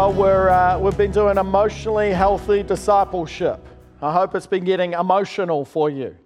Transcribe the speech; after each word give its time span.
Well, 0.00 0.14
we're, 0.14 0.48
uh, 0.48 0.78
we've 0.78 0.96
been 0.96 1.12
doing 1.12 1.36
emotionally 1.36 2.10
healthy 2.10 2.62
discipleship. 2.62 3.62
I 4.00 4.10
hope 4.10 4.34
it's 4.34 4.46
been 4.46 4.64
getting 4.64 4.94
emotional 4.94 5.66
for 5.66 5.90
you. 5.90 6.16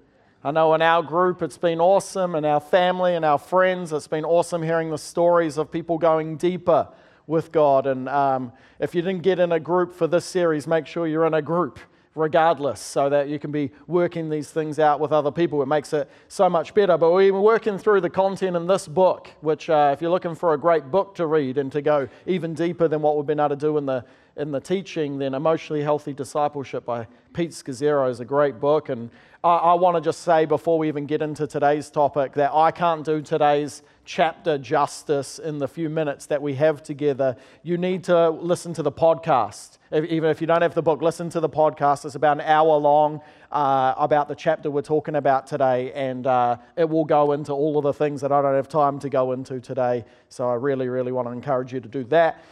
I 0.44 0.52
know 0.52 0.74
in 0.74 0.80
our 0.80 1.02
group 1.02 1.42
it's 1.42 1.58
been 1.58 1.80
awesome, 1.80 2.36
and 2.36 2.46
our 2.46 2.60
family 2.60 3.16
and 3.16 3.24
our 3.24 3.36
friends, 3.36 3.92
it's 3.92 4.06
been 4.06 4.24
awesome 4.24 4.62
hearing 4.62 4.90
the 4.90 4.96
stories 4.96 5.58
of 5.58 5.72
people 5.72 5.98
going 5.98 6.36
deeper 6.36 6.86
with 7.26 7.50
God. 7.50 7.88
And 7.88 8.08
um, 8.08 8.52
if 8.78 8.94
you 8.94 9.02
didn't 9.02 9.24
get 9.24 9.40
in 9.40 9.50
a 9.50 9.58
group 9.58 9.92
for 9.92 10.06
this 10.06 10.24
series, 10.24 10.68
make 10.68 10.86
sure 10.86 11.08
you're 11.08 11.26
in 11.26 11.34
a 11.34 11.42
group 11.42 11.80
regardless, 12.14 12.80
so 12.80 13.08
that 13.08 13.28
you 13.28 13.38
can 13.38 13.50
be 13.50 13.70
working 13.86 14.30
these 14.30 14.50
things 14.50 14.78
out 14.78 15.00
with 15.00 15.12
other 15.12 15.32
people. 15.32 15.62
It 15.62 15.66
makes 15.66 15.92
it 15.92 16.08
so 16.28 16.48
much 16.48 16.72
better. 16.74 16.96
But 16.96 17.12
we're 17.12 17.32
working 17.32 17.78
through 17.78 18.02
the 18.02 18.10
content 18.10 18.56
in 18.56 18.66
this 18.66 18.86
book, 18.86 19.30
which, 19.40 19.68
uh, 19.68 19.90
if 19.92 20.00
you're 20.00 20.10
looking 20.10 20.34
for 20.34 20.54
a 20.54 20.58
great 20.58 20.90
book 20.90 21.14
to 21.16 21.26
read 21.26 21.58
and 21.58 21.72
to 21.72 21.82
go 21.82 22.08
even 22.26 22.54
deeper 22.54 22.88
than 22.88 23.02
what 23.02 23.16
we've 23.16 23.26
been 23.26 23.40
able 23.40 23.50
to 23.50 23.56
do 23.56 23.76
in 23.78 23.86
the 23.86 24.04
in 24.36 24.50
the 24.50 24.60
teaching, 24.60 25.18
then 25.18 25.32
Emotionally 25.32 25.82
Healthy 25.82 26.12
Discipleship 26.12 26.84
by 26.84 27.06
Pete 27.34 27.52
Scazzero 27.52 28.10
is 28.10 28.18
a 28.18 28.24
great 28.24 28.58
book. 28.58 28.88
And 28.88 29.10
I, 29.44 29.56
I 29.56 29.74
want 29.74 29.94
to 29.96 30.00
just 30.00 30.22
say 30.22 30.46
before 30.46 30.78
we 30.78 30.88
even 30.88 31.04
get 31.04 31.20
into 31.20 31.46
today's 31.46 31.90
topic 31.90 32.32
that 32.32 32.52
I 32.54 32.70
can't 32.70 33.04
do 33.04 33.20
today's 33.20 33.82
chapter 34.06 34.56
justice 34.56 35.38
in 35.38 35.58
the 35.58 35.68
few 35.68 35.90
minutes 35.90 36.24
that 36.26 36.40
we 36.40 36.54
have 36.54 36.82
together. 36.82 37.36
You 37.62 37.76
need 37.76 38.04
to 38.04 38.30
listen 38.30 38.72
to 38.72 38.82
the 38.82 38.90
podcast. 38.90 39.76
If, 39.90 40.06
even 40.06 40.30
if 40.30 40.40
you 40.40 40.46
don't 40.46 40.62
have 40.62 40.74
the 40.74 40.80
book, 40.80 41.02
listen 41.02 41.28
to 41.28 41.40
the 41.40 41.48
podcast. 41.50 42.06
It's 42.06 42.14
about 42.14 42.38
an 42.38 42.46
hour 42.46 42.78
long 42.78 43.20
uh, 43.52 43.92
about 43.98 44.28
the 44.28 44.34
chapter 44.34 44.70
we're 44.70 44.80
talking 44.80 45.14
about 45.14 45.46
today, 45.46 45.92
and 45.92 46.26
uh, 46.26 46.56
it 46.78 46.88
will 46.88 47.04
go 47.04 47.32
into 47.32 47.52
all 47.52 47.76
of 47.76 47.84
the 47.84 47.92
things 47.92 48.22
that 48.22 48.32
I 48.32 48.40
don't 48.40 48.54
have 48.54 48.68
time 48.68 48.98
to 49.00 49.10
go 49.10 49.32
into 49.32 49.60
today. 49.60 50.06
So 50.30 50.48
I 50.48 50.54
really, 50.54 50.88
really 50.88 51.12
want 51.12 51.28
to 51.28 51.32
encourage 51.32 51.70
you 51.70 51.80
to 51.80 51.88
do 51.88 52.04
that. 52.04 52.42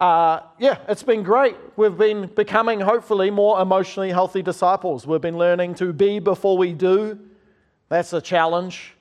Uh, 0.00 0.40
yeah, 0.58 0.78
it's 0.88 1.02
been 1.02 1.22
great. 1.22 1.56
We've 1.76 1.96
been 1.96 2.26
becoming, 2.34 2.80
hopefully, 2.80 3.30
more 3.30 3.60
emotionally 3.60 4.10
healthy 4.10 4.40
disciples. 4.40 5.06
We've 5.06 5.20
been 5.20 5.36
learning 5.36 5.74
to 5.74 5.92
be 5.92 6.20
before 6.20 6.56
we 6.56 6.72
do. 6.72 7.18
That's 7.90 8.14
a 8.14 8.20
challenge. 8.20 8.94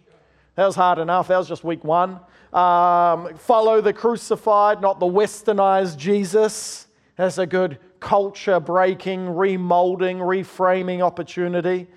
That 0.55 0.65
was 0.65 0.75
hard 0.75 0.99
enough. 0.99 1.29
That 1.29 1.37
was 1.37 1.47
just 1.47 1.63
week 1.63 1.85
one. 1.85 2.19
Um, 2.51 3.33
follow 3.37 3.79
the 3.79 3.93
crucified, 3.93 4.81
not 4.81 4.99
the 4.99 5.05
westernized 5.05 5.95
Jesus. 5.95 6.87
That's 7.15 7.37
a 7.37 7.45
good 7.45 7.79
culture 8.01 8.59
breaking, 8.59 9.25
remolding, 9.25 10.17
reframing 10.17 11.01
opportunity. 11.01 11.87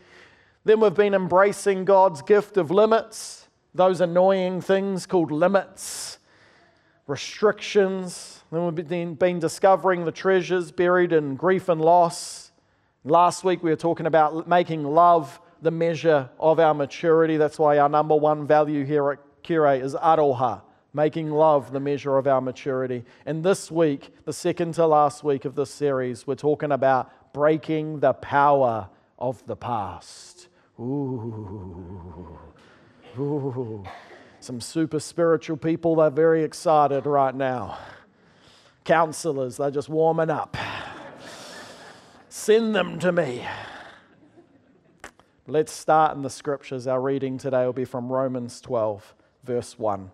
Then 0.65 0.79
we've 0.79 0.95
been 0.95 1.15
embracing 1.15 1.85
God's 1.85 2.23
gift 2.23 2.57
of 2.57 2.71
limits, 2.71 3.49
those 3.75 4.01
annoying 4.01 4.61
things 4.61 5.07
called 5.07 5.33
limits, 5.33 6.19
restrictions, 7.09 8.42
then 8.53 8.67
we've 8.67 8.87
been, 8.87 9.15
been 9.15 9.39
discovering 9.39 10.05
the 10.05 10.13
treasures 10.13 10.71
buried 10.71 11.13
in 11.15 11.37
grief 11.37 11.71
and 11.71 11.81
loss. 11.81 12.53
Last 13.03 13.45
week 13.45 13.63
we 13.63 13.71
were 13.71 13.77
talking 13.77 14.05
about 14.05 14.47
making 14.47 14.85
love 14.85 15.41
the 15.63 15.71
measure 15.71 16.29
of 16.39 16.61
our 16.61 16.75
maturity. 16.75 17.39
That's 17.39 17.59
why 17.59 17.79
our 17.79 17.89
number 17.89 18.15
one 18.15 18.47
value 18.47 18.85
here 18.85 19.13
at 19.13 19.21
Kure 19.43 19.75
is 19.75 19.95
aroha, 19.95 20.61
making 20.93 21.31
love 21.31 21.73
the 21.73 21.81
measure 21.81 22.19
of 22.19 22.27
our 22.27 22.43
maturity. 22.43 23.05
And 23.25 23.43
this 23.43 23.71
week, 23.71 24.15
the 24.27 24.35
second 24.35 24.75
to 24.75 24.87
last 24.87 25.25
week 25.25 25.47
of 25.47 25.55
this 25.55 25.71
series, 25.71 26.27
we're 26.27 26.35
talking 26.35 26.73
about 26.73 27.33
breaking 27.33 28.01
the 28.01 28.13
power 28.13 28.91
of 29.19 29.45
the 29.47 29.57
past. 29.57 30.49
Ooh. 30.79 32.39
Ooh. 33.19 33.85
Some 34.41 34.61
super 34.61 35.01
spiritual 35.01 35.57
people, 35.57 35.97
they're 35.97 36.11
very 36.11 36.45
excited 36.45 37.07
right 37.07 37.35
now 37.35 37.79
counselors, 38.85 39.57
they're 39.57 39.71
just 39.71 39.89
warming 39.89 40.31
up. 40.31 40.57
Send 42.29 42.75
them 42.75 42.99
to 43.01 43.13
me. 43.13 43.47
Let's 45.47 45.73
start 45.73 46.17
in 46.17 46.23
the 46.23 46.31
scriptures. 46.31 46.87
Our 46.87 47.01
reading 47.01 47.37
today 47.37 47.65
will 47.65 47.73
be 47.73 47.85
from 47.85 48.11
Romans 48.11 48.61
12, 48.61 49.15
verse 49.45 49.79
1. 49.79 50.11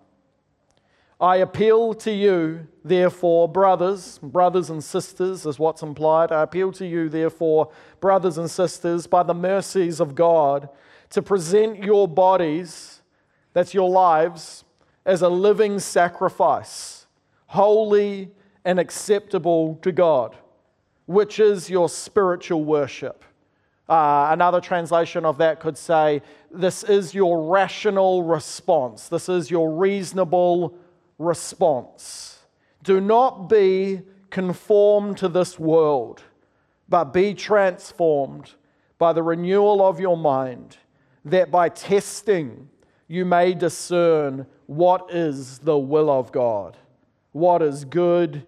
I 1.21 1.37
appeal 1.37 1.95
to 1.95 2.13
you, 2.13 2.69
therefore, 2.85 3.49
brothers, 3.49 4.19
brothers 4.23 4.71
and 4.71 4.83
sisters, 4.83 5.45
is 5.47 5.59
what's 5.59 5.83
implied. 5.83 6.31
I 6.31 6.43
appeal 6.43 6.71
to 6.73 6.87
you, 6.87 7.09
therefore, 7.09 7.71
brothers 8.01 8.39
and 8.39 8.51
sisters, 8.51 9.07
by 9.07 9.25
the 9.25 9.35
mercies 9.35 10.01
of 10.01 10.15
God, 10.15 10.69
to 11.11 11.21
present 11.21 11.83
your 11.83 12.07
bodies, 12.07 13.03
that's 13.53 13.75
your 13.75 13.91
lives, 13.91 14.65
as 15.05 15.23
a 15.23 15.29
living 15.29 15.81
sacrifice, 15.81 17.07
holy 17.47 18.31
and 18.69 18.79
acceptable 18.79 19.79
to 19.81 19.91
God, 19.91 20.37
which 21.07 21.41
is 21.41 21.71
your 21.71 21.89
spiritual 21.89 22.65
worship. 22.65 23.25
Uh, 23.89 24.29
another 24.31 24.61
translation 24.61 25.25
of 25.25 25.39
that 25.39 25.59
could 25.59 25.79
say, 25.79 26.21
This 26.51 26.85
is 26.85 27.15
your 27.15 27.51
rational 27.51 28.23
response. 28.25 29.09
This 29.09 29.31
is 29.31 29.51
your 29.51 29.73
reasonable 29.73 30.77
response. 31.19 32.41
Do 32.83 33.01
not 33.01 33.49
be 33.49 34.03
conformed 34.29 35.17
to 35.17 35.29
this 35.29 35.59
world, 35.59 36.23
but 36.91 37.05
be 37.05 37.33
transformed 37.33 38.53
by 38.99 39.15
the 39.15 39.23
renewal 39.23 39.81
of 39.81 39.99
your 39.99 40.19
mind, 40.19 40.77
that 41.25 41.51
by 41.51 41.71
testing 41.71 42.69
you 43.07 43.25
may 43.25 43.55
discern 43.55 44.47
what 44.67 45.07
is 45.11 45.59
the 45.61 45.79
will 45.79 46.11
of 46.11 46.31
God, 46.33 46.77
what 47.33 47.63
is 47.63 47.87
good 47.87 48.45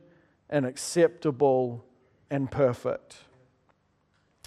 and 0.50 0.66
acceptable 0.66 1.84
and 2.30 2.50
perfect. 2.50 3.16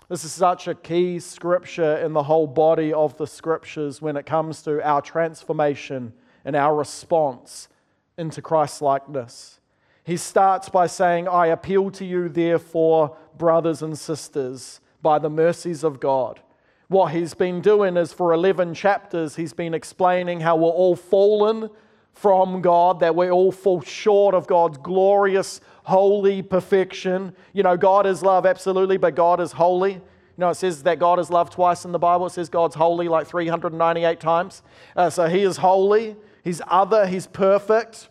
This 0.09 0.25
is 0.25 0.31
such 0.31 0.67
a 0.67 0.75
key 0.75 1.19
scripture 1.19 1.97
in 1.97 2.13
the 2.13 2.23
whole 2.23 2.45
body 2.45 2.93
of 2.93 3.17
the 3.17 3.25
scriptures 3.25 4.01
when 4.01 4.17
it 4.17 4.25
comes 4.25 4.61
to 4.63 4.85
our 4.87 5.01
transformation 5.01 6.13
and 6.45 6.55
our 6.55 6.75
response 6.75 7.69
into 8.17 8.41
Christ 8.41 8.81
likeness. 8.81 9.59
He 10.03 10.17
starts 10.17 10.67
by 10.69 10.87
saying, 10.87 11.27
I 11.27 11.47
appeal 11.47 11.89
to 11.91 12.05
you, 12.05 12.27
therefore, 12.27 13.15
brothers 13.37 13.81
and 13.81 13.97
sisters, 13.97 14.81
by 15.01 15.17
the 15.17 15.29
mercies 15.29 15.83
of 15.83 15.99
God. 15.99 16.41
What 16.89 17.13
he's 17.13 17.33
been 17.33 17.61
doing 17.61 17.95
is 17.95 18.11
for 18.11 18.33
11 18.33 18.73
chapters, 18.73 19.37
he's 19.37 19.53
been 19.53 19.73
explaining 19.73 20.41
how 20.41 20.57
we're 20.57 20.69
all 20.69 20.97
fallen 20.97 21.69
from 22.11 22.61
God, 22.61 22.99
that 22.99 23.15
we 23.15 23.29
all 23.29 23.51
fall 23.51 23.81
short 23.81 24.35
of 24.35 24.45
God's 24.45 24.77
glorious, 24.77 25.61
holy 25.83 26.41
perfection. 26.41 27.35
You 27.53 27.63
know, 27.63 27.77
God 27.77 28.05
is 28.05 28.23
love, 28.23 28.45
absolutely, 28.45 28.97
but 28.97 29.15
God 29.15 29.39
is 29.39 29.51
holy. 29.51 29.93
You 29.93 30.01
know, 30.37 30.49
it 30.49 30.55
says 30.55 30.83
that 30.83 30.97
God 30.99 31.19
is 31.19 31.29
love 31.29 31.49
twice 31.49 31.85
in 31.85 31.91
the 31.91 31.99
Bible. 31.99 32.25
It 32.25 32.31
says 32.31 32.49
God's 32.49 32.75
holy 32.75 33.07
like 33.07 33.27
398 33.27 34.19
times. 34.19 34.63
Uh, 34.95 35.09
so 35.09 35.27
He 35.27 35.43
is 35.43 35.57
holy, 35.57 36.15
He's 36.43 36.61
other, 36.67 37.05
He's 37.05 37.27
perfect. 37.27 38.09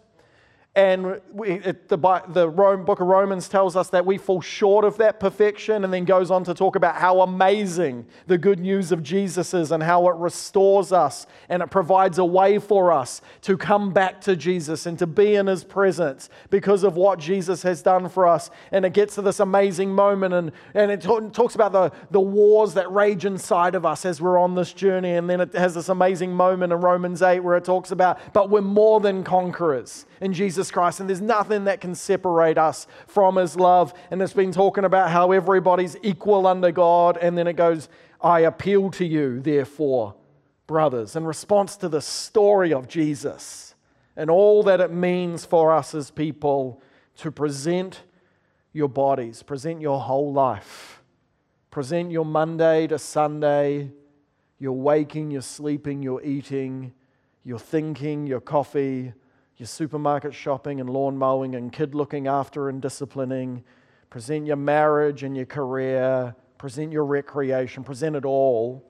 And 0.74 1.20
we, 1.30 1.50
it, 1.50 1.88
the, 1.88 2.22
the 2.28 2.48
Rome, 2.48 2.86
book 2.86 3.00
of 3.00 3.06
Romans 3.06 3.46
tells 3.46 3.76
us 3.76 3.90
that 3.90 4.06
we 4.06 4.16
fall 4.16 4.40
short 4.40 4.86
of 4.86 4.96
that 4.96 5.20
perfection 5.20 5.84
and 5.84 5.92
then 5.92 6.06
goes 6.06 6.30
on 6.30 6.44
to 6.44 6.54
talk 6.54 6.76
about 6.76 6.96
how 6.96 7.20
amazing 7.20 8.06
the 8.26 8.38
good 8.38 8.58
news 8.58 8.90
of 8.90 9.02
Jesus 9.02 9.52
is 9.52 9.70
and 9.70 9.82
how 9.82 10.08
it 10.08 10.16
restores 10.16 10.90
us 10.90 11.26
and 11.50 11.62
it 11.62 11.70
provides 11.70 12.16
a 12.16 12.24
way 12.24 12.58
for 12.58 12.90
us 12.90 13.20
to 13.42 13.58
come 13.58 13.92
back 13.92 14.22
to 14.22 14.34
Jesus 14.34 14.86
and 14.86 14.98
to 14.98 15.06
be 15.06 15.34
in 15.34 15.46
his 15.46 15.62
presence 15.62 16.30
because 16.48 16.84
of 16.84 16.96
what 16.96 17.18
Jesus 17.18 17.62
has 17.64 17.82
done 17.82 18.08
for 18.08 18.26
us. 18.26 18.48
And 18.70 18.86
it 18.86 18.94
gets 18.94 19.16
to 19.16 19.22
this 19.22 19.40
amazing 19.40 19.90
moment 19.94 20.32
and, 20.32 20.52
and 20.72 20.90
it 20.90 21.02
talks 21.02 21.54
about 21.54 21.72
the, 21.72 21.92
the 22.10 22.20
wars 22.20 22.72
that 22.74 22.90
rage 22.90 23.26
inside 23.26 23.74
of 23.74 23.84
us 23.84 24.06
as 24.06 24.22
we're 24.22 24.38
on 24.38 24.54
this 24.54 24.72
journey. 24.72 25.16
And 25.16 25.28
then 25.28 25.42
it 25.42 25.52
has 25.52 25.74
this 25.74 25.90
amazing 25.90 26.32
moment 26.32 26.72
in 26.72 26.80
Romans 26.80 27.20
8 27.20 27.40
where 27.40 27.58
it 27.58 27.64
talks 27.64 27.90
about, 27.90 28.32
but 28.32 28.48
we're 28.48 28.62
more 28.62 29.00
than 29.00 29.22
conquerors 29.22 30.06
in 30.22 30.32
Jesus 30.32 30.61
Christ, 30.70 31.00
and 31.00 31.08
there's 31.08 31.20
nothing 31.20 31.64
that 31.64 31.80
can 31.80 31.94
separate 31.94 32.58
us 32.58 32.86
from 33.06 33.36
His 33.36 33.56
love. 33.56 33.92
And 34.10 34.22
it's 34.22 34.32
been 34.32 34.52
talking 34.52 34.84
about 34.84 35.10
how 35.10 35.32
everybody's 35.32 35.96
equal 36.02 36.46
under 36.46 36.70
God, 36.70 37.18
and 37.20 37.36
then 37.36 37.46
it 37.46 37.54
goes, 37.54 37.88
I 38.20 38.40
appeal 38.40 38.90
to 38.92 39.04
you, 39.04 39.40
therefore, 39.40 40.14
brothers, 40.66 41.16
in 41.16 41.24
response 41.24 41.76
to 41.76 41.88
the 41.88 42.00
story 42.00 42.72
of 42.72 42.88
Jesus 42.88 43.74
and 44.16 44.30
all 44.30 44.62
that 44.64 44.80
it 44.80 44.92
means 44.92 45.44
for 45.44 45.72
us 45.72 45.94
as 45.94 46.10
people 46.10 46.82
to 47.16 47.30
present 47.30 48.02
your 48.72 48.88
bodies, 48.88 49.42
present 49.42 49.80
your 49.80 50.00
whole 50.00 50.32
life, 50.32 51.02
present 51.70 52.10
your 52.10 52.24
Monday 52.24 52.86
to 52.86 52.98
Sunday, 52.98 53.90
your 54.58 54.72
waking, 54.72 55.30
your 55.30 55.42
sleeping, 55.42 56.02
your 56.02 56.22
eating, 56.22 56.92
your 57.44 57.58
thinking, 57.58 58.26
your 58.26 58.40
coffee, 58.40 59.12
your 59.62 59.68
supermarket 59.68 60.34
shopping 60.34 60.80
and 60.80 60.90
lawn 60.90 61.16
mowing 61.16 61.54
and 61.54 61.72
kid 61.72 61.94
looking 61.94 62.26
after 62.26 62.68
and 62.68 62.82
disciplining, 62.82 63.62
present 64.10 64.44
your 64.44 64.56
marriage 64.56 65.22
and 65.22 65.36
your 65.36 65.46
career, 65.46 66.34
present 66.58 66.90
your 66.90 67.04
recreation, 67.04 67.84
present 67.84 68.16
it 68.16 68.24
all 68.24 68.84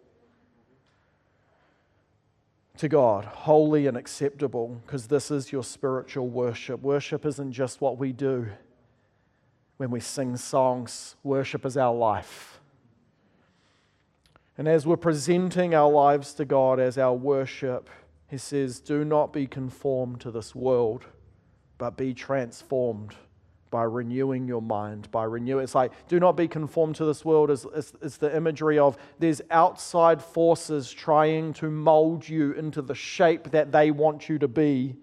to 2.78 2.88
God, 2.88 3.26
holy 3.26 3.86
and 3.86 3.98
acceptable, 3.98 4.80
because 4.86 5.08
this 5.08 5.30
is 5.30 5.52
your 5.52 5.62
spiritual 5.62 6.28
worship. 6.28 6.80
Worship 6.80 7.26
isn't 7.26 7.52
just 7.52 7.82
what 7.82 7.98
we 7.98 8.10
do, 8.10 8.48
when 9.76 9.90
we 9.90 10.00
sing 10.00 10.38
songs. 10.38 11.16
Worship 11.22 11.66
is 11.66 11.76
our 11.76 11.94
life. 11.94 12.60
And 14.56 14.66
as 14.66 14.86
we're 14.86 14.96
presenting 14.96 15.74
our 15.74 15.90
lives 15.90 16.32
to 16.32 16.46
God 16.46 16.80
as 16.80 16.96
our 16.96 17.12
worship, 17.12 17.90
He 18.32 18.38
says, 18.38 18.80
Do 18.80 19.04
not 19.04 19.30
be 19.30 19.46
conformed 19.46 20.22
to 20.22 20.30
this 20.30 20.54
world, 20.54 21.04
but 21.76 21.98
be 21.98 22.14
transformed 22.14 23.14
by 23.70 23.82
renewing 23.82 24.48
your 24.48 24.62
mind, 24.62 25.10
by 25.10 25.24
renewing. 25.24 25.64
It's 25.64 25.74
like, 25.74 25.92
do 26.08 26.18
not 26.18 26.34
be 26.34 26.48
conformed 26.48 26.96
to 26.96 27.04
this 27.04 27.26
world. 27.26 27.50
Is, 27.50 27.66
is, 27.76 27.92
is 28.00 28.16
the 28.16 28.34
imagery 28.34 28.78
of 28.78 28.96
there's 29.18 29.42
outside 29.50 30.22
forces 30.22 30.90
trying 30.90 31.52
to 31.54 31.70
mold 31.70 32.26
you 32.26 32.52
into 32.52 32.80
the 32.80 32.94
shape 32.94 33.50
that 33.50 33.70
they 33.70 33.90
want 33.90 34.30
you 34.30 34.38
to 34.38 34.48
be. 34.48 34.96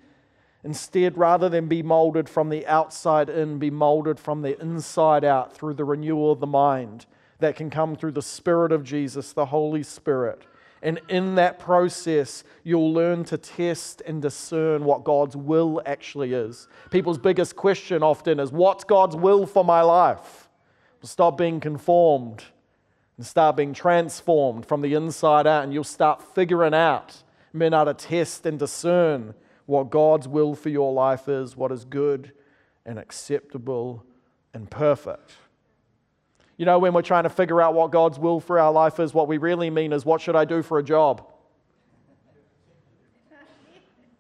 Instead, 0.63 1.15
rather 1.15 1.49
than 1.49 1.67
be 1.67 1.83
molded 1.83 2.27
from 2.27 2.49
the 2.49 2.65
outside 2.65 3.29
in, 3.29 3.59
be 3.59 3.69
molded 3.69 4.19
from 4.19 4.41
the 4.41 4.59
inside 4.59 5.23
out 5.23 5.55
through 5.55 5.75
the 5.75 5.85
renewal 5.85 6.31
of 6.31 6.39
the 6.39 6.47
mind 6.47 7.05
that 7.37 7.55
can 7.55 7.69
come 7.69 7.95
through 7.95 8.13
the 8.13 8.23
Spirit 8.23 8.71
of 8.71 8.83
Jesus, 8.83 9.33
the 9.33 9.45
Holy 9.45 9.83
Spirit. 9.83 10.47
And 10.81 11.01
in 11.09 11.35
that 11.35 11.59
process, 11.59 12.43
you'll 12.63 12.93
learn 12.93 13.25
to 13.25 13.37
test 13.37 14.01
and 14.05 14.21
discern 14.21 14.85
what 14.85 15.03
God's 15.03 15.35
will 15.35 15.81
actually 15.85 16.33
is. 16.33 16.67
People's 16.89 17.17
biggest 17.17 17.55
question 17.55 18.01
often 18.01 18.39
is, 18.39 18.51
What's 18.51 18.83
God's 18.83 19.15
will 19.15 19.45
for 19.45 19.65
my 19.65 19.81
life? 19.81 20.47
Stop 21.01 21.37
being 21.37 21.59
conformed 21.59 22.43
and 23.17 23.25
start 23.25 23.57
being 23.57 23.73
transformed 23.73 24.65
from 24.65 24.81
the 24.81 24.93
inside 24.93 25.47
out, 25.47 25.63
and 25.63 25.73
you'll 25.73 25.83
start 25.83 26.21
figuring 26.35 26.73
out, 26.73 27.23
men 27.51 27.73
able 27.73 27.85
to 27.85 27.93
test 27.93 28.45
and 28.45 28.57
discern 28.57 29.33
what 29.65 29.89
God's 29.89 30.27
will 30.27 30.55
for 30.55 30.69
your 30.69 30.93
life 30.93 31.27
is, 31.27 31.55
what 31.55 31.71
is 31.71 31.85
good 31.85 32.31
and 32.85 32.97
acceptable 32.97 34.05
and 34.53 34.69
perfect. 34.71 35.31
You 36.59 36.65
know, 36.65 36.77
when 36.77 36.91
we're 36.91 37.01
trying 37.01 37.23
to 37.23 37.29
figure 37.29 37.61
out 37.61 37.73
what 37.73 37.89
God's 37.89 38.19
will 38.19 38.41
for 38.41 38.59
our 38.59 38.73
life 38.73 38.99
is, 38.99 39.13
what 39.13 39.29
we 39.29 39.37
really 39.37 39.69
mean 39.69 39.93
is, 39.93 40.03
what 40.03 40.19
should 40.19 40.35
I 40.35 40.43
do 40.43 40.61
for 40.61 40.77
a 40.77 40.83
job? 40.83 41.25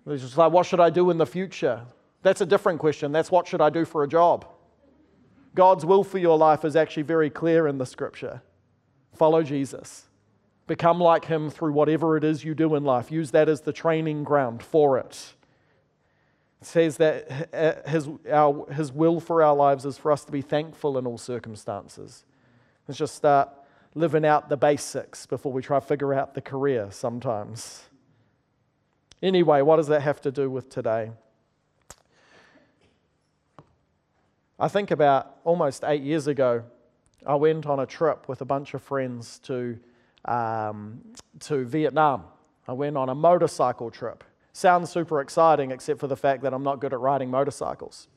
It's 0.07 0.23
just 0.23 0.37
like, 0.37 0.53
what 0.53 0.65
should 0.65 0.79
I 0.79 0.89
do 0.89 1.09
in 1.09 1.17
the 1.17 1.25
future? 1.25 1.81
That's 2.21 2.39
a 2.39 2.45
different 2.45 2.79
question. 2.79 3.11
That's 3.11 3.29
what 3.29 3.45
should 3.45 3.59
I 3.59 3.69
do 3.69 3.83
for 3.83 4.03
a 4.03 4.07
job? 4.07 4.47
God's 5.53 5.85
will 5.85 6.01
for 6.01 6.17
your 6.17 6.37
life 6.37 6.63
is 6.63 6.77
actually 6.77 7.03
very 7.03 7.29
clear 7.29 7.67
in 7.67 7.77
the 7.77 7.85
scripture. 7.85 8.41
Follow 9.13 9.43
Jesus. 9.43 10.05
Become 10.65 11.01
like 11.01 11.25
him 11.25 11.49
through 11.49 11.73
whatever 11.73 12.15
it 12.15 12.23
is 12.23 12.45
you 12.45 12.55
do 12.55 12.73
in 12.75 12.85
life. 12.85 13.11
Use 13.11 13.31
that 13.31 13.49
as 13.49 13.61
the 13.61 13.73
training 13.73 14.23
ground 14.23 14.63
for 14.63 14.97
it. 14.97 15.33
It 16.61 16.67
says 16.67 16.95
that 16.97 17.83
his, 17.85 18.07
our, 18.31 18.65
his 18.71 18.93
will 18.93 19.19
for 19.19 19.43
our 19.43 19.55
lives 19.55 19.83
is 19.83 19.97
for 19.97 20.09
us 20.09 20.23
to 20.23 20.31
be 20.31 20.41
thankful 20.41 20.97
in 20.97 21.05
all 21.05 21.17
circumstances. 21.17 22.23
Let's 22.89 22.97
just 22.97 23.13
start 23.13 23.49
living 23.93 24.25
out 24.25 24.49
the 24.49 24.57
basics 24.57 25.27
before 25.27 25.53
we 25.53 25.61
try 25.61 25.79
to 25.79 25.85
figure 25.85 26.11
out 26.11 26.33
the 26.33 26.41
career 26.41 26.87
sometimes. 26.89 27.83
Anyway, 29.21 29.61
what 29.61 29.75
does 29.75 29.85
that 29.89 30.01
have 30.01 30.19
to 30.21 30.31
do 30.31 30.49
with 30.49 30.71
today? 30.71 31.11
I 34.59 34.67
think 34.69 34.89
about 34.89 35.35
almost 35.43 35.83
eight 35.83 36.01
years 36.01 36.25
ago, 36.25 36.63
I 37.27 37.35
went 37.35 37.67
on 37.67 37.79
a 37.79 37.85
trip 37.85 38.27
with 38.27 38.41
a 38.41 38.45
bunch 38.45 38.73
of 38.73 38.81
friends 38.81 39.37
to, 39.43 39.77
um, 40.25 40.99
to 41.41 41.65
Vietnam. 41.65 42.23
I 42.67 42.73
went 42.73 42.97
on 42.97 43.09
a 43.09 43.13
motorcycle 43.13 43.91
trip. 43.91 44.23
Sounds 44.51 44.89
super 44.89 45.21
exciting, 45.21 45.69
except 45.69 45.99
for 45.99 46.07
the 46.07 46.17
fact 46.17 46.41
that 46.41 46.55
I'm 46.55 46.63
not 46.63 46.79
good 46.79 46.93
at 46.93 46.99
riding 46.99 47.29
motorcycles. 47.29 48.07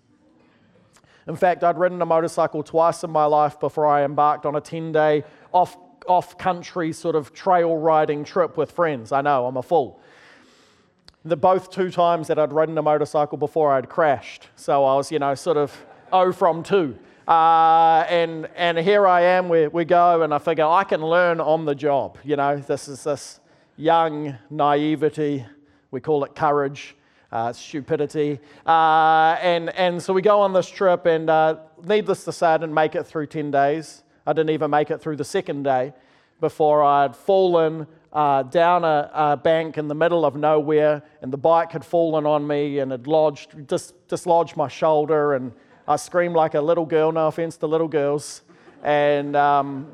In 1.29 1.37
fact, 1.37 1.63
I'd 1.63 1.79
ridden 1.79 2.03
a 2.03 2.07
motorcycle 2.07 2.63
twice 2.63 3.05
in 3.05 3.11
my 3.11 3.25
life 3.25 3.61
before 3.61 3.87
I 3.87 4.05
embarked 4.05 4.45
on 4.45 4.57
a 4.57 4.61
10 4.61 4.93
day 4.93 5.25
off, 5.53 5.77
off 6.07 6.37
country 6.37 6.93
sort 6.93 7.15
of 7.15 7.33
trail 7.33 7.77
riding 7.77 8.25
trip 8.25 8.57
with 8.57 8.73
friends. 8.73 9.13
I 9.13 9.21
know, 9.21 9.47
I'm 9.47 9.57
a 9.57 9.63
fool. 9.63 10.01
The 11.25 11.37
both 11.37 11.71
two 11.71 11.91
times 11.91 12.27
that 12.29 12.39
I'd 12.39 12.53
ridden 12.53 12.77
a 12.79 12.83
motorcycle 12.83 13.39
before 13.39 13.73
I'd 13.73 13.89
crashed. 13.89 14.49
So 14.57 14.85
I 14.85 14.97
was, 14.97 15.13
you 15.13 15.21
know, 15.21 15.35
sort 15.37 15.57
of 15.57 15.73
oh 16.13 16.33
from 16.33 16.65
2. 16.65 16.99
Uh, 17.29 18.05
and, 18.09 18.49
and 18.57 18.77
here 18.79 19.07
I 19.07 19.21
am, 19.21 19.49
we, 19.49 19.69
we 19.69 19.85
go, 19.85 20.23
and 20.23 20.35
I 20.35 20.39
figure 20.39 20.67
I 20.67 20.83
can 20.83 21.01
learn 21.01 21.41
on 21.41 21.65
the 21.65 21.75
job. 21.75 22.19
You 22.25 22.35
know, 22.35 22.57
this 22.57 22.89
is 22.89 23.05
this 23.05 23.39
young 23.77 24.37
naivety, 24.51 25.47
we 25.93 26.01
call 26.01 26.25
it 26.25 26.35
courage 26.35 26.97
uh, 27.33 27.53
stupidity. 27.53 28.39
Uh, 28.67 29.37
and, 29.41 29.71
and 29.71 30.01
so 30.01 30.13
we 30.13 30.23
go 30.23 30.41
on 30.41 30.53
this 30.53 30.69
trip, 30.69 31.07
and 31.07 31.31
uh, 31.31 31.57
needless 31.83 32.25
to 32.25 32.33
say, 32.33 32.49
I 32.49 32.59
didn't 32.59 32.75
make 32.75 32.95
it 32.95 33.05
through 33.05 33.27
10 33.27 33.51
days. 33.51 34.05
I 34.27 34.33
didn't 34.33 34.51
even 34.51 34.71
make 34.71 34.91
it 34.91 35.01
through 35.01 35.17
the 35.17 35.25
second 35.25 35.65
day 35.65 35.95
before 36.41 36.85
I'd 36.85 37.17
fallen 37.17 37.87
uh, 38.13 38.43
down 38.43 38.85
a, 38.85 39.11
a, 39.15 39.37
bank 39.39 39.79
in 39.79 39.89
the 39.89 39.95
middle 39.95 40.27
of 40.27 40.37
nowhere, 40.37 41.03
and 41.23 41.33
the 41.33 41.39
bike 41.39 41.73
had 41.73 41.85
fallen 41.85 42.27
on 42.27 42.47
me 42.47 42.79
and 42.81 42.91
had 42.91 43.07
lodged, 43.07 43.67
dis, 43.67 43.95
dislodged 44.07 44.57
my 44.57 44.69
shoulder, 44.69 45.33
and 45.33 45.53
I 45.89 45.97
screamed 45.97 46.35
like 46.35 46.55
a 46.55 46.61
little 46.61 46.85
girl, 46.85 47.11
no 47.11 47.29
offense 47.29 47.57
to 47.59 47.67
little 47.67 47.89
girls. 47.89 48.43
And 48.83 49.35
um, 49.35 49.87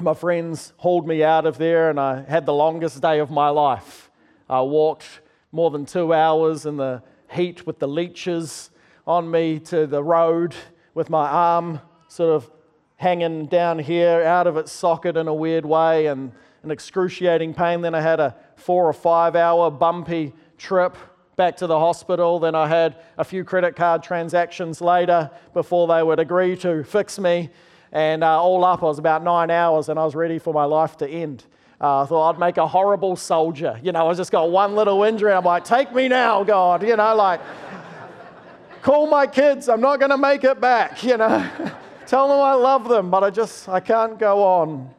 my 0.00 0.12
friends 0.12 0.74
hauled 0.76 1.08
me 1.08 1.24
out 1.24 1.46
of 1.46 1.56
there, 1.56 1.88
and 1.88 1.98
I 1.98 2.22
had 2.24 2.44
the 2.44 2.52
longest 2.52 3.00
day 3.00 3.20
of 3.20 3.30
my 3.30 3.48
life. 3.48 4.10
I 4.48 4.60
walked 4.60 5.20
more 5.52 5.70
than 5.70 5.84
two 5.84 6.12
hours 6.12 6.66
in 6.66 6.76
the 6.76 7.02
heat 7.30 7.66
with 7.66 7.78
the 7.78 7.88
leeches 7.88 8.70
on 9.06 9.30
me 9.30 9.58
to 9.58 9.86
the 9.86 10.02
road 10.02 10.54
with 10.94 11.10
my 11.10 11.28
arm 11.28 11.80
sort 12.08 12.30
of 12.30 12.50
hanging 12.96 13.46
down 13.46 13.78
here 13.78 14.22
out 14.22 14.46
of 14.46 14.56
its 14.56 14.70
socket 14.70 15.16
in 15.16 15.26
a 15.26 15.34
weird 15.34 15.64
way 15.64 16.06
and 16.06 16.32
an 16.62 16.70
excruciating 16.70 17.54
pain. 17.54 17.80
Then 17.80 17.94
I 17.94 18.00
had 18.00 18.20
a 18.20 18.36
four 18.56 18.86
or 18.86 18.92
five 18.92 19.34
hour 19.34 19.70
bumpy 19.70 20.34
trip 20.58 20.96
back 21.36 21.56
to 21.56 21.66
the 21.66 21.78
hospital. 21.78 22.38
Then 22.38 22.54
I 22.54 22.68
had 22.68 23.00
a 23.16 23.24
few 23.24 23.44
credit 23.44 23.74
card 23.74 24.02
transactions 24.02 24.80
later 24.80 25.30
before 25.54 25.88
they 25.88 26.02
would 26.02 26.20
agree 26.20 26.56
to 26.58 26.84
fix 26.84 27.18
me. 27.18 27.48
And 27.92 28.22
uh, 28.22 28.40
all 28.40 28.64
up, 28.64 28.82
I 28.82 28.86
was 28.86 28.98
about 28.98 29.24
nine 29.24 29.50
hours 29.50 29.88
and 29.88 29.98
I 29.98 30.04
was 30.04 30.14
ready 30.14 30.38
for 30.38 30.52
my 30.52 30.64
life 30.64 30.98
to 30.98 31.08
end. 31.08 31.46
Uh, 31.80 32.02
I 32.02 32.06
thought 32.06 32.34
I'd 32.34 32.38
make 32.38 32.58
a 32.58 32.66
horrible 32.66 33.16
soldier. 33.16 33.80
You 33.82 33.92
know, 33.92 34.10
I 34.10 34.14
just 34.14 34.30
got 34.30 34.50
one 34.50 34.74
little 34.74 35.02
injury. 35.02 35.32
I'm 35.32 35.44
like, 35.44 35.64
take 35.64 35.94
me 35.94 36.08
now, 36.08 36.44
God. 36.44 36.86
You 36.86 36.94
know, 36.94 37.14
like, 37.14 37.40
call 38.82 39.06
my 39.06 39.26
kids. 39.26 39.66
I'm 39.66 39.80
not 39.80 39.98
going 39.98 40.10
to 40.10 40.18
make 40.18 40.44
it 40.44 40.60
back. 40.60 41.02
You 41.02 41.16
know, 41.16 41.50
tell 42.06 42.28
them 42.28 42.38
I 42.38 42.52
love 42.52 42.86
them, 42.86 43.10
but 43.10 43.24
I 43.24 43.30
just, 43.30 43.66
I 43.66 43.80
can't 43.80 44.18
go 44.18 44.42
on. 44.42 44.90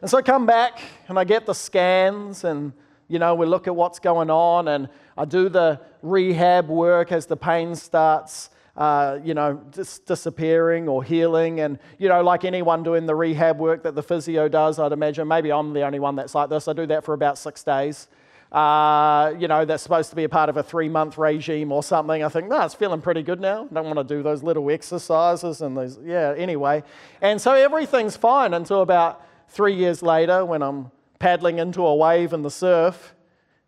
And 0.00 0.10
so 0.10 0.18
I 0.18 0.22
come 0.22 0.46
back 0.46 0.80
and 1.06 1.16
I 1.16 1.22
get 1.22 1.46
the 1.46 1.54
scans 1.54 2.42
and, 2.42 2.72
you 3.06 3.20
know, 3.20 3.36
we 3.36 3.46
look 3.46 3.68
at 3.68 3.76
what's 3.76 4.00
going 4.00 4.30
on 4.30 4.66
and 4.66 4.88
I 5.16 5.24
do 5.24 5.48
the 5.48 5.80
rehab 6.02 6.68
work 6.68 7.12
as 7.12 7.26
the 7.26 7.36
pain 7.36 7.76
starts 7.76 8.50
uh, 8.76 9.18
you 9.22 9.34
know, 9.34 9.54
dis- 9.70 9.98
disappearing 9.98 10.88
or 10.88 11.04
healing. 11.04 11.60
And, 11.60 11.78
you 11.98 12.08
know, 12.08 12.22
like 12.22 12.44
anyone 12.44 12.82
doing 12.82 13.06
the 13.06 13.14
rehab 13.14 13.58
work 13.58 13.82
that 13.82 13.94
the 13.94 14.02
physio 14.02 14.48
does, 14.48 14.78
I'd 14.78 14.92
imagine, 14.92 15.28
maybe 15.28 15.52
I'm 15.52 15.72
the 15.72 15.82
only 15.82 15.98
one 15.98 16.16
that's 16.16 16.34
like 16.34 16.48
this. 16.48 16.68
I 16.68 16.72
do 16.72 16.86
that 16.86 17.04
for 17.04 17.14
about 17.14 17.38
six 17.38 17.62
days. 17.62 18.08
Uh, 18.50 19.34
you 19.38 19.48
know, 19.48 19.64
that's 19.64 19.82
supposed 19.82 20.10
to 20.10 20.16
be 20.16 20.24
a 20.24 20.28
part 20.28 20.50
of 20.50 20.58
a 20.58 20.62
three 20.62 20.88
month 20.88 21.16
regime 21.16 21.72
or 21.72 21.82
something. 21.82 22.22
I 22.22 22.28
think, 22.28 22.48
no, 22.48 22.60
it's 22.62 22.74
feeling 22.74 23.00
pretty 23.00 23.22
good 23.22 23.40
now. 23.40 23.68
I 23.70 23.74
Don't 23.74 23.86
want 23.86 23.96
to 23.96 24.04
do 24.04 24.22
those 24.22 24.42
little 24.42 24.70
exercises 24.70 25.62
and 25.62 25.76
those, 25.76 25.98
yeah, 26.04 26.34
anyway. 26.36 26.82
And 27.22 27.40
so 27.40 27.54
everything's 27.54 28.16
fine 28.16 28.52
until 28.52 28.82
about 28.82 29.22
three 29.48 29.74
years 29.74 30.02
later 30.02 30.44
when 30.44 30.62
I'm 30.62 30.90
paddling 31.18 31.58
into 31.58 31.86
a 31.86 31.94
wave 31.94 32.32
in 32.32 32.42
the 32.42 32.50
surf 32.50 33.14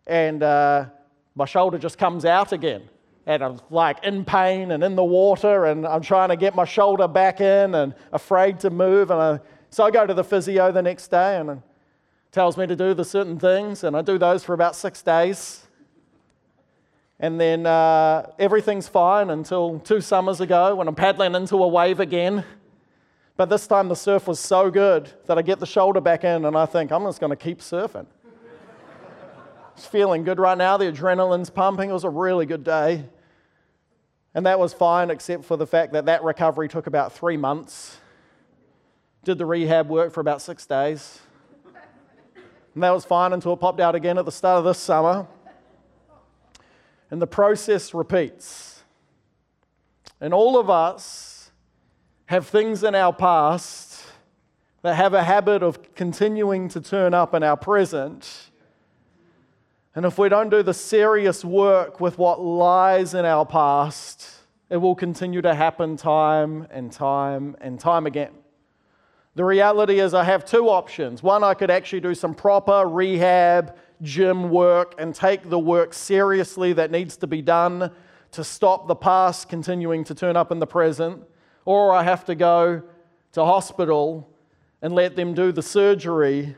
and 0.05 0.43
uh, 0.43 0.85
my 1.35 1.45
shoulder 1.45 1.79
just 1.79 1.97
comes 1.97 2.25
out 2.25 2.51
again 2.51 2.83
and 3.25 3.43
I'm 3.43 3.59
like 3.69 4.03
in 4.03 4.23
pain 4.23 4.71
and 4.71 4.83
in 4.83 4.95
the 4.95 5.03
water, 5.03 5.65
and 5.65 5.85
I'm 5.85 6.01
trying 6.01 6.29
to 6.29 6.35
get 6.35 6.55
my 6.55 6.65
shoulder 6.65 7.07
back 7.07 7.41
in 7.41 7.75
and 7.75 7.93
afraid 8.11 8.59
to 8.61 8.69
move. 8.69 9.11
And 9.11 9.21
I, 9.21 9.39
so 9.69 9.83
I 9.83 9.91
go 9.91 10.05
to 10.05 10.13
the 10.13 10.23
physio 10.23 10.71
the 10.71 10.81
next 10.81 11.07
day, 11.07 11.37
and 11.37 11.61
tells 12.35 12.57
me 12.57 12.67
to 12.67 12.75
do 12.75 12.93
the 12.93 13.05
certain 13.05 13.39
things, 13.39 13.85
and 13.85 13.95
I 13.95 14.01
do 14.01 14.17
those 14.17 14.43
for 14.43 14.53
about 14.53 14.75
six 14.75 15.01
days. 15.01 15.65
And 17.17 17.39
then 17.39 17.65
uh, 17.65 18.29
everything's 18.37 18.89
fine 18.89 19.29
until 19.29 19.79
two 19.79 20.01
summers 20.01 20.41
ago 20.41 20.75
when 20.75 20.89
I'm 20.89 20.95
paddling 20.95 21.33
into 21.33 21.63
a 21.63 21.67
wave 21.67 22.01
again. 22.01 22.43
But 23.37 23.49
this 23.49 23.67
time 23.67 23.87
the 23.87 23.95
surf 23.95 24.27
was 24.27 24.37
so 24.37 24.69
good 24.69 25.09
that 25.27 25.37
I 25.37 25.41
get 25.43 25.61
the 25.61 25.65
shoulder 25.65 26.01
back 26.01 26.25
in, 26.25 26.43
and 26.43 26.57
I 26.57 26.65
think 26.65 26.91
I'm 26.91 27.03
just 27.03 27.21
going 27.21 27.29
to 27.29 27.37
keep 27.37 27.59
surfing. 27.59 28.05
It's 29.77 29.85
feeling 29.85 30.23
good 30.23 30.39
right 30.39 30.57
now. 30.57 30.77
The 30.77 30.85
adrenaline's 30.85 31.49
pumping. 31.49 31.89
It 31.89 31.93
was 31.93 32.05
a 32.05 32.09
really 32.09 32.45
good 32.45 32.63
day. 32.63 33.05
And 34.35 34.45
that 34.45 34.59
was 34.59 34.73
fine, 34.73 35.09
except 35.09 35.45
for 35.45 35.55
the 35.55 35.65
fact 35.65 35.93
that 35.93 36.05
that 36.05 36.21
recovery 36.23 36.67
took 36.67 36.87
about 36.87 37.13
three 37.13 37.37
months. 37.37 37.97
Did 39.23 39.37
the 39.37 39.45
rehab 39.45 39.89
work 39.89 40.11
for 40.11 40.19
about 40.19 40.41
six 40.41 40.65
days. 40.65 41.21
And 42.73 42.83
that 42.83 42.91
was 42.91 43.05
fine 43.05 43.31
until 43.31 43.53
it 43.53 43.61
popped 43.61 43.79
out 43.79 43.95
again 43.95 44.17
at 44.17 44.25
the 44.25 44.31
start 44.33 44.59
of 44.59 44.65
this 44.65 44.77
summer. 44.77 45.25
And 47.09 47.21
the 47.21 47.27
process 47.27 47.93
repeats. 47.93 48.83
And 50.19 50.33
all 50.33 50.59
of 50.59 50.69
us 50.69 51.51
have 52.25 52.47
things 52.47 52.83
in 52.83 52.93
our 52.93 53.13
past 53.13 54.03
that 54.81 54.95
have 54.95 55.13
a 55.13 55.23
habit 55.23 55.63
of 55.63 55.95
continuing 55.95 56.67
to 56.69 56.81
turn 56.81 57.13
up 57.13 57.33
in 57.33 57.41
our 57.41 57.55
present. 57.55 58.49
And 59.95 60.05
if 60.05 60.17
we 60.17 60.27
don't 60.27 60.49
do 60.49 60.61
the 60.61 60.73
serious 60.73 61.45
work 61.45 62.01
with 62.01 62.17
what 62.17 62.41
lies 62.41 63.13
in 63.13 63.23
our 63.23 63.45
past, 63.45 64.29
it 64.69 64.75
will 64.75 64.93
continue 64.93 65.41
to 65.41 65.55
happen 65.55 65.95
time 65.95 66.67
and 66.69 66.91
time 66.91 67.55
and 67.61 67.79
time 67.79 68.05
again. 68.05 68.33
The 69.35 69.45
reality 69.45 70.01
is, 70.01 70.13
I 70.13 70.25
have 70.25 70.43
two 70.43 70.67
options. 70.67 71.23
One, 71.23 71.45
I 71.45 71.53
could 71.53 71.71
actually 71.71 72.01
do 72.01 72.13
some 72.13 72.33
proper 72.33 72.85
rehab, 72.85 73.77
gym 74.01 74.49
work, 74.49 74.95
and 74.97 75.15
take 75.15 75.49
the 75.49 75.59
work 75.59 75.93
seriously 75.93 76.73
that 76.73 76.91
needs 76.91 77.15
to 77.17 77.27
be 77.27 77.41
done 77.41 77.89
to 78.31 78.43
stop 78.43 78.87
the 78.87 78.95
past 78.95 79.47
continuing 79.47 80.03
to 80.05 80.13
turn 80.13 80.35
up 80.35 80.51
in 80.51 80.59
the 80.59 80.67
present. 80.67 81.23
Or 81.63 81.93
I 81.93 82.03
have 82.03 82.25
to 82.25 82.35
go 82.35 82.83
to 83.31 83.45
hospital 83.45 84.29
and 84.81 84.93
let 84.93 85.15
them 85.15 85.33
do 85.33 85.53
the 85.53 85.63
surgery 85.63 86.57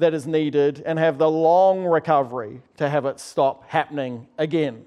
that 0.00 0.14
is 0.14 0.26
needed 0.26 0.82
and 0.84 0.98
have 0.98 1.18
the 1.18 1.30
long 1.30 1.84
recovery 1.84 2.60
to 2.76 2.88
have 2.88 3.06
it 3.06 3.20
stop 3.20 3.68
happening 3.68 4.26
again. 4.38 4.84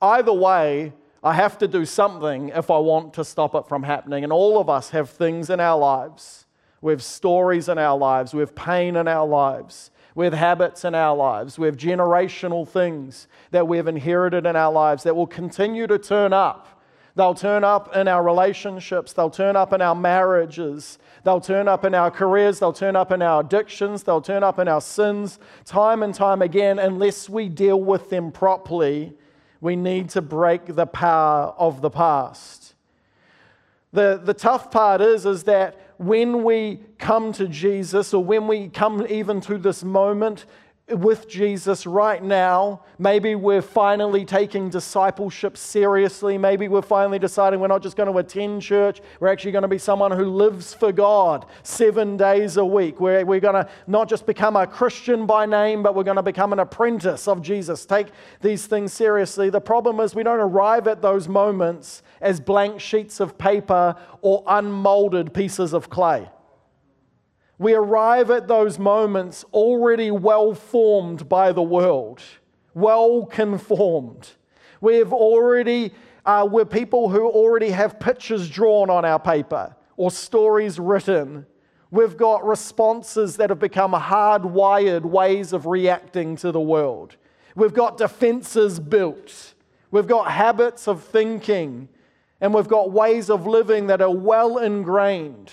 Either 0.00 0.32
way, 0.32 0.92
I 1.22 1.32
have 1.32 1.56
to 1.58 1.68
do 1.68 1.86
something 1.86 2.50
if 2.50 2.70
I 2.70 2.78
want 2.78 3.14
to 3.14 3.24
stop 3.24 3.54
it 3.54 3.66
from 3.66 3.82
happening. 3.82 4.24
And 4.24 4.32
all 4.32 4.60
of 4.60 4.68
us 4.68 4.90
have 4.90 5.08
things 5.08 5.48
in 5.48 5.58
our 5.58 5.78
lives. 5.78 6.46
We 6.82 6.92
have 6.92 7.02
stories 7.02 7.70
in 7.70 7.78
our 7.78 7.96
lives. 7.96 8.34
We 8.34 8.40
have 8.40 8.54
pain 8.54 8.96
in 8.96 9.08
our 9.08 9.26
lives. 9.26 9.90
We 10.14 10.26
have 10.26 10.34
habits 10.34 10.84
in 10.84 10.94
our 10.94 11.16
lives. 11.16 11.58
We 11.58 11.66
have 11.66 11.78
generational 11.78 12.68
things 12.68 13.26
that 13.50 13.66
we 13.66 13.78
have 13.78 13.88
inherited 13.88 14.44
in 14.46 14.54
our 14.54 14.70
lives 14.70 15.02
that 15.04 15.16
will 15.16 15.26
continue 15.26 15.86
to 15.86 15.98
turn 15.98 16.34
up. 16.34 16.73
They'll 17.16 17.34
turn 17.34 17.62
up 17.62 17.94
in 17.94 18.08
our 18.08 18.24
relationships. 18.24 19.12
They'll 19.12 19.30
turn 19.30 19.54
up 19.54 19.72
in 19.72 19.80
our 19.80 19.94
marriages. 19.94 20.98
They'll 21.22 21.40
turn 21.40 21.68
up 21.68 21.84
in 21.84 21.94
our 21.94 22.10
careers. 22.10 22.58
They'll 22.58 22.72
turn 22.72 22.96
up 22.96 23.12
in 23.12 23.22
our 23.22 23.40
addictions. 23.40 24.02
They'll 24.02 24.20
turn 24.20 24.42
up 24.42 24.58
in 24.58 24.66
our 24.66 24.80
sins 24.80 25.38
time 25.64 26.02
and 26.02 26.12
time 26.12 26.42
again 26.42 26.78
unless 26.78 27.28
we 27.28 27.48
deal 27.48 27.80
with 27.80 28.10
them 28.10 28.32
properly 28.32 29.14
we 29.64 29.76
need 29.76 30.10
to 30.10 30.20
break 30.20 30.76
the 30.76 30.84
power 30.84 31.54
of 31.56 31.80
the 31.80 31.88
past. 31.88 32.74
The, 33.94 34.20
the 34.22 34.34
tough 34.34 34.70
part 34.70 35.00
is, 35.00 35.24
is 35.24 35.44
that 35.44 35.94
when 35.96 36.44
we 36.44 36.80
come 36.98 37.32
to 37.32 37.48
Jesus 37.48 38.12
or 38.12 38.22
when 38.22 38.46
we 38.46 38.68
come 38.68 39.06
even 39.08 39.40
to 39.40 39.56
this 39.56 39.82
moment, 39.82 40.44
with 40.88 41.28
Jesus 41.28 41.86
right 41.86 42.22
now. 42.22 42.82
Maybe 42.98 43.34
we're 43.34 43.62
finally 43.62 44.26
taking 44.26 44.68
discipleship 44.68 45.56
seriously. 45.56 46.36
Maybe 46.36 46.68
we're 46.68 46.82
finally 46.82 47.18
deciding 47.18 47.60
we're 47.60 47.68
not 47.68 47.82
just 47.82 47.96
going 47.96 48.12
to 48.12 48.18
attend 48.18 48.60
church, 48.60 49.00
we're 49.18 49.28
actually 49.28 49.52
going 49.52 49.62
to 49.62 49.68
be 49.68 49.78
someone 49.78 50.10
who 50.10 50.26
lives 50.26 50.74
for 50.74 50.92
God 50.92 51.46
seven 51.62 52.18
days 52.18 52.58
a 52.58 52.64
week. 52.64 53.00
We're, 53.00 53.24
we're 53.24 53.40
going 53.40 53.64
to 53.64 53.68
not 53.86 54.10
just 54.10 54.26
become 54.26 54.56
a 54.56 54.66
Christian 54.66 55.24
by 55.24 55.46
name, 55.46 55.82
but 55.82 55.94
we're 55.94 56.04
going 56.04 56.16
to 56.16 56.22
become 56.22 56.52
an 56.52 56.58
apprentice 56.58 57.26
of 57.28 57.40
Jesus. 57.40 57.86
Take 57.86 58.08
these 58.42 58.66
things 58.66 58.92
seriously. 58.92 59.48
The 59.48 59.62
problem 59.62 60.00
is 60.00 60.14
we 60.14 60.22
don't 60.22 60.38
arrive 60.38 60.86
at 60.86 61.00
those 61.00 61.28
moments 61.28 62.02
as 62.20 62.40
blank 62.40 62.78
sheets 62.78 63.20
of 63.20 63.38
paper 63.38 63.96
or 64.20 64.44
unmolded 64.46 65.32
pieces 65.32 65.72
of 65.72 65.88
clay. 65.88 66.28
We 67.58 67.74
arrive 67.74 68.30
at 68.30 68.48
those 68.48 68.78
moments 68.78 69.44
already 69.52 70.10
well 70.10 70.54
formed 70.54 71.28
by 71.28 71.52
the 71.52 71.62
world, 71.62 72.20
well 72.74 73.26
conformed. 73.26 74.30
We 74.80 74.96
have 74.96 75.12
already, 75.12 75.92
uh, 76.26 76.48
we're 76.50 76.64
people 76.64 77.08
who 77.08 77.28
already 77.28 77.70
have 77.70 78.00
pictures 78.00 78.50
drawn 78.50 78.90
on 78.90 79.04
our 79.04 79.20
paper 79.20 79.74
or 79.96 80.10
stories 80.10 80.80
written. 80.80 81.46
We've 81.90 82.16
got 82.16 82.44
responses 82.44 83.36
that 83.36 83.50
have 83.50 83.60
become 83.60 83.92
hardwired 83.92 85.02
ways 85.04 85.52
of 85.52 85.66
reacting 85.66 86.34
to 86.36 86.50
the 86.50 86.60
world. 86.60 87.14
We've 87.54 87.72
got 87.72 87.98
defenses 87.98 88.80
built. 88.80 89.54
We've 89.92 90.08
got 90.08 90.32
habits 90.32 90.88
of 90.88 91.04
thinking. 91.04 91.88
And 92.40 92.52
we've 92.52 92.66
got 92.66 92.90
ways 92.90 93.30
of 93.30 93.46
living 93.46 93.86
that 93.86 94.02
are 94.02 94.10
well 94.10 94.58
ingrained. 94.58 95.52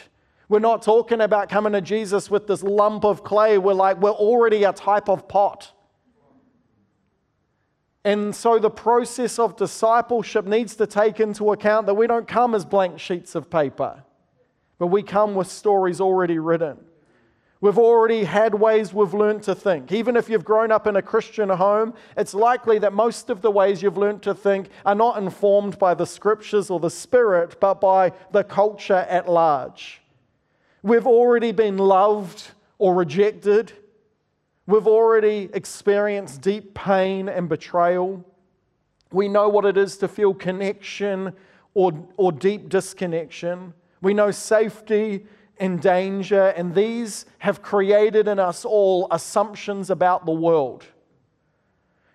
We're 0.51 0.59
not 0.59 0.81
talking 0.81 1.21
about 1.21 1.47
coming 1.47 1.71
to 1.71 1.79
Jesus 1.79 2.29
with 2.29 2.45
this 2.45 2.61
lump 2.61 3.05
of 3.05 3.23
clay. 3.23 3.57
We're 3.57 3.71
like, 3.71 4.01
we're 4.01 4.11
already 4.11 4.65
a 4.65 4.73
type 4.73 5.07
of 5.07 5.29
pot. 5.29 5.71
And 8.03 8.35
so 8.35 8.59
the 8.59 8.69
process 8.69 9.39
of 9.39 9.55
discipleship 9.55 10.45
needs 10.45 10.75
to 10.75 10.85
take 10.85 11.21
into 11.21 11.53
account 11.53 11.85
that 11.85 11.93
we 11.93 12.05
don't 12.05 12.27
come 12.27 12.53
as 12.53 12.65
blank 12.65 12.99
sheets 12.99 13.33
of 13.33 13.49
paper, 13.49 14.03
but 14.77 14.87
we 14.87 15.03
come 15.03 15.35
with 15.35 15.47
stories 15.47 16.01
already 16.01 16.37
written. 16.37 16.79
We've 17.61 17.77
already 17.77 18.25
had 18.25 18.53
ways 18.53 18.93
we've 18.93 19.13
learned 19.13 19.43
to 19.43 19.55
think. 19.55 19.93
Even 19.93 20.17
if 20.17 20.27
you've 20.27 20.43
grown 20.43 20.69
up 20.69 20.85
in 20.85 20.97
a 20.97 21.01
Christian 21.01 21.47
home, 21.47 21.93
it's 22.17 22.33
likely 22.33 22.77
that 22.79 22.91
most 22.91 23.29
of 23.29 23.41
the 23.41 23.51
ways 23.51 23.81
you've 23.81 23.97
learned 23.97 24.21
to 24.23 24.35
think 24.35 24.67
are 24.85 24.95
not 24.95 25.17
informed 25.17 25.79
by 25.79 25.93
the 25.93 26.05
scriptures 26.05 26.69
or 26.69 26.81
the 26.81 26.89
spirit, 26.89 27.57
but 27.61 27.79
by 27.79 28.11
the 28.33 28.43
culture 28.43 29.05
at 29.07 29.29
large. 29.29 30.00
We've 30.83 31.05
already 31.05 31.51
been 31.51 31.77
loved 31.77 32.51
or 32.79 32.95
rejected. 32.95 33.71
We've 34.65 34.87
already 34.87 35.49
experienced 35.53 36.41
deep 36.41 36.73
pain 36.73 37.29
and 37.29 37.47
betrayal. 37.47 38.25
We 39.11 39.27
know 39.27 39.49
what 39.49 39.65
it 39.65 39.77
is 39.77 39.97
to 39.97 40.07
feel 40.07 40.33
connection 40.33 41.33
or, 41.73 41.93
or 42.17 42.31
deep 42.31 42.69
disconnection. 42.69 43.73
We 44.01 44.13
know 44.13 44.31
safety 44.31 45.25
and 45.59 45.79
danger, 45.79 46.47
and 46.47 46.73
these 46.73 47.25
have 47.37 47.61
created 47.61 48.27
in 48.27 48.39
us 48.39 48.65
all 48.65 49.07
assumptions 49.11 49.91
about 49.91 50.25
the 50.25 50.31
world. 50.31 50.85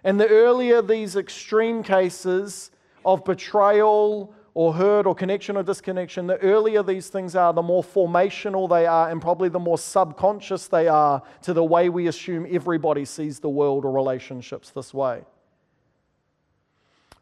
And 0.02 0.18
the 0.18 0.28
earlier 0.28 0.82
these 0.82 1.14
extreme 1.14 1.85
cases 1.85 2.73
of 3.04 3.25
betrayal 3.25 4.35
or 4.56 4.72
hurt 4.72 5.06
or 5.06 5.14
connection 5.14 5.54
or 5.58 5.62
disconnection, 5.62 6.26
the 6.26 6.38
earlier 6.38 6.82
these 6.82 7.10
things 7.10 7.36
are, 7.36 7.52
the 7.52 7.60
more 7.60 7.84
formational 7.84 8.66
they 8.66 8.86
are, 8.86 9.10
and 9.10 9.20
probably 9.20 9.50
the 9.50 9.58
more 9.58 9.76
subconscious 9.76 10.66
they 10.66 10.88
are 10.88 11.22
to 11.42 11.52
the 11.52 11.62
way 11.62 11.90
we 11.90 12.06
assume 12.06 12.46
everybody 12.50 13.04
sees 13.04 13.38
the 13.38 13.50
world 13.50 13.84
or 13.84 13.92
relationships 13.92 14.70
this 14.70 14.94
way. 14.94 15.22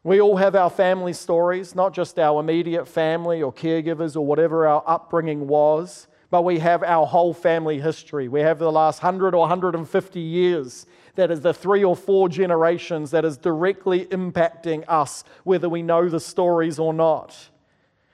We 0.01 0.21
all 0.21 0.37
have 0.37 0.55
our 0.55 0.69
family 0.69 1.11
stories, 1.11 1.75
not 1.75 1.93
just 1.93 2.17
our 2.19 2.39
immediate 2.39 2.87
family 2.87 3.41
or 3.41 3.51
caregivers 3.51 4.15
or 4.15 4.25
whatever 4.25 4.65
our 4.65 4.81
upbringing 4.87 5.45
was, 5.45 6.07
but 6.29 6.43
we 6.43 6.59
have 6.59 6.83
our 6.83 7.05
whole 7.05 7.33
family 7.33 7.81
history. 7.81 8.29
We 8.29 8.39
have 8.39 8.59
the 8.59 8.71
last 8.71 9.03
100 9.03 9.35
or 9.35 9.41
150 9.41 10.19
years 10.21 10.85
that 11.15 11.31
is 11.31 11.41
the 11.41 11.53
three 11.53 11.83
or 11.83 11.95
four 11.95 12.29
generations 12.29 13.11
that 13.11 13.25
is 13.25 13.37
directly 13.37 14.05
impacting 14.05 14.83
us, 14.87 15.23
whether 15.43 15.69
we 15.69 15.81
know 15.81 16.09
the 16.09 16.19
stories 16.19 16.79
or 16.79 16.93
not. 16.93 17.49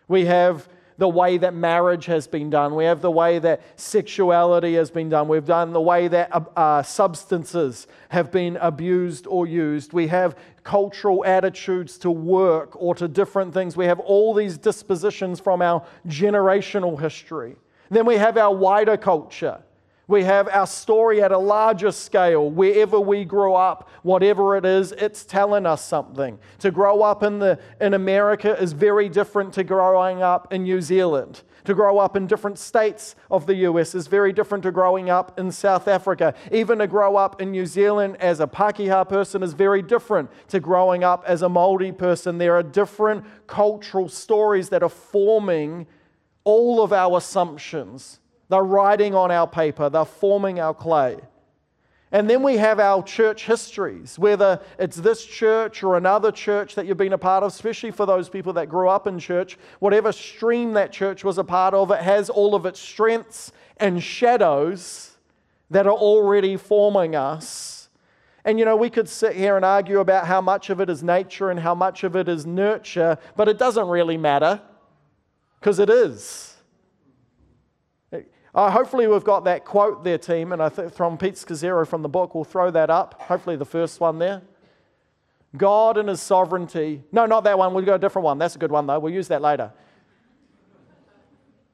We 0.07 0.25
have 0.25 0.67
the 0.97 1.07
way 1.07 1.37
that 1.37 1.55
marriage 1.55 2.05
has 2.05 2.27
been 2.27 2.51
done. 2.51 2.75
We 2.75 2.85
have 2.85 3.01
the 3.01 3.09
way 3.09 3.39
that 3.39 3.61
sexuality 3.75 4.75
has 4.75 4.91
been 4.91 5.09
done. 5.09 5.27
We've 5.27 5.43
done 5.43 5.73
the 5.73 5.81
way 5.81 6.07
that 6.07 6.29
uh, 6.31 6.41
uh, 6.55 6.83
substances 6.83 7.87
have 8.09 8.31
been 8.31 8.55
abused 8.57 9.25
or 9.25 9.47
used. 9.47 9.93
We 9.93 10.07
have 10.07 10.37
cultural 10.63 11.25
attitudes 11.25 11.97
to 11.99 12.11
work 12.11 12.79
or 12.79 12.93
to 12.95 13.07
different 13.07 13.51
things. 13.51 13.75
We 13.75 13.85
have 13.85 13.99
all 13.99 14.35
these 14.35 14.59
dispositions 14.59 15.39
from 15.39 15.63
our 15.63 15.83
generational 16.07 16.99
history. 16.99 17.55
Then 17.89 18.05
we 18.05 18.17
have 18.17 18.37
our 18.37 18.53
wider 18.53 18.95
culture. 18.95 19.63
We 20.11 20.25
have 20.25 20.49
our 20.49 20.67
story 20.67 21.23
at 21.23 21.31
a 21.31 21.37
larger 21.37 21.93
scale. 21.93 22.49
Wherever 22.49 22.99
we 22.99 23.23
grow 23.23 23.55
up, 23.55 23.89
whatever 24.03 24.57
it 24.57 24.65
is, 24.65 24.91
it's 24.91 25.23
telling 25.23 25.65
us 25.65 25.85
something. 25.85 26.37
To 26.59 26.69
grow 26.69 27.01
up 27.01 27.23
in, 27.23 27.39
the, 27.39 27.57
in 27.79 27.93
America 27.93 28.61
is 28.61 28.73
very 28.73 29.07
different 29.07 29.53
to 29.53 29.63
growing 29.63 30.21
up 30.21 30.51
in 30.51 30.63
New 30.63 30.81
Zealand. 30.81 31.43
To 31.63 31.73
grow 31.73 31.97
up 31.97 32.17
in 32.17 32.27
different 32.27 32.59
states 32.59 33.15
of 33.29 33.45
the 33.45 33.55
US 33.69 33.95
is 33.95 34.07
very 34.07 34.33
different 34.33 34.63
to 34.63 34.71
growing 34.73 35.09
up 35.09 35.39
in 35.39 35.49
South 35.49 35.87
Africa. 35.87 36.33
Even 36.51 36.79
to 36.79 36.87
grow 36.87 37.15
up 37.15 37.41
in 37.41 37.51
New 37.51 37.65
Zealand 37.65 38.17
as 38.19 38.41
a 38.41 38.47
Pakeha 38.47 39.07
person 39.07 39.41
is 39.41 39.53
very 39.53 39.81
different 39.81 40.29
to 40.49 40.59
growing 40.59 41.05
up 41.05 41.23
as 41.25 41.41
a 41.41 41.47
Māori 41.47 41.97
person. 41.97 42.37
There 42.37 42.57
are 42.57 42.63
different 42.63 43.23
cultural 43.47 44.09
stories 44.09 44.67
that 44.71 44.83
are 44.83 44.89
forming 44.89 45.87
all 46.43 46.83
of 46.83 46.91
our 46.91 47.15
assumptions 47.15 48.19
they're 48.51 48.63
writing 48.63 49.15
on 49.15 49.31
our 49.31 49.47
paper, 49.47 49.89
they're 49.89 50.03
forming 50.03 50.59
our 50.59 50.73
clay. 50.73 51.17
And 52.11 52.29
then 52.29 52.43
we 52.43 52.57
have 52.57 52.81
our 52.81 53.01
church 53.01 53.45
histories, 53.45 54.19
whether 54.19 54.59
it's 54.77 54.97
this 54.97 55.25
church 55.25 55.81
or 55.83 55.95
another 55.95 56.33
church 56.33 56.75
that 56.75 56.85
you've 56.85 56.97
been 56.97 57.13
a 57.13 57.17
part 57.17 57.43
of, 57.43 57.53
especially 57.53 57.91
for 57.91 58.05
those 58.05 58.27
people 58.27 58.51
that 58.53 58.67
grew 58.67 58.89
up 58.89 59.07
in 59.07 59.17
church, 59.17 59.57
whatever 59.79 60.11
stream 60.11 60.73
that 60.73 60.91
church 60.91 61.23
was 61.23 61.37
a 61.37 61.45
part 61.45 61.73
of, 61.73 61.91
it 61.91 62.01
has 62.01 62.29
all 62.29 62.53
of 62.53 62.65
its 62.65 62.81
strengths 62.81 63.53
and 63.77 64.03
shadows 64.03 65.15
that 65.69 65.87
are 65.87 65.93
already 65.93 66.57
forming 66.57 67.15
us. 67.15 67.87
And 68.43 68.59
you 68.59 68.65
know, 68.65 68.75
we 68.75 68.89
could 68.89 69.07
sit 69.07 69.33
here 69.33 69.55
and 69.55 69.63
argue 69.63 70.01
about 70.01 70.27
how 70.27 70.41
much 70.41 70.69
of 70.69 70.81
it 70.81 70.89
is 70.89 71.01
nature 71.01 71.51
and 71.51 71.59
how 71.61 71.73
much 71.73 72.03
of 72.03 72.17
it 72.17 72.27
is 72.27 72.45
nurture, 72.45 73.17
but 73.37 73.47
it 73.47 73.57
doesn't 73.57 73.87
really 73.87 74.17
matter 74.17 74.59
because 75.61 75.79
it 75.79 75.89
is. 75.89 76.50
Uh, 78.53 78.69
hopefully, 78.69 79.07
we've 79.07 79.23
got 79.23 79.45
that 79.45 79.63
quote 79.63 80.03
there, 80.03 80.17
team, 80.17 80.51
and 80.51 80.61
I 80.61 80.69
think 80.69 80.93
from 80.93 81.17
Pete 81.17 81.35
Scazzero 81.35 81.87
from 81.87 82.01
the 82.01 82.09
book, 82.09 82.35
we'll 82.35 82.43
throw 82.43 82.69
that 82.71 82.89
up. 82.89 83.21
Hopefully, 83.21 83.55
the 83.55 83.65
first 83.65 83.99
one 83.99 84.19
there. 84.19 84.41
God 85.55 85.97
and 85.97 86.09
His 86.09 86.21
sovereignty. 86.21 87.03
No, 87.11 87.25
not 87.25 87.43
that 87.45 87.57
one. 87.57 87.73
We'll 87.73 87.85
go 87.85 87.95
a 87.95 87.99
different 87.99 88.25
one. 88.25 88.37
That's 88.37 88.55
a 88.55 88.59
good 88.59 88.71
one, 88.71 88.87
though. 88.87 88.99
We'll 88.99 89.13
use 89.13 89.29
that 89.29 89.41
later. 89.41 89.71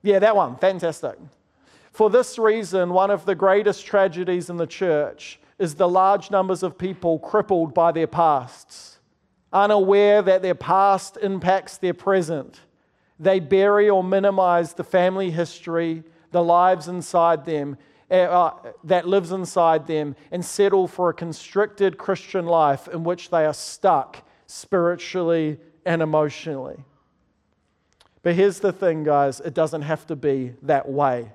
Yeah, 0.03 0.19
that 0.19 0.35
one. 0.35 0.57
Fantastic. 0.57 1.17
For 1.91 2.11
this 2.11 2.37
reason, 2.37 2.93
one 2.93 3.09
of 3.09 3.25
the 3.25 3.33
greatest 3.33 3.85
tragedies 3.85 4.51
in 4.51 4.57
the 4.57 4.67
church 4.67 5.39
is 5.57 5.73
the 5.73 5.87
large 5.89 6.29
numbers 6.29 6.61
of 6.61 6.77
people 6.77 7.17
crippled 7.17 7.73
by 7.73 7.91
their 7.91 8.05
pasts, 8.05 8.99
unaware 9.51 10.21
that 10.21 10.43
their 10.43 10.53
past 10.53 11.17
impacts 11.21 11.77
their 11.77 11.95
present. 11.95 12.59
They 13.19 13.39
bury 13.39 13.89
or 13.89 14.03
minimize 14.03 14.73
the 14.73 14.83
family 14.83 15.31
history, 15.31 16.03
the 16.37 16.43
lives 16.43 16.87
inside 16.87 17.45
them, 17.45 17.75
eh, 18.11 18.25
uh, 18.25 18.53
that 18.83 19.07
lives 19.07 19.31
inside 19.31 19.87
them, 19.87 20.15
and 20.31 20.45
settle 20.45 20.87
for 20.87 21.09
a 21.09 21.13
constricted 21.13 21.97
Christian 21.97 22.45
life 22.45 22.87
in 22.87 23.03
which 23.03 23.31
they 23.31 23.43
are 23.43 23.55
stuck 23.55 24.23
spiritually 24.45 25.57
and 25.83 26.03
emotionally. 26.03 26.77
But 28.21 28.35
here's 28.35 28.59
the 28.59 28.71
thing, 28.71 29.03
guys 29.03 29.39
it 29.39 29.55
doesn't 29.55 29.81
have 29.81 30.05
to 30.07 30.15
be 30.15 30.53
that 30.61 30.87
way. 30.87 31.31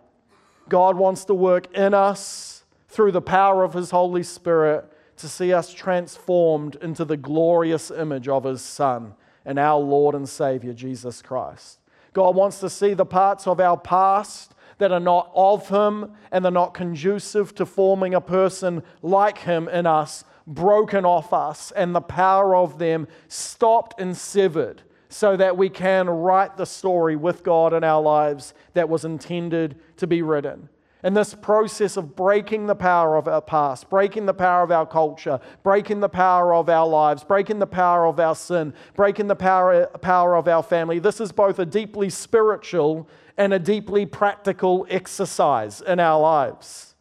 God 0.69 0.97
wants 0.97 1.25
to 1.25 1.35
work 1.35 1.77
in 1.77 1.95
us 1.95 2.63
through 2.87 3.11
the 3.11 3.21
power 3.21 3.65
of 3.65 3.75
His 3.75 3.91
Holy 3.91 4.23
Spirit 4.23 4.85
to 5.17 5.29
see 5.29 5.53
us 5.53 5.75
transformed 5.75 6.77
into 6.77 7.05
the 7.05 7.17
glorious 7.17 7.91
image 7.91 8.29
of 8.29 8.45
His 8.45 8.63
Son 8.63 9.15
and 9.45 9.59
our 9.59 9.81
Lord 9.81 10.15
and 10.15 10.29
Savior, 10.29 10.73
Jesus 10.73 11.23
Christ. 11.23 11.81
God 12.13 12.37
wants 12.37 12.61
to 12.61 12.71
see 12.71 12.95
the 12.95 13.05
parts 13.05 13.49
of 13.49 13.59
our 13.59 13.77
past 13.77 14.55
that 14.79 14.93
are 14.93 15.01
not 15.01 15.31
of 15.35 15.69
Him 15.69 16.13
and 16.31 16.45
they're 16.45 16.53
not 16.53 16.75
conducive 16.75 17.55
to 17.57 17.67
forming 17.67 18.15
a 18.15 18.21
person 18.21 18.83
like 19.03 19.39
Him 19.39 19.69
in 19.69 19.87
us 19.87 20.25
broken 20.47 21.05
off 21.05 21.33
us 21.33 21.73
and 21.73 21.95
the 21.95 22.01
power 22.01 22.57
of 22.57 22.79
them 22.79 23.07
stopped 23.29 24.01
and 24.01 24.17
severed 24.17 24.83
so 25.09 25.37
that 25.37 25.57
we 25.57 25.69
can 25.69 26.09
write 26.09 26.57
the 26.57 26.65
story 26.65 27.17
with 27.17 27.45
God 27.45 27.73
in 27.73 27.85
our 27.85 28.01
lives 28.01 28.55
that 28.75 28.89
was 28.89 29.05
intended 29.05 29.77
to 29.99 30.07
be 30.07 30.23
written. 30.23 30.69
And 31.05 31.17
this 31.17 31.35
process 31.35 31.97
of 31.97 32.15
breaking 32.15 32.67
the 32.67 32.77
power 32.77 33.17
of 33.17 33.27
our 33.27 33.43
past, 33.43 33.91
breaking 33.91 34.27
the 34.27 34.35
power 34.35 34.63
of 34.63 34.71
our 34.71 34.87
culture, 34.87 35.41
breaking 35.65 36.01
the 36.01 36.09
power 36.09 36.55
of 36.55 36.69
our 36.69 36.87
lives, 36.87 37.25
breaking 37.25 37.59
the 37.59 37.67
power 37.67 38.07
of 38.07 38.21
our 38.21 38.37
sin, 38.37 38.73
breaking 38.95 39.27
the 39.27 39.35
power, 39.35 39.87
power 40.01 40.37
of 40.37 40.47
our 40.47 40.63
family, 40.63 41.01
this 41.01 41.21
is 41.21 41.33
both 41.33 41.59
a 41.59 41.67
deeply 41.67 42.09
spiritual 42.09 43.09
and 43.43 43.53
a 43.53 43.59
deeply 43.59 44.07
practical 44.07 44.87
exercise 44.89 45.81
in 45.81 45.99
our 45.99 46.21
lives. 46.21 46.95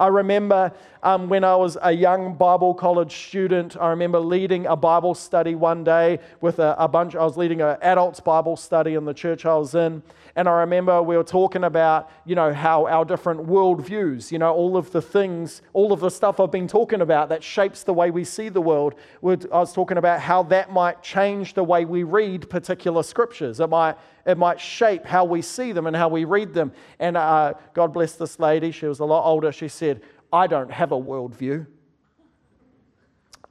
I 0.00 0.08
remember 0.08 0.72
um, 1.02 1.28
when 1.28 1.44
I 1.44 1.56
was 1.56 1.78
a 1.80 1.92
young 1.92 2.34
Bible 2.34 2.74
college 2.74 3.28
student, 3.28 3.76
I 3.80 3.90
remember 3.90 4.20
leading 4.20 4.66
a 4.66 4.76
Bible 4.76 5.14
study 5.14 5.54
one 5.54 5.82
day 5.82 6.18
with 6.40 6.58
a, 6.58 6.74
a 6.78 6.88
bunch, 6.88 7.14
I 7.14 7.24
was 7.24 7.36
leading 7.36 7.62
an 7.62 7.78
adults 7.80 8.20
Bible 8.20 8.56
study 8.56 8.94
in 8.94 9.04
the 9.04 9.14
church 9.14 9.46
I 9.46 9.56
was 9.56 9.74
in. 9.74 10.02
And 10.36 10.48
I 10.48 10.60
remember 10.60 11.02
we 11.02 11.16
were 11.16 11.24
talking 11.24 11.64
about, 11.64 12.10
you 12.24 12.34
know, 12.34 12.52
how 12.52 12.86
our 12.86 13.04
different 13.04 13.46
worldviews, 13.46 14.30
you 14.30 14.38
know, 14.38 14.52
all 14.52 14.76
of 14.76 14.92
the 14.92 15.02
things, 15.02 15.62
all 15.72 15.92
of 15.92 16.00
the 16.00 16.10
stuff 16.10 16.38
I've 16.38 16.52
been 16.52 16.68
talking 16.68 17.00
about 17.00 17.30
that 17.30 17.42
shapes 17.42 17.82
the 17.82 17.92
way 17.92 18.10
we 18.10 18.24
see 18.24 18.48
the 18.48 18.60
world. 18.60 18.94
I 19.24 19.36
was 19.52 19.72
talking 19.72 19.96
about 19.96 20.20
how 20.20 20.42
that 20.44 20.72
might 20.72 21.02
change 21.02 21.54
the 21.54 21.64
way 21.64 21.84
we 21.84 22.04
read 22.04 22.48
particular 22.48 23.02
scriptures. 23.02 23.58
It 23.58 23.68
might, 23.68 23.96
it 24.24 24.38
might 24.38 24.60
shape 24.60 25.04
how 25.04 25.24
we 25.24 25.42
see 25.42 25.72
them 25.72 25.86
and 25.86 25.96
how 25.96 26.08
we 26.08 26.24
read 26.24 26.54
them. 26.54 26.72
And 26.98 27.16
uh, 27.16 27.54
God 27.74 27.92
bless 27.92 28.12
this 28.12 28.38
lady, 28.38 28.70
she 28.70 28.86
was 28.86 29.00
a 29.00 29.04
lot 29.04 29.24
older. 29.26 29.50
She 29.50 29.68
said, 29.68 30.00
I 30.32 30.46
don't 30.46 30.70
have 30.70 30.92
a 30.92 31.00
worldview. 31.00 31.66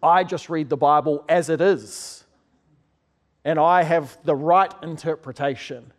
I 0.02 0.24
just 0.24 0.50
read 0.50 0.70
the 0.70 0.78
Bible 0.78 1.26
as 1.28 1.50
it 1.50 1.62
is. 1.62 2.24
And 3.44 3.60
I 3.60 3.84
have 3.84 4.18
the 4.24 4.36
right 4.36 4.74
interpretation. 4.82 5.92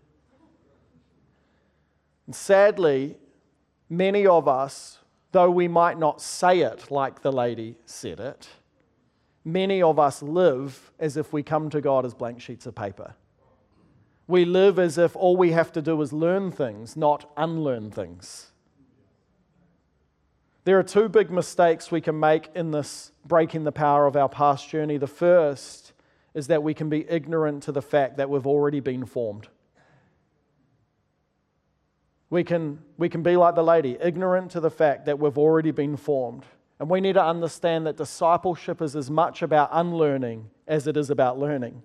And 2.27 2.35
sadly, 2.35 3.17
many 3.89 4.27
of 4.27 4.47
us, 4.49 4.99
though 5.33 5.51
we 5.51 5.69
might 5.69 5.99
not 5.99 6.21
say 6.21 6.61
it 6.61 6.91
like 6.91 7.23
the 7.23 7.33
lady 7.33 7.77
said 7.85 8.21
it, 8.21 8.49
many 9.45 9.83
of 9.83 9.99
us 9.99 10.23
live 10.23 10.93
as 10.99 11.17
if 11.17 11.33
we 11.33 11.43
come 11.43 11.71
to 11.71 11.81
God 11.81 12.05
as 12.05 12.15
blank 12.15 12.41
sheets 12.41 12.67
of 12.67 12.75
paper. 12.75 13.15
We 14.27 14.45
live 14.45 14.79
as 14.79 14.97
if 14.97 15.17
all 15.17 15.37
we 15.37 15.51
have 15.53 15.73
to 15.73 15.83
do 15.83 16.01
is 16.03 16.13
learn 16.13 16.53
things, 16.53 16.97
not 16.97 17.31
unlearn 17.37 17.91
things. 17.91 18.50
There 20.65 20.79
are 20.79 20.83
two 20.83 21.09
big 21.09 21.31
mistakes 21.31 21.91
we 21.91 22.01
can 22.01 22.19
make 22.21 22.51
in 22.55 22.71
this 22.71 23.13
breaking 23.25 23.65
the 23.65 23.73
power 23.73 24.07
of 24.07 24.17
our 24.17 24.29
past 24.29 24.69
journey. 24.69 24.99
The 24.99 25.07
first 25.07 25.93
is 26.35 26.49
that 26.49 26.63
we 26.63 26.75
can 26.75 26.89
be 26.89 27.09
ignorant 27.09 27.63
to 27.65 27.73
the 27.73 27.83
fact 27.83 28.19
that 28.19 28.29
we've 28.29 28.47
already 28.47 28.81
been 28.81 29.07
formed. 29.07 29.49
We 32.29 32.45
can, 32.45 32.79
we 32.97 33.09
can 33.09 33.23
be 33.23 33.37
like 33.37 33.57
the 33.57 33.65
lady, 33.65 33.97
ignorant 34.01 34.53
to 34.53 34.61
the 34.61 34.71
fact 34.71 35.07
that 35.07 35.19
we've 35.19 35.39
already 35.39 35.73
been 35.73 35.97
formed. 35.97 36.45
And 36.79 36.89
we 36.89 37.01
need 37.01 37.15
to 37.15 37.25
understand 37.25 37.87
that 37.87 37.97
discipleship 37.97 38.81
is 38.81 38.95
as 38.95 39.11
much 39.11 39.43
about 39.43 39.71
unlearning 39.73 40.49
as 40.69 40.87
it 40.87 40.97
is 40.97 41.11
about 41.11 41.39
learning. 41.39 41.83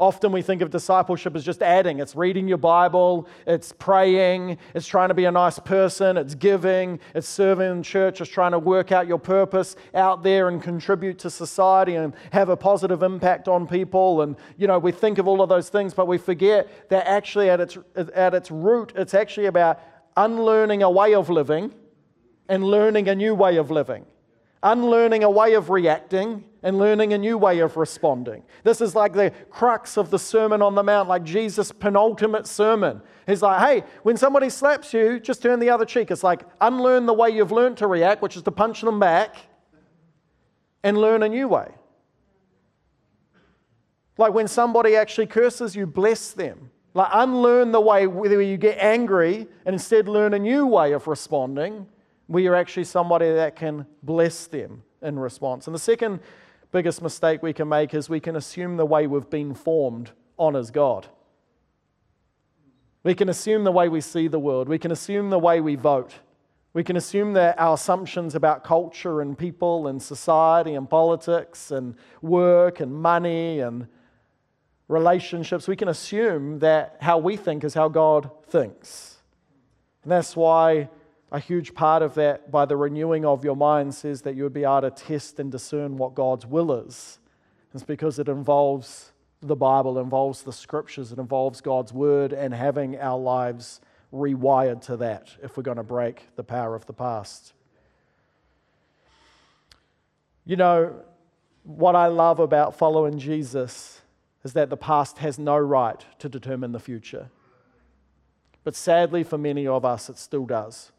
Often 0.00 0.30
we 0.30 0.42
think 0.42 0.62
of 0.62 0.70
discipleship 0.70 1.34
as 1.34 1.44
just 1.44 1.60
adding. 1.60 1.98
It's 1.98 2.14
reading 2.14 2.46
your 2.46 2.58
Bible, 2.58 3.26
it's 3.46 3.72
praying, 3.72 4.58
it's 4.72 4.86
trying 4.86 5.08
to 5.08 5.14
be 5.14 5.24
a 5.24 5.32
nice 5.32 5.58
person, 5.58 6.16
it's 6.16 6.36
giving, 6.36 7.00
it's 7.16 7.28
serving 7.28 7.68
in 7.68 7.82
church, 7.82 8.20
it's 8.20 8.30
trying 8.30 8.52
to 8.52 8.60
work 8.60 8.92
out 8.92 9.08
your 9.08 9.18
purpose 9.18 9.74
out 9.94 10.22
there 10.22 10.48
and 10.48 10.62
contribute 10.62 11.18
to 11.20 11.30
society 11.30 11.96
and 11.96 12.14
have 12.30 12.48
a 12.48 12.56
positive 12.56 13.02
impact 13.02 13.48
on 13.48 13.66
people. 13.66 14.22
And, 14.22 14.36
you 14.56 14.68
know, 14.68 14.78
we 14.78 14.92
think 14.92 15.18
of 15.18 15.26
all 15.26 15.42
of 15.42 15.48
those 15.48 15.68
things, 15.68 15.94
but 15.94 16.06
we 16.06 16.16
forget 16.16 16.88
that 16.90 17.08
actually 17.08 17.50
at 17.50 17.60
its, 17.60 17.76
at 18.14 18.34
its 18.34 18.52
root, 18.52 18.92
it's 18.94 19.14
actually 19.14 19.46
about 19.46 19.80
unlearning 20.16 20.84
a 20.84 20.90
way 20.90 21.14
of 21.14 21.28
living 21.28 21.74
and 22.48 22.62
learning 22.62 23.08
a 23.08 23.14
new 23.16 23.34
way 23.34 23.56
of 23.56 23.70
living 23.72 24.06
unlearning 24.62 25.22
a 25.22 25.30
way 25.30 25.54
of 25.54 25.70
reacting 25.70 26.44
and 26.62 26.78
learning 26.78 27.12
a 27.12 27.18
new 27.18 27.38
way 27.38 27.60
of 27.60 27.76
responding. 27.76 28.42
This 28.64 28.80
is 28.80 28.94
like 28.94 29.12
the 29.12 29.32
crux 29.50 29.96
of 29.96 30.10
the 30.10 30.18
Sermon 30.18 30.60
on 30.62 30.74
the 30.74 30.82
Mount, 30.82 31.08
like 31.08 31.24
Jesus' 31.24 31.72
penultimate 31.72 32.46
sermon. 32.46 33.00
He's 33.26 33.42
like, 33.42 33.60
hey, 33.60 33.88
when 34.02 34.16
somebody 34.16 34.50
slaps 34.50 34.92
you, 34.92 35.20
just 35.20 35.42
turn 35.42 35.60
the 35.60 35.70
other 35.70 35.84
cheek. 35.84 36.10
It's 36.10 36.24
like 36.24 36.42
unlearn 36.60 37.06
the 37.06 37.14
way 37.14 37.30
you've 37.30 37.52
learned 37.52 37.76
to 37.78 37.86
react, 37.86 38.22
which 38.22 38.36
is 38.36 38.42
to 38.42 38.50
punch 38.50 38.80
them 38.80 38.98
back, 38.98 39.36
and 40.82 40.98
learn 40.98 41.22
a 41.22 41.28
new 41.28 41.48
way. 41.48 41.70
Like 44.16 44.32
when 44.32 44.48
somebody 44.48 44.96
actually 44.96 45.26
curses 45.26 45.76
you, 45.76 45.86
bless 45.86 46.32
them. 46.32 46.70
Like 46.94 47.10
unlearn 47.12 47.70
the 47.70 47.80
way 47.80 48.06
where 48.06 48.42
you 48.42 48.56
get 48.56 48.78
angry 48.78 49.46
and 49.64 49.74
instead 49.74 50.08
learn 50.08 50.34
a 50.34 50.38
new 50.38 50.66
way 50.66 50.92
of 50.92 51.06
responding 51.06 51.86
we 52.28 52.46
are 52.46 52.54
actually 52.54 52.84
somebody 52.84 53.32
that 53.32 53.56
can 53.56 53.86
bless 54.02 54.46
them 54.46 54.82
in 55.02 55.18
response. 55.18 55.66
And 55.66 55.74
the 55.74 55.80
second 55.80 56.20
biggest 56.70 57.02
mistake 57.02 57.42
we 57.42 57.52
can 57.52 57.68
make 57.68 57.94
is 57.94 58.08
we 58.08 58.20
can 58.20 58.36
assume 58.36 58.76
the 58.76 58.86
way 58.86 59.06
we've 59.06 59.30
been 59.30 59.54
formed 59.54 60.10
honors 60.38 60.70
God. 60.70 61.06
We 63.02 63.14
can 63.14 63.28
assume 63.28 63.64
the 63.64 63.72
way 63.72 63.88
we 63.88 64.00
see 64.00 64.28
the 64.28 64.38
world. 64.38 64.68
We 64.68 64.78
can 64.78 64.90
assume 64.90 65.30
the 65.30 65.38
way 65.38 65.60
we 65.60 65.76
vote. 65.76 66.14
We 66.74 66.84
can 66.84 66.96
assume 66.96 67.32
that 67.32 67.58
our 67.58 67.74
assumptions 67.74 68.34
about 68.34 68.64
culture 68.64 69.20
and 69.20 69.36
people 69.36 69.86
and 69.88 70.00
society 70.00 70.74
and 70.74 70.88
politics 70.88 71.70
and 71.70 71.94
work 72.20 72.80
and 72.80 72.92
money 72.92 73.60
and 73.60 73.88
relationships, 74.88 75.68
we 75.68 75.76
can 75.76 75.88
assume 75.88 76.58
that 76.58 76.96
how 77.00 77.18
we 77.18 77.36
think 77.36 77.64
is 77.64 77.74
how 77.74 77.88
God 77.88 78.30
thinks. 78.46 79.18
And 80.02 80.12
that's 80.12 80.36
why 80.36 80.88
a 81.30 81.38
huge 81.38 81.74
part 81.74 82.02
of 82.02 82.14
that, 82.14 82.50
by 82.50 82.64
the 82.64 82.76
renewing 82.76 83.24
of 83.24 83.44
your 83.44 83.56
mind, 83.56 83.94
says 83.94 84.22
that 84.22 84.34
you 84.34 84.44
would 84.44 84.54
be 84.54 84.64
able 84.64 84.82
to 84.82 84.90
test 84.90 85.38
and 85.38 85.52
discern 85.52 85.98
what 85.98 86.14
God's 86.14 86.46
will 86.46 86.72
is. 86.72 87.18
It's 87.74 87.82
because 87.82 88.18
it 88.18 88.28
involves 88.28 89.12
the 89.40 89.56
Bible, 89.56 89.98
involves 89.98 90.42
the 90.42 90.52
scriptures, 90.52 91.12
it 91.12 91.18
involves 91.18 91.60
God's 91.60 91.92
word 91.92 92.32
and 92.32 92.54
having 92.54 92.98
our 92.98 93.18
lives 93.18 93.80
rewired 94.12 94.80
to 94.82 94.96
that 94.96 95.36
if 95.42 95.56
we're 95.56 95.62
going 95.62 95.76
to 95.76 95.82
break 95.82 96.28
the 96.36 96.42
power 96.42 96.74
of 96.74 96.86
the 96.86 96.92
past. 96.92 97.52
You 100.46 100.56
know, 100.56 100.94
what 101.62 101.94
I 101.94 102.06
love 102.06 102.40
about 102.40 102.78
following 102.78 103.18
Jesus 103.18 104.00
is 104.44 104.54
that 104.54 104.70
the 104.70 104.76
past 104.78 105.18
has 105.18 105.38
no 105.38 105.58
right 105.58 106.02
to 106.20 106.28
determine 106.28 106.72
the 106.72 106.80
future. 106.80 107.28
But 108.64 108.74
sadly, 108.74 109.22
for 109.22 109.36
many 109.36 109.66
of 109.66 109.84
us, 109.84 110.08
it 110.08 110.16
still 110.16 110.46
does. 110.46 110.90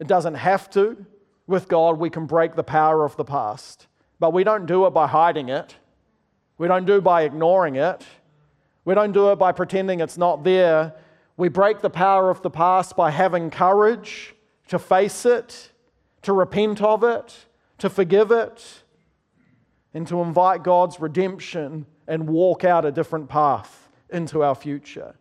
It 0.00 0.08
doesn't 0.08 0.34
have 0.34 0.68
to. 0.70 1.06
With 1.46 1.68
God, 1.68 1.98
we 1.98 2.10
can 2.10 2.26
break 2.26 2.56
the 2.56 2.64
power 2.64 3.04
of 3.04 3.16
the 3.16 3.24
past. 3.24 3.86
But 4.18 4.32
we 4.32 4.42
don't 4.42 4.66
do 4.66 4.86
it 4.86 4.90
by 4.90 5.06
hiding 5.06 5.48
it, 5.48 5.76
we 6.58 6.66
don't 6.66 6.84
do 6.84 6.96
it 6.96 7.04
by 7.04 7.22
ignoring 7.22 7.76
it. 7.76 8.04
We 8.84 8.94
don't 8.94 9.12
do 9.12 9.30
it 9.30 9.36
by 9.36 9.52
pretending 9.52 10.00
it's 10.00 10.18
not 10.18 10.42
there. 10.42 10.94
We 11.36 11.48
break 11.48 11.80
the 11.80 11.90
power 11.90 12.30
of 12.30 12.42
the 12.42 12.50
past 12.50 12.96
by 12.96 13.10
having 13.10 13.50
courage 13.50 14.34
to 14.68 14.78
face 14.78 15.24
it, 15.26 15.70
to 16.22 16.32
repent 16.32 16.82
of 16.82 17.04
it, 17.04 17.46
to 17.78 17.90
forgive 17.90 18.30
it, 18.30 18.82
and 19.94 20.06
to 20.08 20.22
invite 20.22 20.62
God's 20.62 20.98
redemption 20.98 21.86
and 22.06 22.28
walk 22.28 22.64
out 22.64 22.84
a 22.84 22.92
different 22.92 23.28
path 23.28 23.88
into 24.10 24.42
our 24.42 24.54
future. 24.54 25.14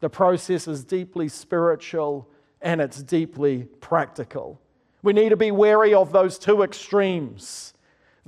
The 0.00 0.08
process 0.08 0.68
is 0.68 0.84
deeply 0.84 1.28
spiritual 1.28 2.28
and 2.60 2.80
it's 2.80 3.02
deeply 3.02 3.64
practical. 3.80 4.60
We 5.02 5.12
need 5.12 5.30
to 5.30 5.36
be 5.36 5.50
wary 5.50 5.94
of 5.94 6.12
those 6.12 6.38
two 6.38 6.62
extremes 6.62 7.74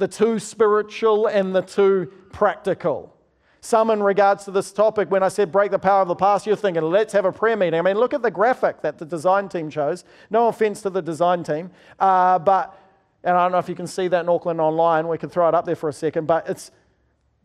the 0.00 0.08
too 0.08 0.38
spiritual 0.38 1.26
and 1.26 1.54
the 1.54 1.60
too 1.60 2.10
practical. 2.32 3.14
Some, 3.60 3.90
in 3.90 4.02
regards 4.02 4.46
to 4.46 4.50
this 4.50 4.72
topic, 4.72 5.10
when 5.10 5.22
I 5.22 5.28
said 5.28 5.52
break 5.52 5.70
the 5.70 5.78
power 5.78 6.00
of 6.00 6.08
the 6.08 6.14
past, 6.14 6.46
you're 6.46 6.56
thinking, 6.56 6.82
let's 6.82 7.12
have 7.12 7.26
a 7.26 7.32
prayer 7.32 7.56
meeting. 7.56 7.78
I 7.78 7.82
mean, 7.82 7.98
look 7.98 8.14
at 8.14 8.22
the 8.22 8.30
graphic 8.30 8.80
that 8.80 8.96
the 8.96 9.04
design 9.04 9.50
team 9.50 9.68
chose. 9.68 10.04
No 10.30 10.48
offense 10.48 10.80
to 10.82 10.90
the 10.90 11.02
design 11.02 11.44
team, 11.44 11.70
uh, 11.98 12.38
but, 12.38 12.76
and 13.22 13.36
I 13.36 13.44
don't 13.44 13.52
know 13.52 13.58
if 13.58 13.68
you 13.68 13.74
can 13.74 13.86
see 13.86 14.08
that 14.08 14.20
in 14.20 14.28
Auckland 14.30 14.60
online, 14.60 15.06
we 15.06 15.18
can 15.18 15.28
throw 15.28 15.46
it 15.46 15.54
up 15.54 15.66
there 15.66 15.76
for 15.76 15.90
a 15.90 15.92
second, 15.92 16.26
but 16.26 16.48
it's 16.48 16.70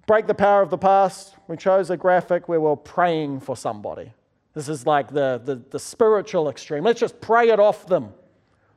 break 0.08 0.26
the 0.26 0.34
power 0.34 0.62
of 0.62 0.70
the 0.70 0.78
past. 0.78 1.36
We 1.50 1.58
chose 1.58 1.90
a 1.90 1.98
graphic 1.98 2.48
where 2.48 2.62
we're 2.62 2.78
praying 2.78 3.42
for 3.42 3.58
somebody. 3.58 4.14
This 4.56 4.70
is 4.70 4.88
like 4.88 5.10
the, 5.10 5.40
the, 5.44 5.62
the 5.70 5.80
spiritual 5.80 6.50
extreme. 6.50 6.84
Let's 6.84 7.00
just 7.00 7.22
pray 7.22 7.50
it 7.50 7.60
off 7.60 7.86
them. 7.86 8.14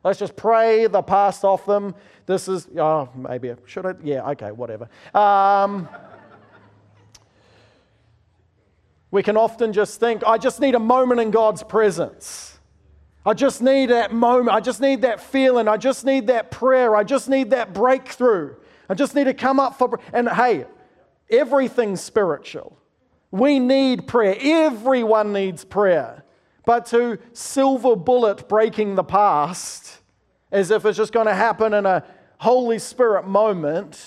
Let's 0.04 0.18
just 0.18 0.36
pray 0.36 0.86
the 0.88 1.02
past 1.02 1.44
off 1.44 1.64
them. 1.64 1.94
This 2.26 2.48
is, 2.48 2.68
oh, 2.76 3.08
maybe, 3.14 3.54
should 3.64 3.86
I? 3.86 3.94
Yeah, 4.02 4.28
okay, 4.30 4.50
whatever. 4.50 4.88
Um, 5.14 5.88
we 9.10 9.22
can 9.22 9.36
often 9.36 9.72
just 9.72 9.98
think, 10.00 10.22
I 10.26 10.36
just 10.36 10.60
need 10.60 10.74
a 10.74 10.80
moment 10.80 11.20
in 11.20 11.30
God's 11.30 11.62
presence. 11.62 12.58
I 13.24 13.34
just 13.34 13.62
need 13.62 13.90
that 13.90 14.12
moment. 14.12 14.56
I 14.56 14.60
just 14.60 14.80
need 14.80 15.02
that 15.02 15.20
feeling. 15.20 15.68
I 15.68 15.76
just 15.76 16.04
need 16.04 16.26
that 16.26 16.50
prayer. 16.50 16.96
I 16.96 17.04
just 17.04 17.28
need 17.28 17.50
that 17.50 17.72
breakthrough. 17.72 18.56
I 18.88 18.94
just 18.94 19.14
need 19.14 19.24
to 19.24 19.34
come 19.34 19.60
up 19.60 19.78
for. 19.78 20.00
And 20.12 20.28
hey, 20.28 20.66
everything's 21.30 22.00
spiritual. 22.00 22.78
We 23.30 23.58
need 23.58 24.06
prayer. 24.06 24.36
Everyone 24.40 25.32
needs 25.32 25.64
prayer. 25.64 26.24
But 26.64 26.86
to 26.86 27.18
silver 27.32 27.96
bullet 27.96 28.48
breaking 28.48 28.94
the 28.94 29.04
past 29.04 30.00
as 30.52 30.70
if 30.70 30.84
it's 30.84 30.96
just 30.96 31.12
going 31.12 31.26
to 31.26 31.34
happen 31.34 31.74
in 31.74 31.86
a 31.86 32.04
Holy 32.38 32.78
Spirit 32.78 33.26
moment 33.26 34.06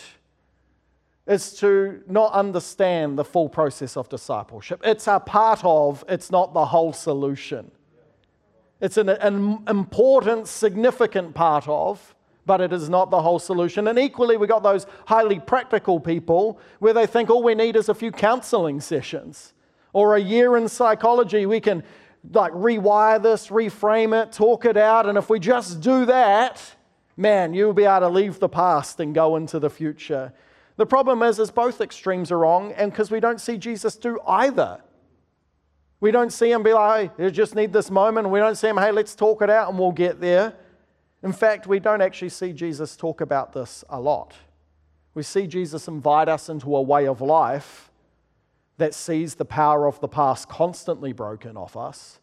is 1.27 1.53
to 1.53 2.03
not 2.07 2.33
understand 2.33 3.17
the 3.17 3.23
full 3.23 3.47
process 3.47 3.95
of 3.95 4.09
discipleship. 4.09 4.81
It's 4.83 5.07
a 5.07 5.19
part 5.19 5.61
of, 5.63 6.03
it's 6.09 6.31
not 6.31 6.53
the 6.53 6.65
whole 6.65 6.93
solution. 6.93 7.71
It's 8.79 8.97
an, 8.97 9.09
an 9.09 9.63
important, 9.67 10.47
significant 10.47 11.35
part 11.35 11.67
of, 11.67 12.15
but 12.45 12.61
it 12.61 12.73
is 12.73 12.89
not 12.89 13.09
the 13.09 13.21
whole 13.21 13.39
solution. 13.39 13.87
And 13.87 13.99
equally, 13.99 14.37
we 14.37 14.47
got 14.47 14.63
those 14.63 14.85
highly 15.05 15.39
practical 15.39 15.99
people 15.99 16.59
where 16.79 16.93
they 16.93 17.05
think 17.05 17.29
all 17.29 17.43
we 17.43 17.55
need 17.55 17.75
is 17.75 17.89
a 17.89 17.93
few 17.93 18.11
counseling 18.11 18.81
sessions 18.81 19.53
or 19.93 20.15
a 20.15 20.21
year 20.21 20.57
in 20.57 20.67
psychology. 20.67 21.45
We 21.45 21.59
can 21.59 21.83
like 22.33 22.51
rewire 22.53 23.21
this, 23.21 23.47
reframe 23.47 24.19
it, 24.21 24.31
talk 24.31 24.65
it 24.65 24.77
out, 24.77 25.07
and 25.07 25.17
if 25.17 25.29
we 25.29 25.39
just 25.39 25.81
do 25.81 26.05
that, 26.05 26.61
man, 27.17 27.53
you'll 27.53 27.73
be 27.73 27.83
able 27.83 28.01
to 28.01 28.09
leave 28.09 28.39
the 28.39 28.49
past 28.49 28.99
and 28.99 29.13
go 29.13 29.35
into 29.35 29.59
the 29.59 29.69
future. 29.69 30.33
The 30.77 30.85
problem 30.85 31.21
is, 31.23 31.39
is 31.39 31.51
both 31.51 31.81
extremes 31.81 32.31
are 32.31 32.39
wrong, 32.39 32.71
and 32.73 32.91
because 32.91 33.11
we 33.11 33.19
don't 33.19 33.41
see 33.41 33.57
Jesus 33.57 33.95
do 33.95 34.19
either. 34.27 34.81
We 35.99 36.09
don't 36.09 36.33
see 36.33 36.51
him 36.51 36.63
be 36.63 36.73
like, 36.73 37.15
hey, 37.15 37.25
you 37.25 37.31
just 37.31 37.53
need 37.53 37.71
this 37.71 37.91
moment. 37.91 38.29
We 38.29 38.39
don't 38.39 38.55
see 38.55 38.67
him, 38.67 38.77
hey, 38.77 38.91
let's 38.91 39.15
talk 39.15 39.43
it 39.43 39.51
out 39.51 39.69
and 39.69 39.77
we'll 39.77 39.91
get 39.91 40.19
there. 40.19 40.55
In 41.23 41.33
fact, 41.33 41.67
we 41.67 41.79
don't 41.79 42.01
actually 42.01 42.29
see 42.29 42.53
Jesus 42.53 42.95
talk 42.95 43.21
about 43.21 43.53
this 43.53 43.83
a 43.89 43.99
lot. 43.99 44.33
We 45.13 45.23
see 45.23 45.45
Jesus 45.45 45.87
invite 45.87 46.29
us 46.29 46.49
into 46.49 46.75
a 46.75 46.81
way 46.81 47.07
of 47.07 47.21
life 47.21 47.91
that 48.77 48.93
sees 48.93 49.35
the 49.35 49.45
power 49.45 49.85
of 49.85 49.99
the 49.99 50.07
past 50.07 50.49
constantly 50.49 51.13
broken 51.13 51.57
off 51.57 51.77
us 51.77 52.19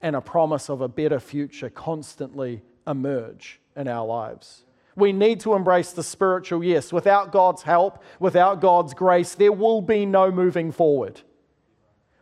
and 0.00 0.16
a 0.16 0.20
promise 0.20 0.68
of 0.68 0.80
a 0.80 0.88
better 0.88 1.20
future 1.20 1.70
constantly 1.70 2.62
emerge 2.86 3.60
in 3.76 3.88
our 3.88 4.04
lives. 4.04 4.64
We 4.96 5.12
need 5.12 5.40
to 5.40 5.54
embrace 5.54 5.92
the 5.92 6.02
spiritual 6.02 6.62
yes. 6.62 6.92
Without 6.92 7.32
God's 7.32 7.62
help, 7.62 8.02
without 8.20 8.60
God's 8.60 8.94
grace, 8.94 9.34
there 9.34 9.52
will 9.52 9.80
be 9.80 10.06
no 10.06 10.30
moving 10.30 10.72
forward. 10.72 11.20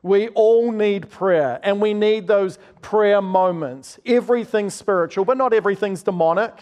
We 0.03 0.29
all 0.29 0.73
need 0.73 1.11
prayer 1.11 1.61
and 1.63 1.81
we 1.81 1.95
need 1.95 2.27
those 2.27 2.59
prayer 2.81 3.23
moments. 3.23 4.01
Everything's 4.05 4.75
spiritual, 4.75 5.25
but 5.25 5.37
not 5.37 5.53
everything's 5.53 6.03
demonic. 6.03 6.55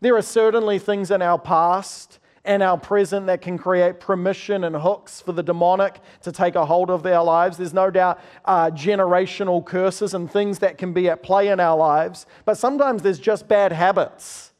There 0.00 0.16
are 0.16 0.22
certainly 0.22 0.78
things 0.78 1.10
in 1.10 1.22
our 1.22 1.38
past 1.38 2.18
and 2.44 2.62
our 2.62 2.78
present 2.78 3.26
that 3.26 3.42
can 3.42 3.58
create 3.58 4.00
permission 4.00 4.64
and 4.64 4.74
hooks 4.74 5.20
for 5.20 5.32
the 5.32 5.42
demonic 5.42 6.00
to 6.22 6.32
take 6.32 6.54
a 6.54 6.64
hold 6.64 6.90
of 6.90 7.02
their 7.02 7.22
lives. 7.22 7.58
There's 7.58 7.74
no 7.74 7.90
doubt 7.90 8.18
uh, 8.44 8.70
generational 8.70 9.64
curses 9.64 10.14
and 10.14 10.30
things 10.30 10.58
that 10.60 10.78
can 10.78 10.92
be 10.92 11.08
at 11.10 11.22
play 11.22 11.48
in 11.48 11.60
our 11.60 11.76
lives, 11.76 12.26
but 12.44 12.56
sometimes 12.56 13.02
there's 13.02 13.18
just 13.18 13.46
bad 13.46 13.72
habits. 13.72 14.52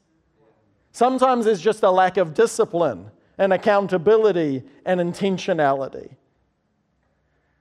Sometimes 0.93 1.45
there's 1.47 1.61
just 1.61 1.83
a 1.83 1.91
lack 1.91 2.17
of 2.17 2.35
discipline 2.35 3.11
and 3.39 3.53
accountability 3.53 4.63
and 4.85 5.01
intentionality. 5.01 6.17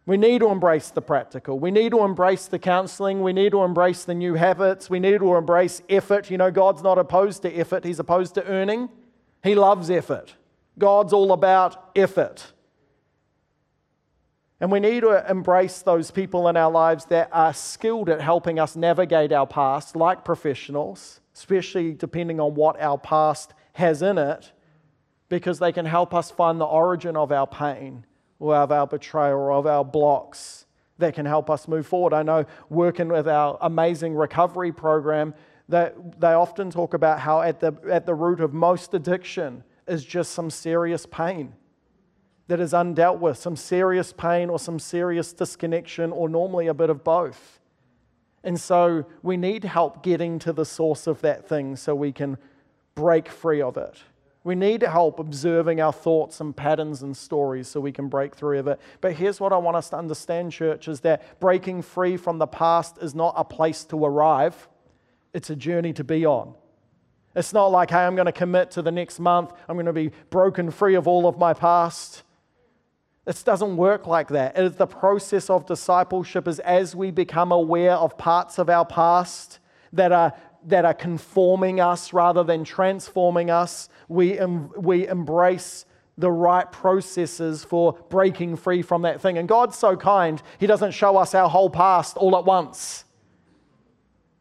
We 0.05 0.17
need 0.17 0.39
to 0.39 0.49
embrace 0.49 0.89
the 0.89 1.01
practical. 1.01 1.59
We 1.59 1.71
need 1.71 1.91
to 1.91 2.01
embrace 2.01 2.47
the 2.47 2.57
counseling. 2.59 3.21
We 3.21 3.33
need 3.33 3.51
to 3.51 3.61
embrace 3.63 4.05
the 4.05 4.15
new 4.15 4.33
habits. 4.33 4.89
We 4.89 4.99
need 4.99 5.19
to 5.19 5.35
embrace 5.35 5.81
effort. 5.87 6.31
You 6.31 6.37
know, 6.37 6.49
God's 6.49 6.81
not 6.81 6.97
opposed 6.97 7.43
to 7.43 7.53
effort, 7.53 7.83
He's 7.83 7.99
opposed 7.99 8.35
to 8.35 8.45
earning. 8.45 8.89
He 9.43 9.55
loves 9.55 9.89
effort. 9.89 10.35
God's 10.77 11.13
all 11.13 11.31
about 11.31 11.91
effort. 11.95 12.53
And 14.59 14.71
we 14.71 14.79
need 14.79 15.01
to 15.01 15.29
embrace 15.29 15.81
those 15.81 16.11
people 16.11 16.47
in 16.49 16.57
our 16.57 16.71
lives 16.71 17.05
that 17.05 17.29
are 17.31 17.53
skilled 17.53 18.09
at 18.09 18.19
helping 18.19 18.59
us 18.59 18.75
navigate 18.75 19.31
our 19.31 19.47
past, 19.47 19.95
like 19.95 20.25
professionals, 20.25 21.21
especially 21.33 21.93
depending 21.93 22.39
on 22.41 22.55
what 22.55 22.81
our 22.81 22.97
past 22.97 23.53
has 23.73 24.01
in 24.01 24.17
it, 24.17 24.51
because 25.29 25.59
they 25.59 25.71
can 25.71 25.85
help 25.85 26.13
us 26.13 26.31
find 26.31 26.59
the 26.59 26.65
origin 26.65 27.15
of 27.15 27.31
our 27.31 27.47
pain 27.47 28.05
or 28.39 28.55
of 28.55 28.71
our 28.71 28.87
betrayal 28.87 29.37
or 29.37 29.51
of 29.51 29.67
our 29.67 29.85
blocks 29.85 30.65
that 30.97 31.13
can 31.13 31.25
help 31.25 31.49
us 31.49 31.67
move 31.67 31.87
forward. 31.87 32.13
I 32.13 32.23
know 32.23 32.45
working 32.69 33.07
with 33.07 33.27
our 33.27 33.57
amazing 33.61 34.15
recovery 34.15 34.71
program, 34.71 35.33
that 35.69 36.19
they 36.19 36.33
often 36.33 36.71
talk 36.71 36.93
about 36.93 37.19
how 37.19 37.41
at 37.41 37.59
the, 37.59 37.73
at 37.89 38.05
the 38.05 38.15
root 38.15 38.39
of 38.41 38.53
most 38.53 38.93
addiction 38.93 39.63
is 39.87 40.03
just 40.03 40.31
some 40.31 40.49
serious 40.49 41.05
pain 41.05 41.53
that 42.47 42.59
is 42.59 42.73
undealt 42.73 43.19
with, 43.19 43.37
some 43.37 43.55
serious 43.55 44.11
pain 44.11 44.49
or 44.49 44.57
some 44.57 44.79
serious 44.79 45.31
disconnection, 45.31 46.11
or 46.11 46.27
normally 46.27 46.65
a 46.65 46.73
bit 46.73 46.89
of 46.89 47.03
both. 47.03 47.59
And 48.43 48.59
so 48.59 49.05
we 49.21 49.37
need 49.37 49.63
help 49.63 50.01
getting 50.01 50.39
to 50.39 50.51
the 50.51 50.65
source 50.65 51.05
of 51.05 51.21
that 51.21 51.47
thing 51.47 51.75
so 51.75 51.93
we 51.93 52.11
can 52.11 52.37
break 52.95 53.29
free 53.29 53.61
of 53.61 53.77
it. 53.77 53.97
We 54.43 54.55
need 54.55 54.81
help 54.81 55.19
observing 55.19 55.81
our 55.81 55.91
thoughts 55.91 56.39
and 56.39 56.55
patterns 56.55 57.01
and 57.01 57.15
stories 57.15 57.67
so 57.67 57.81
we 57.81 57.91
can 57.91 58.07
break 58.07 58.35
through 58.35 58.59
of 58.59 58.67
it. 58.67 58.79
But 59.01 59.13
here's 59.13 59.39
what 59.39 59.51
I 59.51 59.57
want 59.57 59.75
us 59.75 59.89
to 59.89 59.97
understand, 59.97 60.53
church, 60.53 60.87
is 60.87 61.01
that 61.01 61.39
breaking 61.39 61.81
free 61.81 62.15
from 62.15 62.37
the 62.37 62.47
past 62.47 62.97
is 63.01 63.13
not 63.13 63.33
a 63.35 63.43
place 63.43 63.83
to 63.85 64.05
arrive, 64.05 64.69
it's 65.33 65.49
a 65.49 65.55
journey 65.55 65.93
to 65.93 66.03
be 66.03 66.25
on. 66.25 66.53
It's 67.35 67.53
not 67.53 67.67
like, 67.67 67.91
hey, 67.91 67.97
I'm 67.97 68.15
going 68.15 68.25
to 68.25 68.31
commit 68.31 68.71
to 68.71 68.81
the 68.81 68.91
next 68.91 69.19
month, 69.19 69.51
I'm 69.67 69.75
going 69.75 69.85
to 69.85 69.93
be 69.93 70.11
broken 70.29 70.71
free 70.71 70.95
of 70.95 71.07
all 71.07 71.27
of 71.27 71.37
my 71.37 71.53
past. 71.53 72.23
It 73.27 73.43
doesn't 73.45 73.77
work 73.77 74.07
like 74.07 74.29
that. 74.29 74.57
It 74.57 74.63
is 74.63 74.75
the 74.75 74.87
process 74.87 75.49
of 75.51 75.67
discipleship 75.67 76.47
is 76.47 76.59
as 76.61 76.95
we 76.95 77.11
become 77.11 77.51
aware 77.51 77.93
of 77.93 78.17
parts 78.17 78.57
of 78.57 78.69
our 78.69 78.85
past 78.85 79.59
that 79.93 80.11
are 80.11 80.33
that 80.65 80.85
are 80.85 80.93
conforming 80.93 81.79
us 81.79 82.13
rather 82.13 82.43
than 82.43 82.63
transforming 82.63 83.49
us. 83.49 83.89
We, 84.07 84.37
em- 84.37 84.71
we 84.75 85.07
embrace 85.07 85.85
the 86.17 86.31
right 86.31 86.69
processes 86.71 87.63
for 87.63 87.93
breaking 88.09 88.57
free 88.57 88.81
from 88.81 89.03
that 89.03 89.21
thing. 89.21 89.37
And 89.37 89.47
God's 89.47 89.77
so 89.77 89.95
kind, 89.95 90.41
He 90.59 90.67
doesn't 90.67 90.91
show 90.91 91.17
us 91.17 91.33
our 91.33 91.49
whole 91.49 91.69
past 91.69 92.17
all 92.17 92.37
at 92.37 92.45
once. 92.45 93.05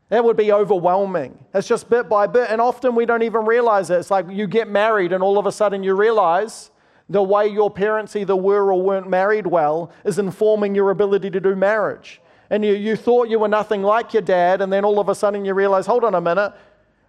That 0.08 0.24
would 0.24 0.36
be 0.36 0.52
overwhelming. 0.52 1.38
It's 1.54 1.68
just 1.68 1.90
bit 1.90 2.08
by 2.08 2.26
bit. 2.26 2.50
And 2.50 2.60
often 2.60 2.94
we 2.94 3.06
don't 3.06 3.22
even 3.22 3.44
realize 3.44 3.90
it. 3.90 3.98
It's 3.98 4.10
like 4.10 4.26
you 4.28 4.46
get 4.46 4.68
married, 4.68 5.12
and 5.12 5.22
all 5.22 5.38
of 5.38 5.46
a 5.46 5.52
sudden 5.52 5.84
you 5.84 5.94
realize 5.94 6.70
the 7.08 7.22
way 7.22 7.46
your 7.46 7.70
parents 7.70 8.16
either 8.16 8.36
were 8.36 8.72
or 8.72 8.82
weren't 8.82 9.08
married 9.08 9.46
well 9.46 9.92
is 10.04 10.18
informing 10.18 10.74
your 10.74 10.90
ability 10.90 11.30
to 11.30 11.40
do 11.40 11.54
marriage 11.54 12.20
and 12.50 12.64
you, 12.64 12.72
you 12.72 12.96
thought 12.96 13.28
you 13.28 13.38
were 13.38 13.48
nothing 13.48 13.82
like 13.82 14.12
your 14.12 14.22
dad, 14.22 14.60
and 14.60 14.72
then 14.72 14.84
all 14.84 14.98
of 14.98 15.08
a 15.08 15.14
sudden 15.14 15.44
you 15.44 15.54
realize, 15.54 15.86
hold 15.86 16.04
on 16.04 16.14
a 16.14 16.20
minute, 16.20 16.52